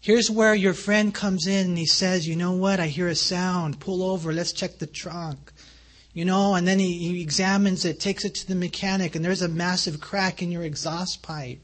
Here's 0.00 0.30
where 0.30 0.54
your 0.54 0.72
friend 0.72 1.14
comes 1.14 1.46
in 1.46 1.66
and 1.66 1.78
he 1.78 1.86
says, 1.86 2.26
You 2.26 2.36
know 2.36 2.52
what? 2.52 2.80
I 2.80 2.86
hear 2.86 3.08
a 3.08 3.14
sound. 3.14 3.80
Pull 3.80 4.02
over. 4.02 4.32
Let's 4.32 4.52
check 4.52 4.78
the 4.78 4.86
trunk. 4.86 5.52
You 6.12 6.24
know, 6.24 6.54
and 6.54 6.66
then 6.66 6.78
he, 6.78 6.98
he 6.98 7.22
examines 7.22 7.84
it, 7.84 8.00
takes 8.00 8.24
it 8.24 8.34
to 8.36 8.48
the 8.48 8.56
mechanic, 8.56 9.14
and 9.14 9.24
there's 9.24 9.42
a 9.42 9.48
massive 9.48 10.00
crack 10.00 10.42
in 10.42 10.50
your 10.50 10.64
exhaust 10.64 11.22
pipe. 11.22 11.60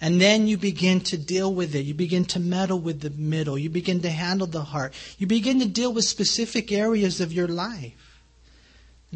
And 0.00 0.20
then 0.20 0.46
you 0.46 0.58
begin 0.58 1.00
to 1.02 1.16
deal 1.16 1.54
with 1.54 1.74
it. 1.74 1.86
You 1.86 1.94
begin 1.94 2.26
to 2.26 2.40
meddle 2.40 2.78
with 2.78 3.00
the 3.00 3.10
middle. 3.10 3.56
You 3.56 3.70
begin 3.70 4.02
to 4.02 4.10
handle 4.10 4.46
the 4.46 4.64
heart. 4.64 4.92
You 5.16 5.26
begin 5.26 5.60
to 5.60 5.66
deal 5.66 5.94
with 5.94 6.04
specific 6.04 6.72
areas 6.72 7.22
of 7.22 7.32
your 7.32 7.48
life. 7.48 8.13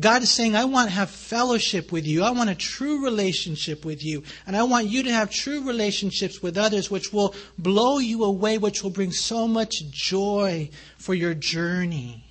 God 0.01 0.23
is 0.23 0.31
saying, 0.31 0.55
I 0.55 0.65
want 0.65 0.89
to 0.89 0.95
have 0.95 1.11
fellowship 1.11 1.91
with 1.91 2.07
you. 2.07 2.23
I 2.23 2.31
want 2.31 2.51
a 2.51 2.55
true 2.55 3.05
relationship 3.05 3.85
with 3.85 4.05
you. 4.05 4.23
And 4.47 4.57
I 4.57 4.63
want 4.63 4.87
you 4.87 5.03
to 5.05 5.13
have 5.13 5.31
true 5.31 5.67
relationships 5.67 6.43
with 6.43 6.59
others, 6.59 6.91
which 6.91 7.13
will 7.13 7.35
blow 7.59 7.99
you 7.99 8.25
away, 8.25 8.59
which 8.59 8.83
will 8.83 8.91
bring 8.91 9.13
so 9.13 9.49
much 9.49 9.83
joy 9.91 10.71
for 10.99 11.15
your 11.15 11.35
journey. 11.35 12.25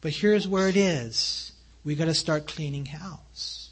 But 0.00 0.12
here's 0.12 0.46
where 0.46 0.68
it 0.68 0.76
is 0.76 1.52
we 1.84 1.94
got 1.94 2.06
to 2.06 2.14
start 2.14 2.46
cleaning 2.46 2.86
house. 2.86 3.70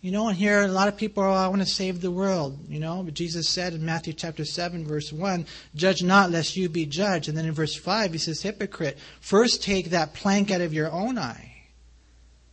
You 0.00 0.12
know, 0.12 0.28
and 0.28 0.36
here 0.36 0.62
a 0.62 0.68
lot 0.68 0.86
of 0.86 0.96
people 0.96 1.24
are, 1.24 1.30
oh, 1.30 1.32
I 1.32 1.48
want 1.48 1.62
to 1.62 1.66
save 1.66 2.00
the 2.00 2.12
world. 2.12 2.58
You 2.68 2.78
know, 2.78 3.02
but 3.02 3.14
Jesus 3.14 3.48
said 3.48 3.72
in 3.72 3.84
Matthew 3.84 4.12
chapter 4.12 4.44
7, 4.44 4.86
verse 4.86 5.12
1, 5.12 5.46
Judge 5.74 6.02
not 6.04 6.30
lest 6.30 6.56
you 6.56 6.68
be 6.68 6.86
judged. 6.86 7.28
And 7.28 7.36
then 7.36 7.44
in 7.44 7.52
verse 7.52 7.74
5, 7.74 8.12
he 8.12 8.18
says, 8.18 8.40
Hypocrite, 8.40 8.98
first 9.20 9.64
take 9.64 9.90
that 9.90 10.14
plank 10.14 10.52
out 10.52 10.60
of 10.60 10.72
your 10.72 10.92
own 10.92 11.18
eye 11.18 11.55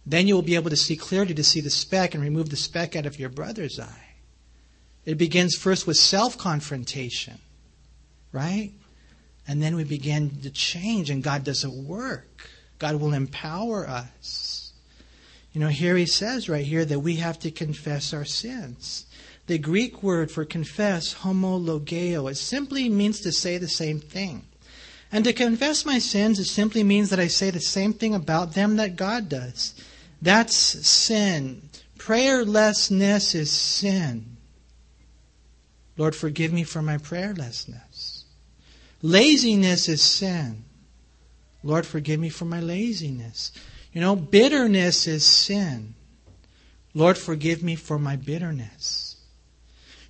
then 0.06 0.28
you 0.28 0.36
will 0.36 0.41
be 0.41 0.56
able 0.56 0.70
to 0.70 0.78
see 0.78 0.95
clearly 0.95 1.34
to 1.34 1.43
see 1.43 1.62
the 1.62 1.70
speck 1.70 2.14
and 2.14 2.24
remove 2.24 2.49
the 2.49 2.56
speck 2.56 2.95
out 2.95 3.06
of 3.06 3.20
your 3.20 3.30
brother's 3.30 3.80
eye. 3.80 4.10
It 5.06 5.18
begins 5.18 5.56
first 5.56 5.88
with 5.88 5.97
self 5.97 6.38
confrontation, 6.38 7.39
right? 8.32 8.72
And 9.47 9.62
then 9.62 9.76
we 9.76 9.84
begin 9.84 10.41
to 10.41 10.49
change, 10.49 11.10
and 11.10 11.24
God 11.24 11.43
does 11.43 11.64
a 11.64 11.70
work. 11.70 12.49
God 12.80 12.95
will 12.95 13.14
empower 13.14 13.88
us. 13.88 14.72
You 15.51 15.62
know, 15.62 15.68
here 15.68 15.95
he 15.97 16.06
says 16.06 16.49
right 16.49 16.66
here 16.66 16.86
that 16.86 16.99
we 16.99 17.18
have 17.18 17.39
to 17.39 17.51
confess 17.51 18.14
our 18.14 18.26
sins. 18.26 19.06
The 19.47 19.58
Greek 19.58 20.01
word 20.01 20.32
for 20.32 20.45
confess, 20.45 21.14
homologeo, 21.16 22.32
it 22.32 22.36
simply 22.36 22.88
means 22.88 23.20
to 23.22 23.32
say 23.32 23.58
the 23.58 23.68
same 23.68 23.99
thing. 23.99 24.45
And 25.12 25.26
to 25.26 25.34
confess 25.34 25.86
my 25.86 25.99
sins, 25.99 26.39
it 26.39 26.45
simply 26.45 26.82
means 26.82 27.10
that 27.10 27.20
I 27.20 27.28
say 27.28 27.51
the 27.51 27.60
same 27.60 27.93
thing 27.93 28.16
about 28.16 28.54
them 28.54 28.78
that 28.78 28.95
God 28.95 29.30
does. 29.30 29.76
That's 30.24 30.55
sin. 30.55 31.69
Prayerlessness 31.99 33.36
is 33.36 33.51
sin. 33.51 34.38
Lord, 35.97 36.15
forgive 36.15 36.53
me 36.53 36.63
for 36.63 36.82
my 36.82 36.97
prayerlessness. 36.97 38.24
Laziness 39.01 39.89
is 39.89 40.01
sin. 40.01 40.63
Lord, 41.61 41.86
forgive 41.86 42.21
me 42.21 42.30
for 42.30 42.45
my 42.45 42.61
laziness. 42.61 43.51
You 43.91 43.99
know, 43.99 44.15
bitterness 44.15 45.07
is 45.07 45.26
sin. 45.26 45.93
Lord, 46.93 47.17
forgive 47.17 47.61
me 47.61 47.76
for 47.76 47.99
my 47.99 48.15
bitterness. 48.15 49.12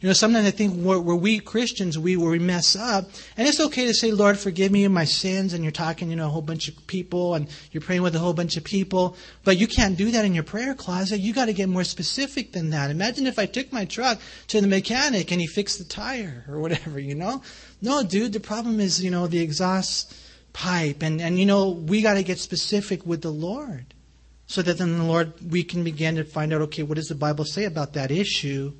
You 0.03 0.09
know, 0.09 0.13
sometimes 0.13 0.45
I 0.45 0.51
think 0.51 0.83
where, 0.83 0.99
we 0.99 1.39
Christians, 1.39 1.97
we, 1.97 2.17
where 2.17 2.31
we 2.31 2.39
mess 2.39 2.75
up, 2.75 3.05
and 3.37 3.47
it's 3.47 3.61
okay 3.61 3.85
to 3.87 3.93
say, 3.93 4.11
Lord, 4.11 4.37
forgive 4.37 4.69
me 4.69 4.83
of 4.83 4.91
my 4.91 5.05
sins, 5.05 5.53
and 5.53 5.63
you're 5.63 5.71
talking, 5.71 6.09
you 6.09 6.17
know, 6.17 6.25
a 6.25 6.29
whole 6.29 6.41
bunch 6.41 6.67
of 6.67 6.85
people, 6.87 7.35
and 7.35 7.47
you're 7.71 7.79
praying 7.79 8.01
with 8.01 8.13
a 8.13 8.19
whole 8.19 8.33
bunch 8.33 8.57
of 8.57 8.65
people, 8.65 9.15
but 9.45 9.57
you 9.57 9.65
can't 9.65 9.95
do 9.95 10.11
that 10.11 10.25
in 10.25 10.33
your 10.33 10.43
prayer 10.43 10.75
closet. 10.75 11.21
You 11.21 11.31
gotta 11.31 11.53
get 11.53 11.69
more 11.69 11.85
specific 11.85 12.51
than 12.51 12.71
that. 12.71 12.91
Imagine 12.91 13.27
if 13.27 13.39
I 13.39 13.45
took 13.45 13.71
my 13.71 13.85
truck 13.85 14.19
to 14.47 14.59
the 14.59 14.67
mechanic 14.67 15.31
and 15.31 15.39
he 15.39 15.47
fixed 15.47 15.77
the 15.77 15.85
tire, 15.85 16.43
or 16.49 16.59
whatever, 16.59 16.99
you 16.99 17.15
know? 17.15 17.41
No, 17.81 18.03
dude, 18.03 18.33
the 18.33 18.41
problem 18.41 18.81
is, 18.81 19.01
you 19.01 19.09
know, 19.09 19.27
the 19.27 19.39
exhaust 19.39 20.13
pipe, 20.51 21.01
and, 21.01 21.21
and 21.21 21.39
you 21.39 21.45
know, 21.45 21.69
we 21.69 22.01
gotta 22.01 22.23
get 22.23 22.39
specific 22.39 23.05
with 23.05 23.21
the 23.21 23.31
Lord. 23.31 23.93
So 24.47 24.61
that 24.63 24.79
then 24.79 24.97
the 24.97 25.05
Lord, 25.05 25.31
we 25.49 25.63
can 25.63 25.85
begin 25.85 26.17
to 26.17 26.25
find 26.25 26.53
out, 26.53 26.59
okay, 26.63 26.83
what 26.83 26.95
does 26.95 27.07
the 27.07 27.15
Bible 27.15 27.45
say 27.45 27.63
about 27.63 27.93
that 27.93 28.11
issue? 28.11 28.73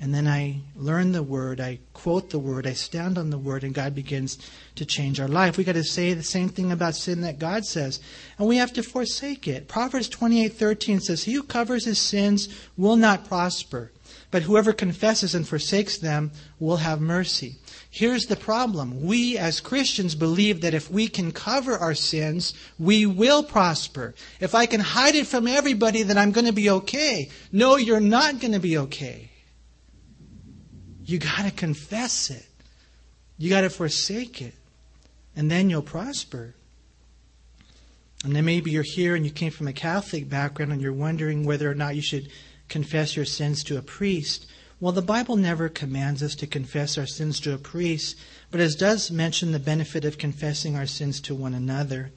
And 0.00 0.12
then 0.12 0.26
I 0.26 0.60
learn 0.76 1.12
the 1.12 1.22
word, 1.22 1.60
I 1.60 1.78
quote 1.94 2.28
the 2.28 2.38
word, 2.38 2.66
I 2.66 2.74
stand 2.74 3.16
on 3.16 3.30
the 3.30 3.38
word, 3.38 3.64
and 3.64 3.72
God 3.72 3.94
begins 3.94 4.38
to 4.74 4.84
change 4.84 5.18
our 5.18 5.28
life. 5.28 5.56
We 5.56 5.64
got 5.64 5.72
to 5.72 5.84
say 5.84 6.12
the 6.12 6.22
same 6.22 6.48
thing 6.50 6.72
about 6.72 6.94
sin 6.94 7.22
that 7.22 7.38
God 7.38 7.64
says, 7.64 8.00
and 8.36 8.46
we 8.46 8.56
have 8.56 8.72
to 8.74 8.82
forsake 8.82 9.48
it. 9.48 9.68
Proverbs 9.68 10.08
twenty-eight 10.08 10.54
thirteen 10.54 11.00
says, 11.00 11.24
"He 11.24 11.32
who 11.32 11.42
covers 11.42 11.86
his 11.86 11.98
sins 11.98 12.48
will 12.76 12.96
not 12.96 13.26
prosper, 13.26 13.92
but 14.30 14.42
whoever 14.42 14.72
confesses 14.74 15.34
and 15.34 15.48
forsakes 15.48 15.96
them 15.96 16.32
will 16.58 16.78
have 16.78 17.00
mercy." 17.00 17.56
Here's 17.88 18.26
the 18.26 18.36
problem. 18.36 19.04
We 19.06 19.38
as 19.38 19.60
Christians 19.60 20.16
believe 20.16 20.60
that 20.62 20.74
if 20.74 20.90
we 20.90 21.06
can 21.06 21.30
cover 21.30 21.78
our 21.78 21.94
sins, 21.94 22.52
we 22.78 23.06
will 23.06 23.44
prosper. 23.44 24.14
If 24.40 24.54
I 24.54 24.66
can 24.66 24.80
hide 24.80 25.14
it 25.14 25.28
from 25.28 25.46
everybody, 25.46 26.02
then 26.02 26.18
I'm 26.18 26.32
going 26.32 26.46
to 26.46 26.52
be 26.52 26.68
okay. 26.68 27.30
No, 27.52 27.76
you're 27.76 28.00
not 28.00 28.40
going 28.40 28.52
to 28.52 28.58
be 28.58 28.76
okay. 28.76 29.30
You 31.04 31.18
got 31.18 31.44
to 31.44 31.50
confess 31.50 32.30
it. 32.30 32.46
You 33.38 33.50
got 33.50 33.62
to 33.62 33.70
forsake 33.70 34.40
it. 34.40 34.54
And 35.36 35.50
then 35.50 35.68
you'll 35.68 35.82
prosper. 35.82 36.54
And 38.24 38.34
then 38.34 38.44
maybe 38.44 38.70
you're 38.70 38.82
here 38.82 39.14
and 39.14 39.24
you 39.24 39.30
came 39.30 39.50
from 39.50 39.68
a 39.68 39.72
Catholic 39.72 40.28
background 40.28 40.72
and 40.72 40.80
you're 40.80 40.92
wondering 40.92 41.44
whether 41.44 41.70
or 41.70 41.74
not 41.74 41.96
you 41.96 42.02
should 42.02 42.30
confess 42.68 43.16
your 43.16 43.26
sins 43.26 43.62
to 43.64 43.76
a 43.76 43.82
priest. 43.82 44.46
Well, 44.80 44.92
the 44.92 45.02
Bible 45.02 45.36
never 45.36 45.68
commands 45.68 46.22
us 46.22 46.34
to 46.36 46.46
confess 46.46 46.96
our 46.96 47.06
sins 47.06 47.38
to 47.40 47.52
a 47.52 47.58
priest, 47.58 48.16
but 48.50 48.60
it 48.60 48.78
does 48.78 49.10
mention 49.10 49.52
the 49.52 49.58
benefit 49.58 50.04
of 50.04 50.18
confessing 50.18 50.74
our 50.74 50.86
sins 50.86 51.20
to 51.22 51.34
one 51.34 51.54
another. 51.54 52.12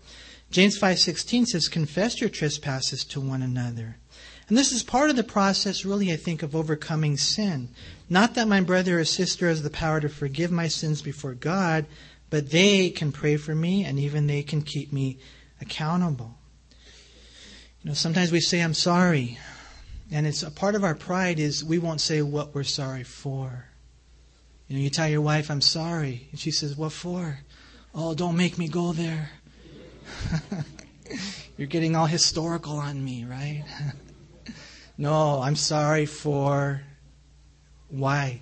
James 0.49 0.77
5:16 0.77 1.45
says, 1.45 1.67
"Confess 1.67 2.21
your 2.21 2.29
trespasses 2.29 3.03
to 3.05 3.19
one 3.19 3.41
another." 3.41 3.97
And 4.47 4.57
this 4.57 4.71
is 4.71 4.81
part 4.81 5.09
of 5.09 5.17
the 5.17 5.23
process, 5.23 5.83
really, 5.83 6.11
I 6.11 6.15
think, 6.15 6.41
of 6.41 6.55
overcoming 6.55 7.17
sin. 7.17 7.69
Not 8.09 8.35
that 8.35 8.47
my 8.47 8.61
brother 8.61 8.99
or 8.99 9.05
sister 9.05 9.49
has 9.49 9.61
the 9.61 9.69
power 9.69 9.99
to 9.99 10.07
forgive 10.07 10.51
my 10.51 10.69
sins 10.69 11.01
before 11.01 11.33
God, 11.33 11.85
but 12.29 12.51
they 12.51 12.89
can 12.89 13.11
pray 13.11 13.35
for 13.35 13.53
me 13.53 13.83
and 13.83 13.99
even 13.99 14.27
they 14.27 14.43
can 14.43 14.61
keep 14.61 14.93
me 14.93 15.19
accountable. 15.59 16.37
You 17.83 17.89
know, 17.89 17.93
sometimes 17.93 18.31
we 18.31 18.39
say, 18.39 18.61
I'm 18.61 18.73
sorry. 18.73 19.37
And 20.11 20.25
it's 20.25 20.43
a 20.43 20.51
part 20.51 20.75
of 20.75 20.83
our 20.85 20.95
pride 20.95 21.39
is 21.39 21.63
we 21.63 21.79
won't 21.79 21.99
say 21.99 22.21
what 22.21 22.55
we're 22.55 22.63
sorry 22.63 23.03
for. 23.03 23.65
You 24.67 24.77
know, 24.77 24.81
you 24.81 24.89
tell 24.89 25.09
your 25.09 25.21
wife, 25.21 25.51
I'm 25.51 25.61
sorry. 25.61 26.27
And 26.31 26.39
she 26.39 26.51
says, 26.51 26.75
What 26.75 26.91
for? 26.91 27.39
Oh, 27.93 28.13
don't 28.13 28.37
make 28.37 28.57
me 28.57 28.67
go 28.67 28.93
there. 28.93 29.29
You're 31.57 31.67
getting 31.67 31.95
all 31.95 32.05
historical 32.05 32.77
on 32.77 33.03
me, 33.03 33.25
right? 33.25 33.63
no, 34.97 35.41
I'm 35.41 35.55
sorry 35.55 36.05
for 36.05 36.81
why? 37.89 38.41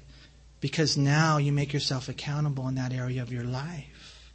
Because 0.62 0.98
now 0.98 1.38
you 1.38 1.52
make 1.52 1.74
yourself 1.74 2.10
accountable 2.10 2.68
in 2.68 2.76
that 2.76 2.94
area 2.94 3.22
of 3.22 3.32
your 3.32 3.44
life. 3.44 4.34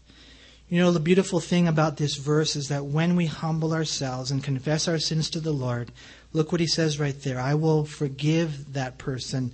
You 0.69 0.79
know, 0.79 0.93
the 0.93 1.01
beautiful 1.01 1.41
thing 1.41 1.67
about 1.67 1.97
this 1.97 2.15
verse 2.17 2.55
is 2.55 2.69
that 2.69 2.85
when 2.85 3.17
we 3.17 3.27
humble 3.27 3.73
ourselves 3.73 4.31
and 4.31 4.45
confess 4.45 4.87
our 4.87 5.01
sins 5.01 5.29
to 5.31 5.41
the 5.41 5.51
Lord, 5.51 5.91
look 6.33 6.53
what 6.53 6.61
he 6.61 6.67
says 6.69 7.01
right 7.01 7.21
there 7.23 7.41
I 7.41 7.55
will 7.55 7.85
forgive 7.85 8.75
that 8.75 8.97
person. 8.97 9.51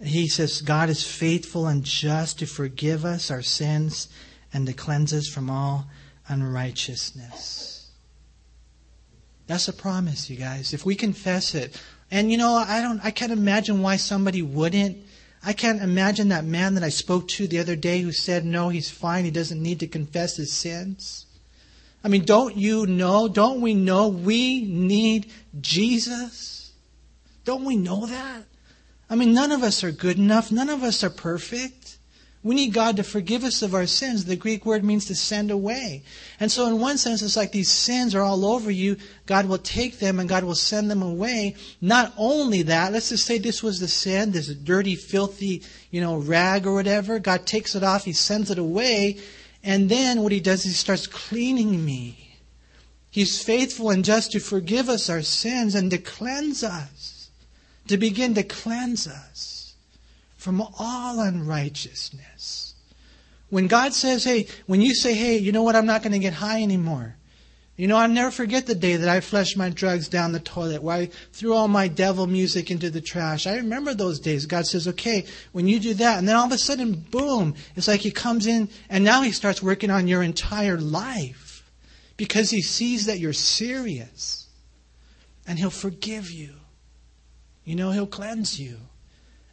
He 0.00 0.28
says, 0.28 0.62
God 0.62 0.88
is 0.88 1.04
faithful 1.04 1.66
and 1.66 1.82
just 1.82 2.38
to 2.38 2.46
forgive 2.46 3.04
us 3.04 3.30
our 3.30 3.42
sins 3.42 4.08
and 4.52 4.66
to 4.66 4.72
cleanse 4.72 5.12
us 5.12 5.26
from 5.26 5.50
all 5.50 5.86
unrighteousness. 6.28 7.90
That's 9.48 9.66
a 9.66 9.72
promise, 9.72 10.30
you 10.30 10.36
guys. 10.36 10.72
If 10.72 10.86
we 10.86 10.94
confess 10.94 11.56
it, 11.56 11.82
and 12.10 12.30
you 12.30 12.38
know, 12.38 12.54
I 12.54 12.82
don't, 12.82 13.00
I 13.04 13.10
can't 13.10 13.32
imagine 13.32 13.82
why 13.82 13.96
somebody 13.96 14.42
wouldn't. 14.42 14.98
I 15.44 15.52
can't 15.52 15.80
imagine 15.80 16.28
that 16.28 16.44
man 16.44 16.74
that 16.74 16.84
I 16.84 16.90
spoke 16.90 17.28
to 17.28 17.46
the 17.46 17.58
other 17.58 17.76
day 17.76 18.00
who 18.00 18.12
said, 18.12 18.44
no, 18.44 18.68
he's 18.68 18.90
fine. 18.90 19.24
He 19.24 19.30
doesn't 19.30 19.62
need 19.62 19.80
to 19.80 19.86
confess 19.86 20.36
his 20.36 20.52
sins. 20.52 21.26
I 22.04 22.08
mean, 22.08 22.24
don't 22.24 22.56
you 22.56 22.86
know? 22.86 23.28
Don't 23.28 23.60
we 23.60 23.74
know 23.74 24.08
we 24.08 24.62
need 24.62 25.30
Jesus? 25.60 26.72
Don't 27.44 27.64
we 27.64 27.76
know 27.76 28.06
that? 28.06 28.44
I 29.08 29.16
mean, 29.16 29.32
none 29.32 29.52
of 29.52 29.62
us 29.62 29.82
are 29.82 29.92
good 29.92 30.18
enough. 30.18 30.52
None 30.52 30.68
of 30.68 30.82
us 30.82 31.02
are 31.02 31.10
perfect. 31.10 31.79
We 32.42 32.54
need 32.54 32.72
God 32.72 32.96
to 32.96 33.02
forgive 33.02 33.44
us 33.44 33.60
of 33.60 33.74
our 33.74 33.86
sins. 33.86 34.24
The 34.24 34.34
Greek 34.34 34.64
word 34.64 34.82
means 34.82 35.04
to 35.06 35.14
send 35.14 35.50
away. 35.50 36.02
And 36.38 36.50
so, 36.50 36.66
in 36.66 36.80
one 36.80 36.96
sense, 36.96 37.20
it's 37.20 37.36
like 37.36 37.52
these 37.52 37.70
sins 37.70 38.14
are 38.14 38.22
all 38.22 38.46
over 38.46 38.70
you. 38.70 38.96
God 39.26 39.44
will 39.44 39.58
take 39.58 39.98
them 39.98 40.18
and 40.18 40.28
God 40.28 40.44
will 40.44 40.54
send 40.54 40.90
them 40.90 41.02
away. 41.02 41.54
Not 41.82 42.14
only 42.16 42.62
that, 42.62 42.92
let's 42.92 43.10
just 43.10 43.26
say 43.26 43.36
this 43.36 43.62
was 43.62 43.78
the 43.78 43.88
sin, 43.88 44.32
this 44.32 44.48
dirty, 44.48 44.96
filthy, 44.96 45.62
you 45.90 46.00
know, 46.00 46.16
rag 46.16 46.66
or 46.66 46.72
whatever. 46.72 47.18
God 47.18 47.44
takes 47.44 47.74
it 47.74 47.82
off, 47.82 48.06
He 48.06 48.14
sends 48.14 48.50
it 48.50 48.58
away. 48.58 49.18
And 49.62 49.90
then 49.90 50.22
what 50.22 50.32
He 50.32 50.40
does 50.40 50.60
is 50.60 50.72
He 50.72 50.72
starts 50.72 51.06
cleaning 51.06 51.84
me. 51.84 52.38
He's 53.10 53.42
faithful 53.42 53.90
and 53.90 54.02
just 54.02 54.32
to 54.32 54.40
forgive 54.40 54.88
us 54.88 55.10
our 55.10 55.20
sins 55.20 55.74
and 55.74 55.90
to 55.90 55.98
cleanse 55.98 56.64
us, 56.64 57.30
to 57.88 57.98
begin 57.98 58.32
to 58.34 58.44
cleanse 58.44 59.06
us 59.06 59.59
from 60.40 60.62
all 60.78 61.20
unrighteousness. 61.20 62.74
When 63.50 63.66
God 63.66 63.92
says, 63.92 64.24
hey, 64.24 64.46
when 64.66 64.80
you 64.80 64.94
say, 64.94 65.12
hey, 65.12 65.36
you 65.36 65.52
know 65.52 65.62
what, 65.62 65.76
I'm 65.76 65.84
not 65.84 66.02
going 66.02 66.12
to 66.12 66.18
get 66.18 66.32
high 66.32 66.62
anymore. 66.62 67.16
You 67.76 67.86
know, 67.88 67.96
I'll 67.96 68.08
never 68.08 68.30
forget 68.30 68.66
the 68.66 68.74
day 68.74 68.96
that 68.96 69.08
I 69.08 69.20
flushed 69.20 69.58
my 69.58 69.68
drugs 69.68 70.08
down 70.08 70.32
the 70.32 70.40
toilet, 70.40 70.82
where 70.82 70.96
I 70.96 71.06
threw 71.32 71.52
all 71.52 71.68
my 71.68 71.88
devil 71.88 72.26
music 72.26 72.70
into 72.70 72.88
the 72.88 73.02
trash. 73.02 73.46
I 73.46 73.56
remember 73.56 73.92
those 73.92 74.18
days. 74.18 74.46
God 74.46 74.66
says, 74.66 74.88
okay, 74.88 75.26
when 75.52 75.68
you 75.68 75.78
do 75.78 75.92
that, 75.94 76.18
and 76.18 76.26
then 76.26 76.36
all 76.36 76.46
of 76.46 76.52
a 76.52 76.58
sudden, 76.58 76.94
boom, 76.94 77.54
it's 77.76 77.88
like 77.88 78.00
He 78.00 78.10
comes 78.10 78.46
in, 78.46 78.70
and 78.88 79.04
now 79.04 79.20
He 79.20 79.32
starts 79.32 79.62
working 79.62 79.90
on 79.90 80.08
your 80.08 80.22
entire 80.22 80.78
life 80.78 81.70
because 82.16 82.48
He 82.48 82.62
sees 82.62 83.06
that 83.06 83.18
you're 83.18 83.34
serious. 83.34 84.48
And 85.46 85.58
He'll 85.58 85.68
forgive 85.68 86.30
you. 86.30 86.54
You 87.64 87.76
know, 87.76 87.90
He'll 87.90 88.06
cleanse 88.06 88.58
you. 88.58 88.78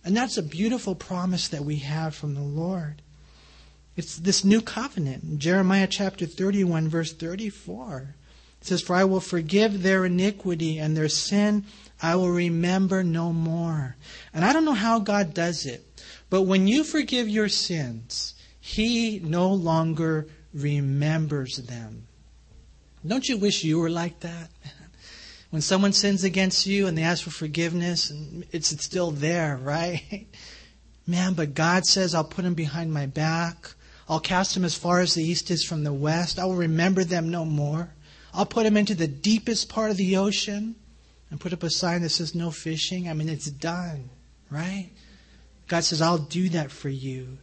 And 0.08 0.16
that's 0.16 0.38
a 0.38 0.42
beautiful 0.42 0.96
promise 0.96 1.50
that 1.50 1.66
we 1.66 1.80
have 1.80 2.16
from 2.16 2.34
the 2.34 2.40
Lord. 2.40 3.02
It's 3.98 4.16
this 4.16 4.46
new 4.46 4.62
covenant. 4.62 5.38
Jeremiah 5.38 5.86
chapter 5.86 6.26
31, 6.26 6.88
verse 6.88 7.12
34. 7.12 8.16
It 8.62 8.66
says, 8.66 8.82
For 8.82 8.96
I 8.96 9.04
will 9.04 9.20
forgive 9.20 9.84
their 9.84 10.06
iniquity 10.06 10.78
and 10.78 10.96
their 10.96 11.10
sin 11.10 11.66
I 12.02 12.16
will 12.16 12.32
remember 12.32 13.04
no 13.04 13.34
more. 13.34 13.98
And 14.34 14.46
I 14.46 14.54
don't 14.54 14.64
know 14.64 14.72
how 14.72 15.00
God 15.00 15.34
does 15.34 15.66
it, 15.66 15.84
but 16.30 16.44
when 16.44 16.70
you 16.70 16.86
forgive 16.86 17.28
your 17.28 17.50
sins, 17.50 18.34
He 18.62 19.20
no 19.20 19.52
longer 19.52 20.28
remembers 20.54 21.58
them. 21.58 22.08
Don't 23.06 23.28
you 23.28 23.36
wish 23.36 23.66
you 23.66 23.78
were 23.80 23.90
like 23.90 24.22
that? 24.22 24.52
when 25.50 25.62
someone 25.62 25.94
sins 25.94 26.24
against 26.24 26.66
you 26.66 26.88
and 26.88 26.98
they 26.98 27.04
ask 27.04 27.24
for 27.24 27.30
forgiveness 27.30 28.10
and 28.10 28.46
it's, 28.52 28.72
it's 28.72 28.84
still 28.84 29.12
there, 29.12 29.58
right? 29.62 30.28
Man, 31.06 31.34
but 31.34 31.54
God 31.54 31.86
says, 31.86 32.14
I'll 32.14 32.24
put 32.24 32.46
him 32.46 32.54
behind 32.54 32.94
my 32.94 33.06
back. 33.06 33.74
I'll 34.10 34.20
cast 34.20 34.56
him 34.56 34.66
as 34.66 34.76
far 34.76 35.00
as 35.00 35.14
the 35.14 35.24
east 35.24 35.52
is 35.52 35.64
from 35.64 35.84
the 35.84 35.94
west. 35.94 36.40
I 36.40 36.46
will 36.46 36.56
remember 36.56 37.04
them 37.04 37.30
no 37.30 37.46
more. 37.46 37.94
I'll 38.34 38.46
put 38.46 38.66
him 38.66 38.78
into 38.78 38.96
the 38.96 39.08
deepest 39.08 39.70
part 39.70 39.92
of 39.92 39.98
the 39.98 40.18
ocean 40.18 40.76
and 41.30 41.40
put 41.40 41.54
up 41.54 41.64
a 41.64 41.70
sign 41.70 42.02
that 42.02 42.10
says 42.10 42.36
no 42.36 42.52
fishing. 42.52 43.10
I 43.10 43.14
mean, 43.14 43.30
it's 43.30 43.50
done, 43.50 44.10
right? 44.50 44.92
God 45.68 45.84
says, 45.84 46.02
I'll 46.02 46.18
do 46.18 46.50
that 46.50 46.72
for 46.72 46.90
you. 46.90 47.40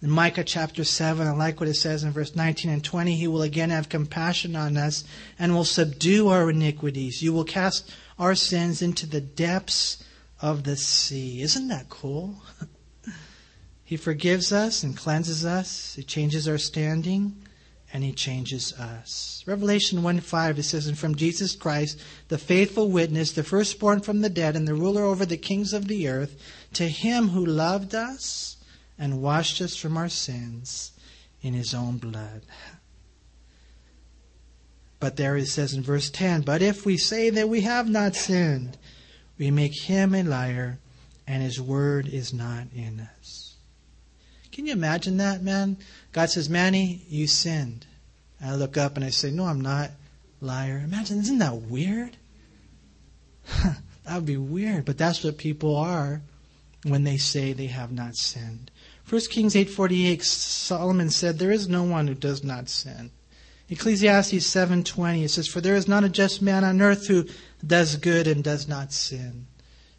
In 0.00 0.10
Micah 0.10 0.44
chapter 0.44 0.84
7, 0.84 1.26
I 1.26 1.32
like 1.32 1.58
what 1.58 1.68
it 1.68 1.74
says 1.74 2.04
in 2.04 2.12
verse 2.12 2.36
19 2.36 2.70
and 2.70 2.84
20. 2.84 3.16
He 3.16 3.26
will 3.26 3.42
again 3.42 3.70
have 3.70 3.88
compassion 3.88 4.54
on 4.54 4.76
us 4.76 5.02
and 5.40 5.52
will 5.52 5.64
subdue 5.64 6.28
our 6.28 6.50
iniquities. 6.50 7.20
You 7.20 7.32
will 7.32 7.44
cast 7.44 7.92
our 8.16 8.36
sins 8.36 8.80
into 8.80 9.06
the 9.06 9.20
depths 9.20 10.04
of 10.40 10.62
the 10.62 10.76
sea. 10.76 11.42
Isn't 11.42 11.66
that 11.68 11.88
cool? 11.88 12.36
he 13.82 13.96
forgives 13.96 14.52
us 14.52 14.84
and 14.84 14.96
cleanses 14.96 15.44
us. 15.44 15.96
He 15.96 16.04
changes 16.04 16.46
our 16.46 16.58
standing. 16.58 17.42
and 17.92 18.04
he 18.04 18.12
changes 18.12 18.74
us. 18.74 19.42
Revelation 19.46 20.02
1 20.04 20.20
5, 20.20 20.58
it 20.58 20.62
says, 20.62 20.86
And 20.86 20.98
from 20.98 21.16
Jesus 21.16 21.56
Christ, 21.56 21.98
the 22.28 22.38
faithful 22.38 22.90
witness, 22.90 23.32
the 23.32 23.42
firstborn 23.42 24.00
from 24.00 24.20
the 24.20 24.28
dead, 24.28 24.54
and 24.54 24.68
the 24.68 24.74
ruler 24.74 25.02
over 25.02 25.24
the 25.24 25.38
kings 25.38 25.72
of 25.72 25.88
the 25.88 26.06
earth, 26.06 26.36
to 26.74 26.86
him 26.86 27.28
who 27.28 27.44
loved 27.44 27.94
us 27.94 28.57
and 28.98 29.22
washed 29.22 29.60
us 29.60 29.76
from 29.76 29.96
our 29.96 30.08
sins 30.08 30.92
in 31.42 31.54
his 31.54 31.74
own 31.74 31.98
blood. 31.98 32.42
But 35.00 35.16
there 35.16 35.36
it 35.36 35.46
says 35.46 35.74
in 35.74 35.82
verse 35.82 36.10
10 36.10 36.42
But 36.42 36.62
if 36.62 36.84
we 36.84 36.96
say 36.96 37.30
that 37.30 37.48
we 37.48 37.60
have 37.60 37.88
not 37.88 38.16
sinned, 38.16 38.76
we 39.38 39.50
make 39.50 39.78
him 39.80 40.14
a 40.14 40.22
liar, 40.24 40.78
and 41.26 41.42
his 41.42 41.60
word 41.60 42.08
is 42.08 42.32
not 42.32 42.64
in 42.74 43.06
us. 43.18 43.54
Can 44.50 44.66
you 44.66 44.72
imagine 44.72 45.18
that, 45.18 45.42
man? 45.42 45.76
God 46.12 46.30
says, 46.30 46.48
Manny, 46.48 47.02
you 47.08 47.28
sinned. 47.28 47.86
I 48.42 48.56
look 48.56 48.76
up 48.76 48.96
and 48.96 49.04
I 49.04 49.10
say, 49.10 49.30
No, 49.30 49.44
I'm 49.44 49.60
not. 49.60 49.90
Liar. 50.40 50.82
Imagine, 50.84 51.18
isn't 51.18 51.38
that 51.38 51.62
weird? 51.62 52.16
that 53.64 54.14
would 54.14 54.26
be 54.26 54.36
weird, 54.36 54.84
but 54.84 54.98
that's 54.98 55.24
what 55.24 55.38
people 55.38 55.74
are 55.76 56.22
when 56.84 57.04
they 57.04 57.16
say 57.16 57.52
they 57.52 57.66
have 57.66 57.92
not 57.92 58.16
sinned. 58.16 58.70
1 59.08 59.20
Kings 59.30 59.54
8:48 59.54 60.22
Solomon 60.22 61.08
said 61.08 61.38
there 61.38 61.50
is 61.50 61.66
no 61.66 61.82
one 61.82 62.08
who 62.08 62.14
does 62.14 62.44
not 62.44 62.68
sin. 62.68 63.10
Ecclesiastes 63.70 64.46
7:20 64.46 65.24
it 65.24 65.30
says 65.30 65.48
for 65.48 65.62
there 65.62 65.76
is 65.76 65.88
not 65.88 66.04
a 66.04 66.10
just 66.10 66.42
man 66.42 66.62
on 66.62 66.82
earth 66.82 67.06
who 67.06 67.26
does 67.66 67.96
good 67.96 68.26
and 68.26 68.44
does 68.44 68.68
not 68.68 68.92
sin. 68.92 69.46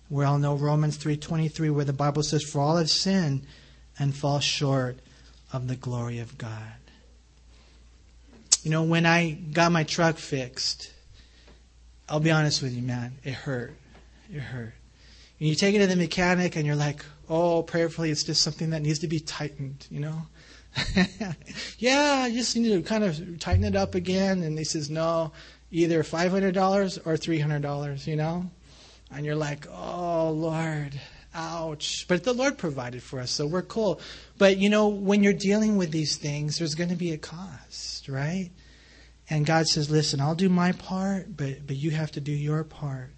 We 0.10 0.26
all 0.26 0.38
know 0.38 0.56
Romans 0.56 0.98
3:23 0.98 1.72
where 1.72 1.86
the 1.86 1.94
Bible 1.94 2.22
says 2.22 2.44
for 2.44 2.62
all 2.62 2.78
have 2.78 2.92
sinned 2.92 3.48
and 3.98 4.16
fall 4.16 4.40
short 4.40 5.00
of 5.52 5.68
the 5.68 5.76
glory 5.76 6.20
of 6.20 6.38
God. 6.38 6.76
You 8.64 8.70
know, 8.70 8.84
when 8.84 9.06
I 9.06 9.32
got 9.32 9.72
my 9.72 9.84
truck 9.84 10.18
fixed, 10.18 10.92
I'll 12.08 12.20
be 12.20 12.32
honest 12.32 12.62
with 12.62 12.74
you, 12.74 12.82
man, 12.82 13.18
it 13.24 13.34
hurt. 13.34 13.74
It 14.32 14.42
hurt. 14.42 14.74
And 15.40 15.50
you 15.50 15.56
take 15.56 15.74
it 15.74 15.80
to 15.80 15.88
the 15.88 15.96
mechanic 15.96 16.56
and 16.56 16.66
you're 16.66 16.76
like, 16.76 17.04
oh, 17.30 17.64
prayerfully, 17.64 18.10
it's 18.10 18.24
just 18.24 18.42
something 18.42 18.72
that 18.72 18.82
needs 18.82 19.00
to 19.00 19.08
be 19.08 19.20
tightened, 19.20 19.86
you 19.90 20.00
know? 20.00 20.24
yeah, 21.78 22.26
you 22.26 22.40
just 22.40 22.56
need 22.56 22.70
to 22.70 22.82
kind 22.82 23.04
of 23.04 23.40
tighten 23.40 23.64
it 23.64 23.76
up 23.76 23.96
again. 23.96 24.44
And 24.44 24.58
he 24.58 24.64
says, 24.64 24.90
no, 24.90 25.32
either 25.72 26.04
$500 26.04 27.00
or 27.06 27.14
$300, 27.14 28.08
you 28.08 28.16
know? 28.16 28.50
And 29.12 29.26
you're 29.26 29.36
like, 29.36 29.68
oh, 29.72 30.32
Lord, 30.32 31.00
ouch. 31.34 32.06
But 32.08 32.24
the 32.24 32.34
Lord 32.34 32.58
provided 32.58 33.02
for 33.04 33.20
us, 33.20 33.32
so 33.32 33.48
we're 33.48 33.62
cool. 33.62 34.00
But, 34.38 34.58
you 34.58 34.70
know, 34.70 34.88
when 34.88 35.24
you're 35.24 35.34
dealing 35.34 35.78
with 35.78 35.92
these 35.92 36.18
things, 36.18 36.58
there's 36.60 36.76
going 36.76 36.90
to 36.90 36.96
be 36.96 37.12
a 37.12 37.18
cost, 37.18 38.08
right? 38.08 38.52
And 39.30 39.46
God 39.46 39.68
says, 39.68 39.92
listen, 39.92 40.20
I'll 40.20 40.36
do 40.36 40.50
my 40.50 40.72
part, 40.72 41.36
but, 41.38 41.68
but 41.68 41.76
you 41.76 41.92
have 41.92 42.12
to 42.14 42.22
do 42.22 42.32
your 42.32 42.64
part. 42.64 43.12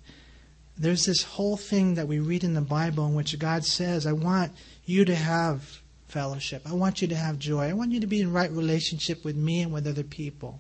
There's 0.82 1.05
this 1.05 1.21
whole 1.21 1.57
thing 1.57 1.93
that 1.93 2.07
we 2.07 2.17
read 2.17 2.43
in 2.43 2.55
the 2.55 2.61
Bible 2.61 3.05
in 3.05 3.13
which 3.13 3.38
God 3.38 3.63
says, 3.63 4.07
I 4.07 4.13
want 4.13 4.51
you 4.84 5.05
to 5.05 5.13
have 5.13 5.79
fellowship. 6.07 6.63
I 6.65 6.73
want 6.73 7.03
you 7.03 7.07
to 7.09 7.15
have 7.15 7.38
joy. 7.38 7.69
I 7.69 7.73
want 7.73 7.91
you 7.91 7.99
to 7.99 8.07
be 8.07 8.19
in 8.19 8.34
right 8.34 8.49
relationship 8.49 9.23
with 9.23 9.36
me 9.36 9.61
and 9.61 9.71
with 9.71 9.86
other 9.86 10.01
people. 10.01 10.59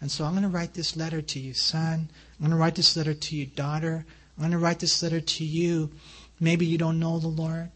And 0.00 0.10
so 0.10 0.24
I'm 0.24 0.30
going 0.30 0.44
to 0.44 0.48
write 0.48 0.72
this 0.72 0.96
letter 0.96 1.20
to 1.20 1.38
you, 1.38 1.52
son. 1.52 2.08
I'm 2.10 2.46
going 2.46 2.52
to 2.52 2.56
write 2.56 2.74
this 2.74 2.96
letter 2.96 3.12
to 3.12 3.36
you, 3.36 3.44
daughter. 3.44 4.06
I'm 4.38 4.40
going 4.40 4.52
to 4.52 4.58
write 4.58 4.80
this 4.80 5.02
letter 5.02 5.20
to 5.20 5.44
you. 5.44 5.90
Maybe 6.40 6.64
you 6.64 6.78
don't 6.78 6.98
know 6.98 7.18
the 7.18 7.28
Lord 7.28 7.68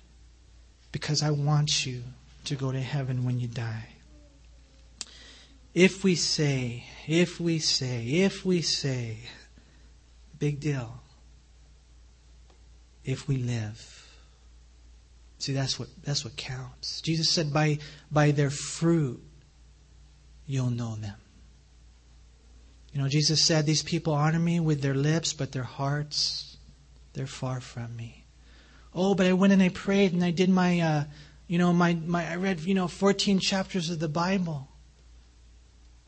because 0.91 1.23
I 1.23 1.33
want 1.33 1.85
you 1.85 2.03
to 2.47 2.55
go 2.55 2.73
to 2.73 2.81
heaven 2.81 3.27
when 3.27 3.41
you 3.41 3.47
die. 3.47 3.89
If 5.75 6.03
we 6.03 6.14
say, 6.14 6.85
if 7.07 7.39
we 7.39 7.59
say, 7.59 8.07
if 8.07 8.43
we 8.47 8.62
say, 8.62 9.19
big 10.39 10.61
deal. 10.61 11.03
If 13.09 13.27
we 13.27 13.39
live. 13.39 14.07
See, 15.39 15.55
that's 15.55 15.79
what, 15.79 15.89
that's 16.05 16.27
what 16.27 16.37
counts. 16.37 17.01
Jesus 17.01 17.31
said, 17.31 17.55
by, 17.55 17.79
by 18.13 18.33
their 18.33 18.51
fruit, 18.51 19.23
you'll 20.47 20.69
know 20.69 20.95
them. 20.97 21.15
You 22.93 23.01
know, 23.01 23.09
Jesus 23.09 23.43
said, 23.43 23.65
These 23.65 23.83
people 23.83 24.13
honor 24.13 24.39
me 24.39 24.61
with 24.61 24.83
their 24.83 24.95
lips, 24.95 25.33
but 25.33 25.53
their 25.53 25.63
hearts, 25.63 26.59
they're 27.15 27.27
far 27.27 27.61
from 27.61 27.97
me. 27.97 28.25
Oh, 28.95 29.15
but 29.15 29.25
I 29.25 29.33
went 29.33 29.55
and 29.55 29.63
I 29.63 29.71
prayed 29.71 30.13
and 30.13 30.23
I 30.23 30.31
did 30.31 30.51
my, 30.51 30.81
uh, 30.81 31.05
you 31.47 31.57
know, 31.57 31.73
my, 31.73 31.95
my, 31.95 32.31
I 32.31 32.37
read, 32.37 32.61
you 32.61 32.75
know, 32.75 32.89
14 32.89 33.39
chapters 33.39 33.89
of 33.89 34.01
the 34.01 34.09
Bible. 34.09 34.69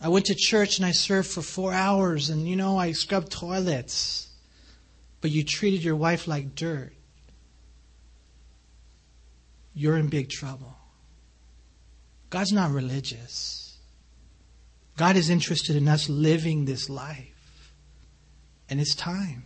I 0.03 0.09
went 0.09 0.27
to 0.27 0.35
church 0.35 0.77
and 0.77 0.85
I 0.85 0.93
served 0.93 1.31
for 1.31 1.41
four 1.41 1.73
hours 1.73 2.29
and, 2.29 2.47
you 2.47 2.57
know, 2.57 2.77
I 2.77 2.93
scrubbed 2.93 3.33
toilets. 3.33 4.30
But 5.21 5.31
you 5.31 5.45
treated 5.45 5.85
your 5.85 5.97
wife 5.97 6.27
like 6.27 6.55
dirt 6.55 6.93
you're 9.75 9.97
in 9.97 10.09
big 10.09 10.29
trouble. 10.29 10.77
God's 12.29 12.53
not 12.53 12.71
religious. 12.71 13.79
God 14.97 15.17
is 15.17 15.31
interested 15.31 15.77
in 15.77 15.89
us 15.89 16.09
living 16.09 16.65
this 16.65 16.89
life. 16.89 17.73
And 18.69 18.81
it's 18.81 18.95
time. 18.95 19.45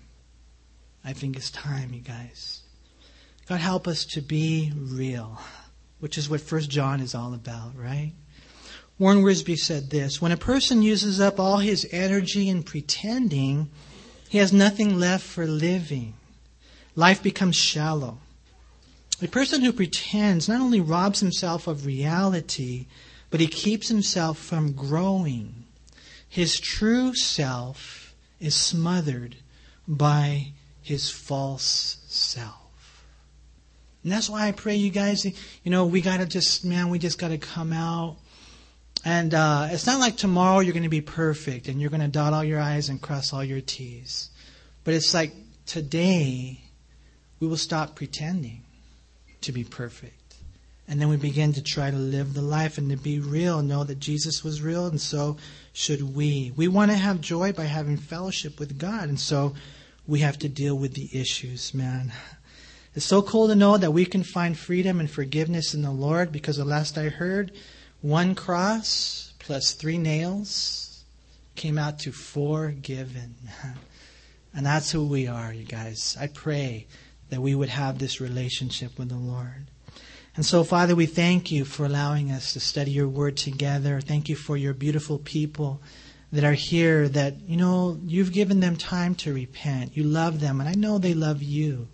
I 1.05 1.13
think 1.13 1.37
it's 1.37 1.51
time, 1.51 1.93
you 1.95 2.01
guys. 2.01 2.63
God 3.47 3.61
help 3.61 3.87
us 3.87 4.05
to 4.07 4.21
be 4.21 4.73
real, 4.75 5.39
which 6.01 6.19
is 6.19 6.29
what 6.29 6.41
First 6.41 6.71
John 6.71 7.01
is 7.01 7.15
all 7.15 7.35
about, 7.35 7.77
right? 7.77 8.13
Warren 8.99 9.23
Wiersbe 9.23 9.57
said 9.57 9.91
this 9.91 10.21
When 10.21 10.33
a 10.33 10.37
person 10.37 10.83
uses 10.83 11.21
up 11.21 11.39
all 11.39 11.59
his 11.59 11.87
energy 11.91 12.49
in 12.49 12.63
pretending, 12.63 13.71
he 14.29 14.39
has 14.39 14.53
nothing 14.53 14.99
left 14.99 15.25
for 15.25 15.47
living. 15.47 16.15
Life 16.97 17.23
becomes 17.23 17.57
shallow. 17.57 18.19
A 19.23 19.29
person 19.29 19.63
who 19.63 19.73
pretends 19.73 20.49
not 20.49 20.61
only 20.61 20.81
robs 20.81 21.21
himself 21.21 21.67
of 21.67 21.87
reality, 21.87 22.87
but 23.31 23.41
he 23.41 23.47
keeps 23.47 23.89
himself 23.89 24.39
from 24.39 24.73
growing. 24.73 25.65
His 26.29 26.59
true 26.59 27.15
self 27.15 28.15
is 28.41 28.55
smothered 28.55 29.37
by 29.87 30.53
his 30.83 31.11
false 31.11 31.99
self. 32.07 33.05
And 34.03 34.13
that's 34.13 34.29
why 34.29 34.47
I 34.47 34.53
pray 34.53 34.77
you 34.77 34.91
guys, 34.91 35.25
you 35.25 35.71
know, 35.71 35.87
we 35.87 36.01
gotta 36.01 36.27
just, 36.27 36.65
man, 36.65 36.91
we 36.91 36.99
just 36.99 37.19
gotta 37.19 37.39
come 37.39 37.73
out. 37.73 38.17
And 39.05 39.35
uh, 39.35 39.69
it's 39.71 39.87
not 39.87 40.01
like 40.01 40.17
tomorrow 40.17 40.61
you're 40.61 40.73
going 40.73 40.85
to 40.85 40.89
be 40.89 41.03
perfect 41.03 41.69
and 41.69 41.81
you're 41.81 41.91
going 41.91 42.01
to 42.01 42.09
dot 42.09 42.33
all 42.33 42.45
your 42.45 42.61
I's 42.61 42.89
and 42.89 43.01
cross 43.01 43.33
all 43.33 43.45
your 43.45 43.61
T's. 43.61 44.31
But 44.83 44.95
it's 44.95 45.13
like 45.13 45.35
today 45.67 46.61
we 47.39 47.47
will 47.47 47.59
stop 47.59 47.97
pretending 47.97 48.63
to 49.43 49.53
be 49.53 49.65
perfect. 49.65 50.37
And 50.87 51.01
then 51.01 51.09
we 51.09 51.17
begin 51.17 51.53
to 51.55 51.63
try 51.63 51.91
to 51.91 51.97
live 51.97 52.35
the 52.35 52.43
life 52.43 52.77
and 52.77 52.91
to 52.91 52.97
be 52.97 53.19
real, 53.19 53.63
know 53.63 53.85
that 53.85 54.01
Jesus 54.01 54.45
was 54.45 54.61
real, 54.61 54.87
and 54.87 55.01
so 55.01 55.39
should 55.73 56.15
we. 56.15 56.53
We 56.57 56.69
want 56.69 56.91
to 56.91 56.97
have 56.97 57.23
joy 57.23 57.53
by 57.53 57.65
having 57.65 57.97
fellowship 57.97 58.61
with 58.61 58.79
God, 58.79 59.09
and 59.09 59.19
so 59.19 59.55
we 60.07 60.21
have 60.21 60.39
to 60.41 60.49
deal 60.49 60.77
with 60.77 60.93
the 60.93 61.09
issues, 61.19 61.73
man. 61.73 62.13
It's 62.95 63.07
so 63.07 63.23
cool 63.23 63.49
to 63.49 63.55
know 63.55 63.79
that 63.79 63.93
we 63.93 64.05
can 64.05 64.23
find 64.23 64.57
freedom 64.57 65.01
and 65.01 65.11
forgiveness 65.11 65.75
in 65.75 65.81
the 65.81 65.91
Lord 65.91 66.31
because 66.31 66.59
the 66.59 66.65
last 66.67 66.99
I 66.99 67.09
heard, 67.09 67.51
one 68.05 68.35
cross 68.35 69.33
plus 69.39 69.73
three 69.73 69.97
nails 69.97 71.05
came 71.55 71.79
out 71.79 71.99
to 72.01 72.13
forgiven. 72.13 73.35
And 74.57 74.65
that's 74.65 74.93
who 74.93 75.05
we 75.05 75.27
are, 75.27 75.53
you 75.53 75.65
guys. 75.65 76.17
I 76.21 76.29
pray 76.29 76.87
that 77.31 77.41
we 77.41 77.57
would 77.57 77.71
have 77.71 77.99
this 77.99 78.21
relationship 78.21 78.97
with 78.97 79.09
the 79.09 79.17
Lord. 79.17 79.67
And 80.37 80.47
so, 80.47 80.63
Father, 80.63 80.95
we 80.95 81.07
thank 81.07 81.51
you 81.51 81.65
for 81.65 81.85
allowing 81.85 82.31
us 82.31 82.53
to 82.53 82.61
study 82.61 82.93
your 82.93 83.09
word 83.09 83.37
together. 83.37 84.01
Thank 84.01 84.29
you 84.29 84.37
for 84.37 84.57
your 84.57 84.73
beautiful 84.73 85.19
people 85.19 85.83
that 86.31 86.45
are 86.45 86.53
here 86.53 87.09
that, 87.09 87.41
you 87.49 87.57
know, 87.57 87.99
you've 88.05 88.33
given 88.33 88.61
them 88.61 88.77
time 88.77 89.17
to 89.17 89.35
repent. 89.35 89.97
You 89.97 90.05
love 90.05 90.39
them, 90.39 90.61
and 90.61 90.69
I 90.69 90.75
know 90.75 90.99
they 90.99 91.15
love 91.15 91.43
you. 91.43 91.89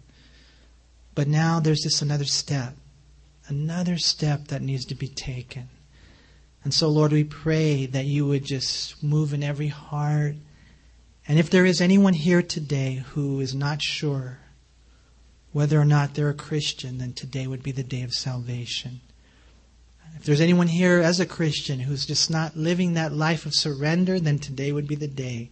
But 1.15 1.29
now 1.29 1.61
there's 1.61 1.81
just 1.81 2.03
another 2.03 2.27
step, 2.27 2.75
another 3.49 3.97
step 3.97 4.49
that 4.49 4.61
needs 4.61 4.85
to 4.85 4.95
be 4.95 5.09
taken. 5.09 5.71
And 6.63 6.75
so, 6.75 6.89
Lord, 6.89 7.13
we 7.13 7.25
pray 7.25 7.87
that 7.87 8.05
you 8.05 8.27
would 8.27 8.45
just 8.45 9.03
move 9.03 9.33
in 9.33 9.43
every 9.43 9.69
heart. 9.69 10.37
And 11.27 11.39
if 11.39 11.49
there 11.49 11.65
is 11.65 11.81
anyone 11.81 12.13
here 12.13 12.43
today 12.43 13.05
who 13.13 13.41
is 13.41 13.55
not 13.55 13.81
sure 13.81 14.39
whether 15.53 15.81
or 15.81 15.85
not 15.85 16.15
they're 16.15 16.29
a 16.29 16.35
Christian, 16.35 16.99
then 16.99 17.13
today 17.13 17.47
would 17.47 17.63
be 17.63 17.73
the 17.73 17.83
day 17.83 18.03
of 18.03 18.13
salvation. 18.13 19.01
If 20.17 20.25
there's 20.25 20.41
anyone 20.41 20.69
here 20.69 20.99
as 20.99 21.19
a 21.19 21.27
Christian 21.27 21.81
who's 21.81 22.05
just 22.05 22.31
not 22.31 22.57
living 22.57 22.95
that 22.95 23.13
life 23.13 23.47
of 23.47 23.55
surrender, 23.55 24.21
then 24.21 24.39
today 24.39 24.71
would 24.71 24.87
be 24.87 24.97
the 24.97 25.09
day 25.09 25.51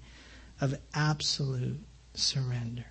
of 0.61 0.79
absolute 0.93 1.81
surrender. 2.15 2.85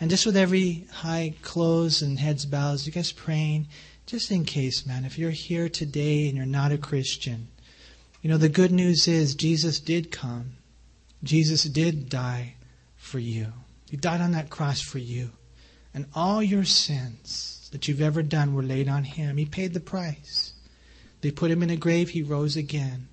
And 0.00 0.10
just 0.10 0.26
with 0.26 0.36
every 0.36 0.86
high 0.92 1.34
close 1.42 2.02
and 2.02 2.18
heads 2.18 2.44
bows, 2.44 2.86
you 2.86 2.92
guys 2.92 3.12
praying, 3.12 3.68
just 4.06 4.30
in 4.30 4.44
case, 4.44 4.86
man, 4.86 5.04
if 5.04 5.18
you're 5.18 5.30
here 5.30 5.68
today 5.68 6.28
and 6.28 6.36
you're 6.36 6.46
not 6.46 6.72
a 6.72 6.78
Christian, 6.78 7.48
You 8.26 8.32
know, 8.32 8.38
the 8.38 8.48
good 8.48 8.72
news 8.72 9.06
is 9.06 9.36
Jesus 9.36 9.78
did 9.78 10.10
come. 10.10 10.56
Jesus 11.22 11.62
did 11.62 12.08
die 12.08 12.54
for 12.96 13.20
you. 13.20 13.52
He 13.88 13.96
died 13.96 14.20
on 14.20 14.32
that 14.32 14.50
cross 14.50 14.80
for 14.80 14.98
you. 14.98 15.30
And 15.94 16.06
all 16.12 16.42
your 16.42 16.64
sins 16.64 17.68
that 17.70 17.86
you've 17.86 18.02
ever 18.02 18.24
done 18.24 18.52
were 18.52 18.64
laid 18.64 18.88
on 18.88 19.04
him. 19.04 19.36
He 19.36 19.44
paid 19.44 19.74
the 19.74 19.80
price. 19.80 20.54
They 21.20 21.30
put 21.30 21.52
him 21.52 21.62
in 21.62 21.70
a 21.70 21.76
grave, 21.76 22.08
he 22.08 22.24
rose 22.24 22.56
again. 22.56 23.06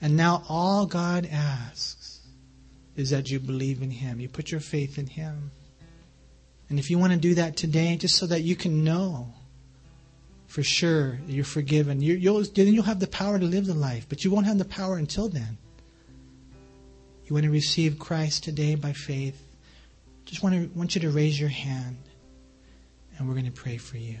And 0.00 0.16
now 0.16 0.42
all 0.48 0.86
God 0.86 1.28
asks 1.30 2.20
is 2.96 3.10
that 3.10 3.30
you 3.30 3.38
believe 3.38 3.82
in 3.82 3.90
him. 3.90 4.20
You 4.20 4.30
put 4.30 4.50
your 4.50 4.60
faith 4.60 4.96
in 4.96 5.06
him. 5.06 5.50
And 6.70 6.78
if 6.78 6.88
you 6.88 6.96
want 6.98 7.12
to 7.12 7.18
do 7.18 7.34
that 7.34 7.58
today, 7.58 7.94
just 7.96 8.16
so 8.16 8.26
that 8.26 8.42
you 8.42 8.56
can 8.56 8.84
know 8.84 9.34
for 10.56 10.62
sure 10.62 11.18
you're 11.26 11.44
forgiven, 11.44 12.00
you 12.00 12.32
will 12.32 12.42
then 12.42 12.68
you'll 12.68 12.82
have 12.82 12.98
the 12.98 13.06
power 13.06 13.38
to 13.38 13.44
live 13.44 13.66
the 13.66 13.74
life, 13.74 14.06
but 14.08 14.24
you 14.24 14.30
won't 14.30 14.46
have 14.46 14.56
the 14.56 14.64
power 14.64 14.96
until 14.96 15.28
then. 15.28 15.58
You 17.26 17.34
want 17.34 17.44
to 17.44 17.50
receive 17.50 17.98
Christ 17.98 18.42
today 18.44 18.74
by 18.74 18.94
faith, 18.94 19.38
just 20.24 20.42
want, 20.42 20.54
to, 20.54 20.78
want 20.78 20.94
you 20.94 21.02
to 21.02 21.10
raise 21.10 21.38
your 21.38 21.50
hand, 21.50 21.98
and 23.18 23.28
we're 23.28 23.34
going 23.34 23.44
to 23.44 23.52
pray 23.52 23.76
for 23.76 23.98
you. 23.98 24.16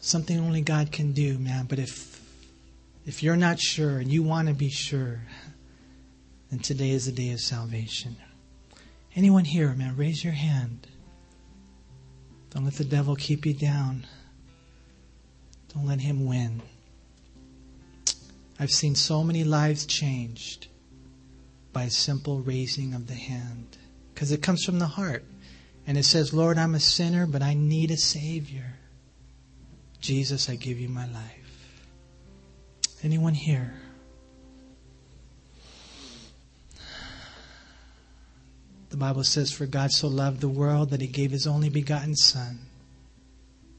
Something 0.00 0.40
only 0.40 0.62
God 0.62 0.90
can 0.90 1.12
do, 1.12 1.38
man, 1.38 1.66
but 1.66 1.78
if 1.78 2.20
if 3.06 3.22
you're 3.22 3.36
not 3.36 3.60
sure 3.60 3.98
and 3.98 4.10
you 4.10 4.24
want 4.24 4.48
to 4.48 4.54
be 4.54 4.70
sure, 4.70 5.20
then 6.50 6.58
today 6.58 6.90
is 6.90 7.06
the 7.06 7.12
day 7.12 7.30
of 7.30 7.38
salvation. 7.38 8.16
Anyone 9.14 9.44
here, 9.44 9.72
man, 9.74 9.96
raise 9.96 10.24
your 10.24 10.32
hand. 10.32 10.88
Don't 12.52 12.64
let 12.64 12.74
the 12.74 12.84
devil 12.84 13.16
keep 13.16 13.46
you 13.46 13.54
down. 13.54 14.06
Don't 15.74 15.86
let 15.86 16.00
him 16.00 16.26
win. 16.26 16.60
I've 18.60 18.70
seen 18.70 18.94
so 18.94 19.24
many 19.24 19.42
lives 19.42 19.86
changed 19.86 20.68
by 21.72 21.84
a 21.84 21.90
simple 21.90 22.40
raising 22.40 22.92
of 22.92 23.06
the 23.06 23.14
hand 23.14 23.78
because 24.12 24.32
it 24.32 24.42
comes 24.42 24.64
from 24.64 24.78
the 24.78 24.86
heart. 24.86 25.24
And 25.86 25.98
it 25.98 26.04
says, 26.04 26.32
Lord, 26.32 26.58
I'm 26.58 26.74
a 26.74 26.80
sinner, 26.80 27.26
but 27.26 27.42
I 27.42 27.54
need 27.54 27.90
a 27.90 27.96
Savior. 27.96 28.74
Jesus, 30.00 30.48
I 30.48 30.56
give 30.56 30.78
you 30.78 30.88
my 30.88 31.06
life. 31.06 31.78
Anyone 33.02 33.34
here? 33.34 33.81
The 38.92 38.98
Bible 38.98 39.24
says, 39.24 39.50
For 39.50 39.64
God 39.64 39.90
so 39.90 40.06
loved 40.06 40.42
the 40.42 40.50
world 40.50 40.90
that 40.90 41.00
he 41.00 41.06
gave 41.06 41.30
his 41.30 41.46
only 41.46 41.70
begotten 41.70 42.14
Son, 42.14 42.58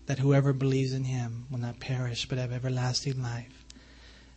that 0.08 0.18
whoever 0.18 0.54
believes 0.54 0.92
in 0.92 1.04
him 1.04 1.46
will 1.52 1.60
not 1.60 1.80
perish 1.80 2.28
but 2.28 2.40
have 2.40 2.52
everlasting 2.52 3.22
life. 3.22 3.64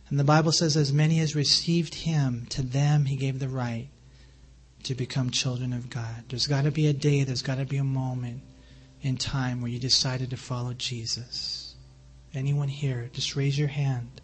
And 0.09 0.19
the 0.19 0.23
Bible 0.23 0.51
says, 0.51 0.77
As 0.77 0.93
many 0.93 1.19
as 1.19 1.35
received 1.35 1.95
him, 1.95 2.45
to 2.49 2.61
them 2.61 3.05
he 3.05 3.15
gave 3.15 3.39
the 3.39 3.49
right 3.49 3.87
to 4.83 4.93
become 4.93 5.31
children 5.31 5.73
of 5.73 5.89
God. 5.89 6.25
There's 6.29 6.45
got 6.45 6.65
to 6.65 6.71
be 6.71 6.85
a 6.85 6.93
day, 6.93 7.23
there's 7.23 7.41
got 7.41 7.57
to 7.57 7.65
be 7.65 7.77
a 7.77 7.83
moment 7.83 8.43
in 9.01 9.17
time 9.17 9.61
where 9.61 9.71
you 9.71 9.79
decided 9.79 10.29
to 10.29 10.37
follow 10.37 10.73
Jesus. 10.73 11.73
Anyone 12.35 12.67
here, 12.67 13.09
just 13.13 13.35
raise 13.35 13.57
your 13.57 13.67
hand. 13.67 14.21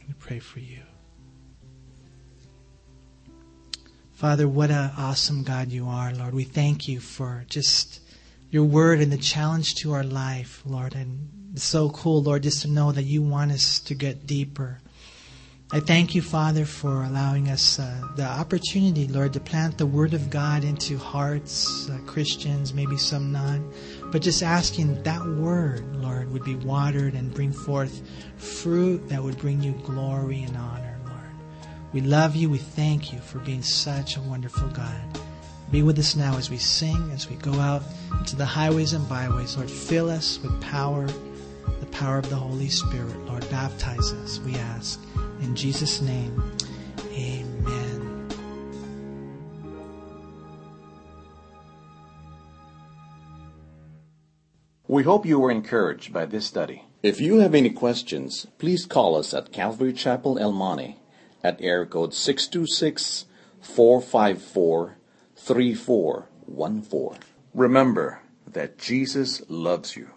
Let 0.00 0.08
me 0.08 0.14
pray 0.18 0.40
for 0.40 0.58
you. 0.58 0.80
Father, 4.24 4.48
what 4.48 4.70
an 4.70 4.90
awesome 4.96 5.42
God 5.42 5.70
you 5.70 5.86
are, 5.86 6.10
Lord. 6.14 6.32
We 6.32 6.44
thank 6.44 6.88
you 6.88 6.98
for 6.98 7.44
just 7.50 8.00
your 8.50 8.64
word 8.64 9.00
and 9.00 9.12
the 9.12 9.18
challenge 9.18 9.74
to 9.82 9.92
our 9.92 10.02
life, 10.02 10.62
Lord. 10.64 10.94
And 10.94 11.28
it's 11.52 11.62
so 11.62 11.90
cool, 11.90 12.22
Lord, 12.22 12.42
just 12.42 12.62
to 12.62 12.68
know 12.68 12.90
that 12.90 13.02
you 13.02 13.20
want 13.20 13.52
us 13.52 13.80
to 13.80 13.94
get 13.94 14.26
deeper. 14.26 14.80
I 15.72 15.80
thank 15.80 16.14
you, 16.14 16.22
Father, 16.22 16.64
for 16.64 17.04
allowing 17.04 17.50
us 17.50 17.78
uh, 17.78 18.00
the 18.16 18.24
opportunity, 18.24 19.08
Lord, 19.08 19.34
to 19.34 19.40
plant 19.40 19.76
the 19.76 19.84
Word 19.84 20.14
of 20.14 20.30
God 20.30 20.64
into 20.64 20.96
hearts, 20.96 21.90
uh, 21.90 21.98
Christians, 22.06 22.72
maybe 22.72 22.96
some 22.96 23.30
not, 23.30 23.60
but 24.10 24.22
just 24.22 24.42
asking 24.42 25.02
that 25.02 25.22
Word, 25.36 25.84
Lord, 25.96 26.32
would 26.32 26.44
be 26.44 26.56
watered 26.56 27.12
and 27.12 27.34
bring 27.34 27.52
forth 27.52 28.00
fruit 28.38 29.06
that 29.10 29.22
would 29.22 29.36
bring 29.36 29.62
you 29.62 29.72
glory 29.84 30.44
and 30.44 30.56
honor. 30.56 30.93
We 31.94 32.00
love 32.00 32.34
you. 32.34 32.50
We 32.50 32.58
thank 32.58 33.12
you 33.12 33.20
for 33.20 33.38
being 33.38 33.62
such 33.62 34.16
a 34.16 34.20
wonderful 34.20 34.66
God. 34.70 35.00
Be 35.70 35.84
with 35.84 35.96
us 35.96 36.16
now 36.16 36.36
as 36.36 36.50
we 36.50 36.58
sing, 36.58 37.12
as 37.12 37.30
we 37.30 37.36
go 37.36 37.52
out 37.52 37.84
into 38.18 38.34
the 38.34 38.44
highways 38.44 38.94
and 38.94 39.08
byways. 39.08 39.56
Lord, 39.56 39.70
fill 39.70 40.10
us 40.10 40.40
with 40.42 40.60
power, 40.60 41.06
the 41.78 41.86
power 41.92 42.18
of 42.18 42.28
the 42.28 42.34
Holy 42.34 42.68
Spirit. 42.68 43.16
Lord, 43.26 43.48
baptize 43.48 44.12
us, 44.12 44.40
we 44.40 44.56
ask. 44.56 45.00
In 45.40 45.54
Jesus' 45.54 46.00
name, 46.00 46.42
amen. 47.12 48.28
We 54.88 55.04
hope 55.04 55.24
you 55.24 55.38
were 55.38 55.52
encouraged 55.52 56.12
by 56.12 56.26
this 56.26 56.44
study. 56.44 56.86
If 57.04 57.20
you 57.20 57.38
have 57.38 57.54
any 57.54 57.70
questions, 57.70 58.48
please 58.58 58.84
call 58.84 59.14
us 59.14 59.32
at 59.32 59.52
Calvary 59.52 59.92
Chapel 59.92 60.40
El 60.40 60.50
Monte 60.50 60.98
at 61.44 61.60
air 61.60 61.86
code 61.86 62.14
626 62.14 63.26
454 63.60 64.96
3414. 65.36 67.18
Remember 67.52 68.22
that 68.46 68.78
Jesus 68.78 69.42
loves 69.48 69.96
you. 69.96 70.10